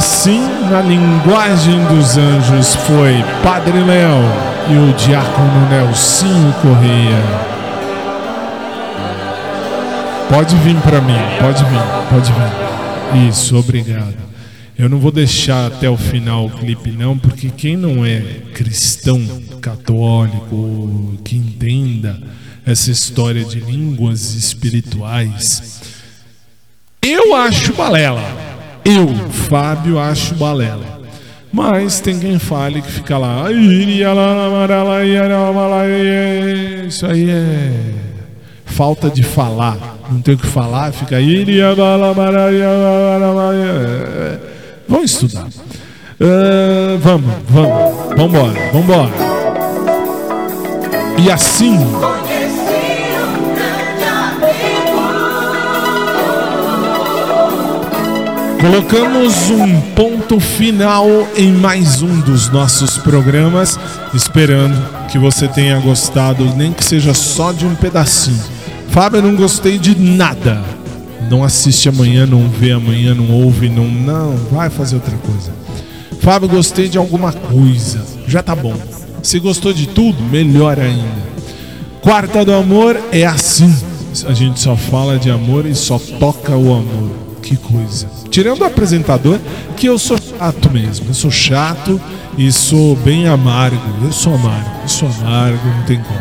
assim, 0.05 0.39
na 0.69 0.81
linguagem 0.81 1.83
dos 1.85 2.15
anjos, 2.15 2.75
foi 2.75 3.23
Padre 3.43 3.79
Leão 3.79 4.21
e 4.69 4.77
o 4.77 4.93
diácono 4.93 5.67
Nelsinho 5.67 6.53
Correia. 6.61 7.23
Pode 10.29 10.55
vir 10.57 10.75
para 10.81 11.01
mim, 11.01 11.17
pode 11.41 11.63
vir, 11.65 11.81
pode 12.11 12.31
vir. 12.31 13.29
Isso, 13.29 13.57
obrigado. 13.57 14.13
Eu 14.77 14.87
não 14.89 14.99
vou 14.99 15.11
deixar 15.11 15.67
até 15.67 15.89
o 15.89 15.97
final 15.97 16.45
o 16.45 16.51
clipe 16.51 16.91
não, 16.91 17.17
porque 17.17 17.49
quem 17.49 17.75
não 17.75 18.05
é 18.05 18.19
cristão, 18.53 19.25
católico, 19.59 21.17
que 21.23 21.35
entenda 21.35 22.21
essa 22.63 22.91
história 22.91 23.43
de 23.43 23.59
línguas 23.59 24.35
espirituais, 24.35 25.81
eu 27.01 27.35
acho 27.35 27.73
balela. 27.73 28.34
Eu, 28.85 29.07
Fábio, 29.49 29.97
acho 29.97 30.35
balela. 30.35 30.95
Mas 31.51 31.99
tem 31.99 32.19
quem 32.19 32.37
fale 32.37 32.81
que 32.81 32.91
fica 32.91 33.17
lá. 33.17 33.45
Isso 36.85 37.05
aí 37.05 37.29
é 37.29 37.71
falta 38.65 39.09
de 39.09 39.23
falar. 39.23 39.97
Não 40.11 40.21
tem 40.21 40.35
o 40.35 40.37
que 40.37 40.45
falar, 40.45 40.91
fica. 40.91 41.15
Vamos 44.87 45.11
estudar. 45.11 45.47
Ah, 46.21 46.97
vamos, 46.99 47.33
vamos. 47.49 48.15
Vambora, 48.15 48.71
vambora. 48.71 49.11
E 51.17 51.31
assim. 51.31 51.77
Colocamos 58.65 59.51
um 59.51 59.79
ponto 59.93 60.39
final 60.39 61.07
em 61.37 61.51
mais 61.51 62.01
um 62.01 62.19
dos 62.21 62.49
nossos 62.49 62.97
programas, 62.97 63.79
esperando 64.11 64.75
que 65.07 65.19
você 65.19 65.47
tenha 65.47 65.79
gostado, 65.79 66.43
nem 66.55 66.73
que 66.73 66.83
seja 66.83 67.13
só 67.13 67.51
de 67.51 67.63
um 67.63 67.75
pedacinho. 67.75 68.41
Fábio, 68.89 69.19
eu 69.19 69.21
não 69.21 69.35
gostei 69.35 69.77
de 69.77 69.95
nada. 69.95 70.63
Não 71.29 71.43
assiste 71.43 71.87
amanhã, 71.87 72.25
não 72.25 72.49
vê 72.49 72.71
amanhã, 72.71 73.13
não 73.13 73.29
ouve, 73.29 73.69
não. 73.69 73.85
Não, 73.85 74.35
vai 74.49 74.71
fazer 74.71 74.95
outra 74.95 75.15
coisa. 75.15 75.53
Fábio, 76.19 76.49
gostei 76.49 76.89
de 76.89 76.97
alguma 76.97 77.31
coisa. 77.31 78.03
Já 78.27 78.41
tá 78.41 78.55
bom. 78.55 78.73
Se 79.21 79.37
gostou 79.37 79.73
de 79.73 79.89
tudo, 79.89 80.23
melhor 80.23 80.79
ainda. 80.79 81.23
Quarta 82.01 82.43
do 82.43 82.51
amor 82.51 82.99
é 83.11 83.27
assim. 83.27 83.71
A 84.27 84.33
gente 84.33 84.59
só 84.59 84.75
fala 84.75 85.19
de 85.19 85.29
amor 85.29 85.67
e 85.67 85.75
só 85.75 85.99
toca 86.19 86.55
o 86.55 86.73
amor. 86.73 87.11
Que 87.43 87.55
coisa. 87.57 88.24
Tirando 88.35 88.63
o 88.63 88.65
apresentador, 88.65 89.39
que 89.77 89.87
eu 89.87 89.97
sou 89.97 90.17
chato 90.17 90.69
mesmo. 90.69 91.05
Eu 91.07 91.13
sou 91.13 91.31
chato 91.31 92.01
e 92.37 92.51
sou 92.51 92.93
bem 92.97 93.29
amargo. 93.29 93.81
Eu 94.03 94.11
sou 94.11 94.35
amargo. 94.35 94.71
Eu 94.83 94.89
sou 94.89 95.07
amargo, 95.07 95.65
não 95.65 95.83
tem 95.83 96.01
como. 96.01 96.19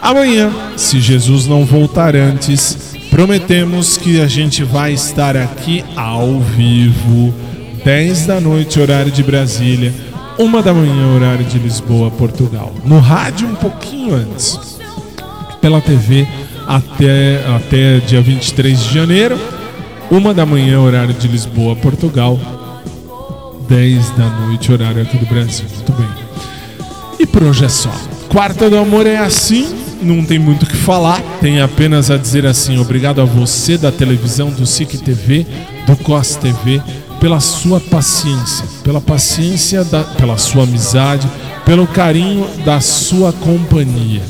Amanhã, 0.00 0.50
se 0.74 0.98
Jesus 0.98 1.46
não 1.46 1.66
voltar 1.66 2.16
antes, 2.16 2.94
prometemos 3.10 3.98
que 3.98 4.22
a 4.22 4.26
gente 4.26 4.64
vai 4.64 4.94
estar 4.94 5.36
aqui 5.36 5.84
ao 5.94 6.40
vivo, 6.40 7.34
10 7.84 8.24
da 8.24 8.40
noite, 8.40 8.80
horário 8.80 9.12
de 9.12 9.22
Brasília, 9.22 9.92
1 10.38 10.62
da 10.62 10.72
manhã, 10.72 11.14
horário 11.14 11.44
de 11.44 11.58
Lisboa, 11.58 12.10
Portugal. 12.10 12.72
No 12.86 13.00
rádio, 13.00 13.48
um 13.48 13.54
pouquinho 13.54 14.14
antes. 14.14 14.58
Pela 15.60 15.82
TV, 15.82 16.26
até, 16.66 17.44
até 17.54 17.98
dia 17.98 18.22
23 18.22 18.82
de 18.82 18.94
janeiro, 18.94 19.38
1 20.10 20.32
da 20.32 20.46
manhã, 20.46 20.80
horário 20.80 21.12
de 21.12 21.28
Lisboa, 21.28 21.76
Portugal, 21.76 22.38
10 23.68 24.10
da 24.10 24.26
noite, 24.26 24.72
horário 24.72 25.02
aqui 25.02 25.18
do 25.18 25.26
Brasil. 25.26 25.66
Muito 25.74 25.92
bem. 25.92 26.08
E 27.18 27.26
por 27.26 27.42
hoje 27.42 27.66
é 27.66 27.68
só. 27.68 27.92
Quarta 28.30 28.70
do 28.70 28.78
Amor 28.78 29.06
é 29.06 29.18
assim, 29.18 29.68
não 30.00 30.24
tem 30.24 30.38
muito 30.38 30.62
o 30.62 30.66
que 30.66 30.76
falar, 30.76 31.20
tem 31.40 31.60
apenas 31.60 32.10
a 32.10 32.16
dizer 32.16 32.46
assim: 32.46 32.78
obrigado 32.78 33.20
a 33.20 33.24
você 33.24 33.76
da 33.76 33.92
televisão, 33.92 34.50
do 34.50 34.64
SIC 34.64 34.96
TV, 34.98 35.46
do 35.86 35.94
COS 35.96 36.36
TV, 36.36 36.80
pela 37.20 37.38
sua 37.38 37.78
paciência, 37.78 38.64
pela 38.82 39.02
paciência, 39.02 39.84
da, 39.84 40.04
pela 40.04 40.38
sua 40.38 40.62
amizade, 40.62 41.28
pelo 41.66 41.86
carinho 41.86 42.46
da 42.64 42.80
sua 42.80 43.30
companhia. 43.30 44.22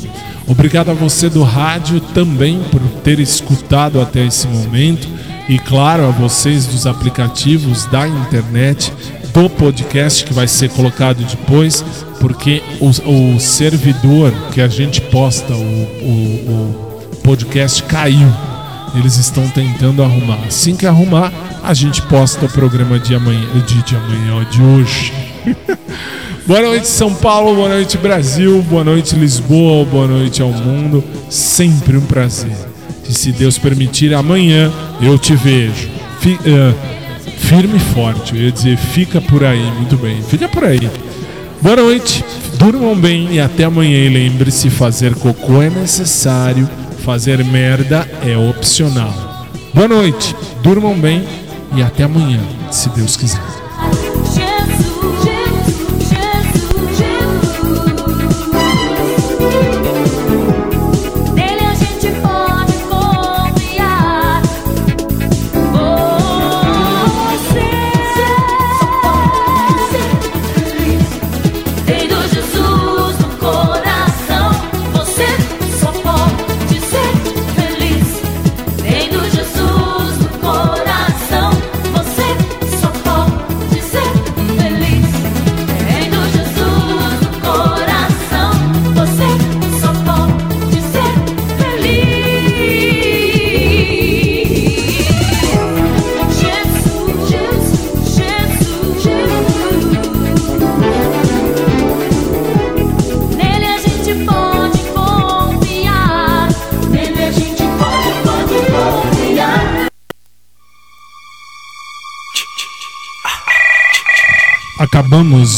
Obrigado 0.45 0.89
a 0.89 0.93
você 0.93 1.29
do 1.29 1.43
rádio 1.43 2.01
também 2.01 2.59
por 2.69 2.81
ter 3.01 3.19
escutado 3.19 4.01
até 4.01 4.25
esse 4.25 4.47
momento 4.47 5.18
e, 5.49 5.57
claro, 5.57 6.05
a 6.05 6.11
vocês 6.11 6.67
dos 6.67 6.85
aplicativos 6.85 7.87
da 7.87 8.07
internet, 8.07 8.93
do 9.33 9.49
podcast 9.49 10.23
que 10.23 10.31
vai 10.31 10.47
ser 10.47 10.69
colocado 10.69 11.23
depois, 11.23 11.83
porque 12.19 12.61
o, 12.79 12.89
o 12.89 13.39
servidor 13.39 14.31
que 14.53 14.61
a 14.61 14.67
gente 14.67 15.01
posta 15.01 15.51
o, 15.55 15.57
o, 15.57 17.11
o 17.11 17.15
podcast 17.23 17.81
caiu. 17.81 18.31
Eles 18.95 19.17
estão 19.17 19.47
tentando 19.49 20.03
arrumar. 20.03 20.39
Assim 20.47 20.75
que 20.75 20.85
arrumar, 20.85 21.33
a 21.63 21.73
gente 21.73 21.99
posta 22.03 22.45
o 22.45 22.49
programa 22.49 22.99
de 22.99 23.15
amanhã, 23.15 23.47
de, 23.65 23.81
de 23.81 23.95
amanhã, 23.95 24.45
de 24.51 24.61
hoje. 24.61 25.11
boa 26.45 26.61
noite, 26.61 26.87
São 26.87 27.11
Paulo, 27.15 27.55
boa 27.55 27.69
noite, 27.69 27.97
Brasil, 27.97 28.61
boa 28.69 28.83
noite, 28.83 29.15
Lisboa, 29.15 29.83
boa 29.83 30.05
noite 30.05 30.43
ao 30.43 30.49
mundo. 30.51 31.03
Sempre 31.27 31.97
um 31.97 32.05
prazer. 32.05 32.68
E 33.09 33.13
se 33.13 33.31
Deus 33.31 33.57
permitir, 33.57 34.13
amanhã 34.13 34.71
eu 35.01 35.17
te 35.17 35.35
vejo. 35.35 35.89
Ah, 36.45 36.73
firme 37.39 37.77
e 37.77 37.79
forte. 37.79 38.35
Eu 38.35 38.43
ia 38.43 38.51
dizer, 38.51 38.77
fica 38.77 39.19
por 39.19 39.43
aí. 39.43 39.63
Muito 39.71 39.97
bem, 39.97 40.21
fica 40.21 40.47
por 40.47 40.63
aí. 40.63 40.79
Boa 41.59 41.75
noite, 41.75 42.23
durmam 42.59 42.95
bem 42.95 43.27
e 43.31 43.39
até 43.39 43.63
amanhã. 43.63 43.97
E 43.97 44.09
lembre-se: 44.09 44.69
fazer 44.69 45.15
cocô 45.15 45.59
é 45.59 45.71
necessário, 45.71 46.69
fazer 47.03 47.43
merda 47.43 48.07
é 48.23 48.37
opcional. 48.37 49.47
Boa 49.73 49.87
noite, 49.87 50.35
durmam 50.61 50.93
bem 50.93 51.23
e 51.75 51.81
até 51.81 52.03
amanhã, 52.03 52.39
se 52.71 52.89
Deus 52.89 53.17
quiser. 53.17 53.58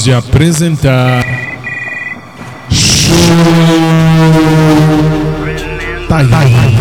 De 0.03 0.11
apresentar. 0.11 1.23
Tá 6.09 6.17
aí. 6.17 6.77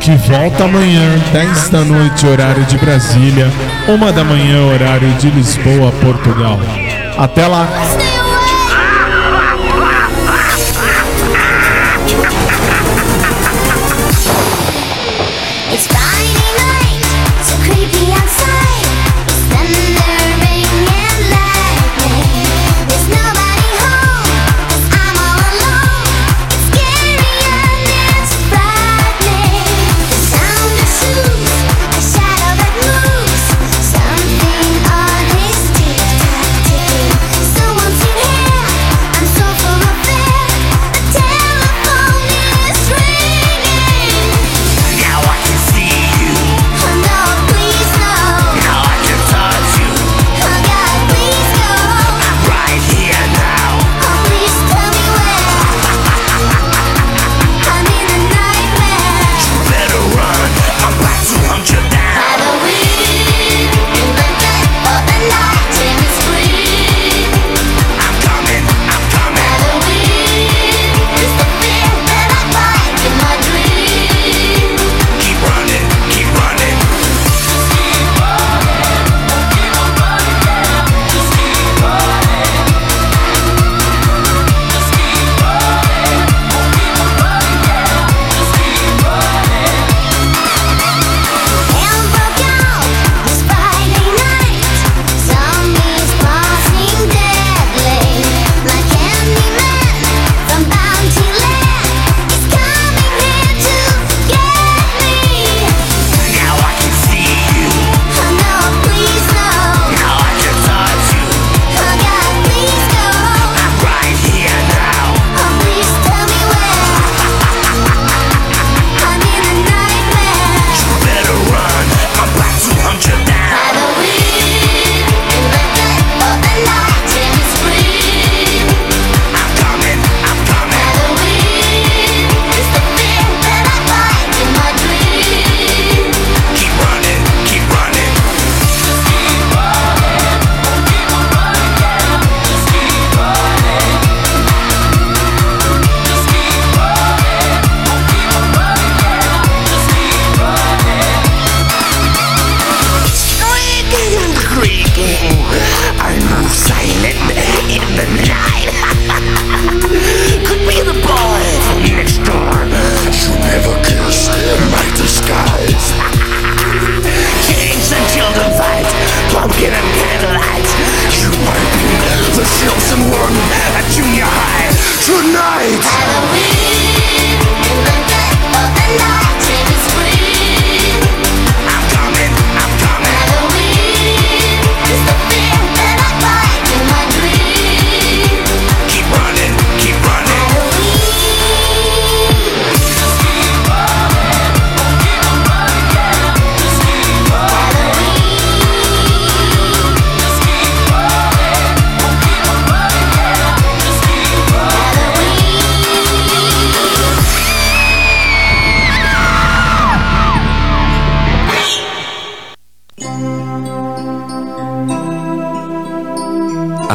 Que 0.00 0.16
volta 0.16 0.64
amanhã, 0.64 1.02
10 1.34 1.68
da 1.68 1.84
noite, 1.84 2.26
horário 2.26 2.64
de 2.64 2.78
Brasília, 2.78 3.52
1 3.86 4.12
da 4.12 4.24
manhã, 4.24 4.64
horário 4.72 5.12
de 5.18 5.28
Lisboa, 5.28 5.92
Portugal. 6.00 6.58
Até 7.18 7.46
lá. 7.46 7.68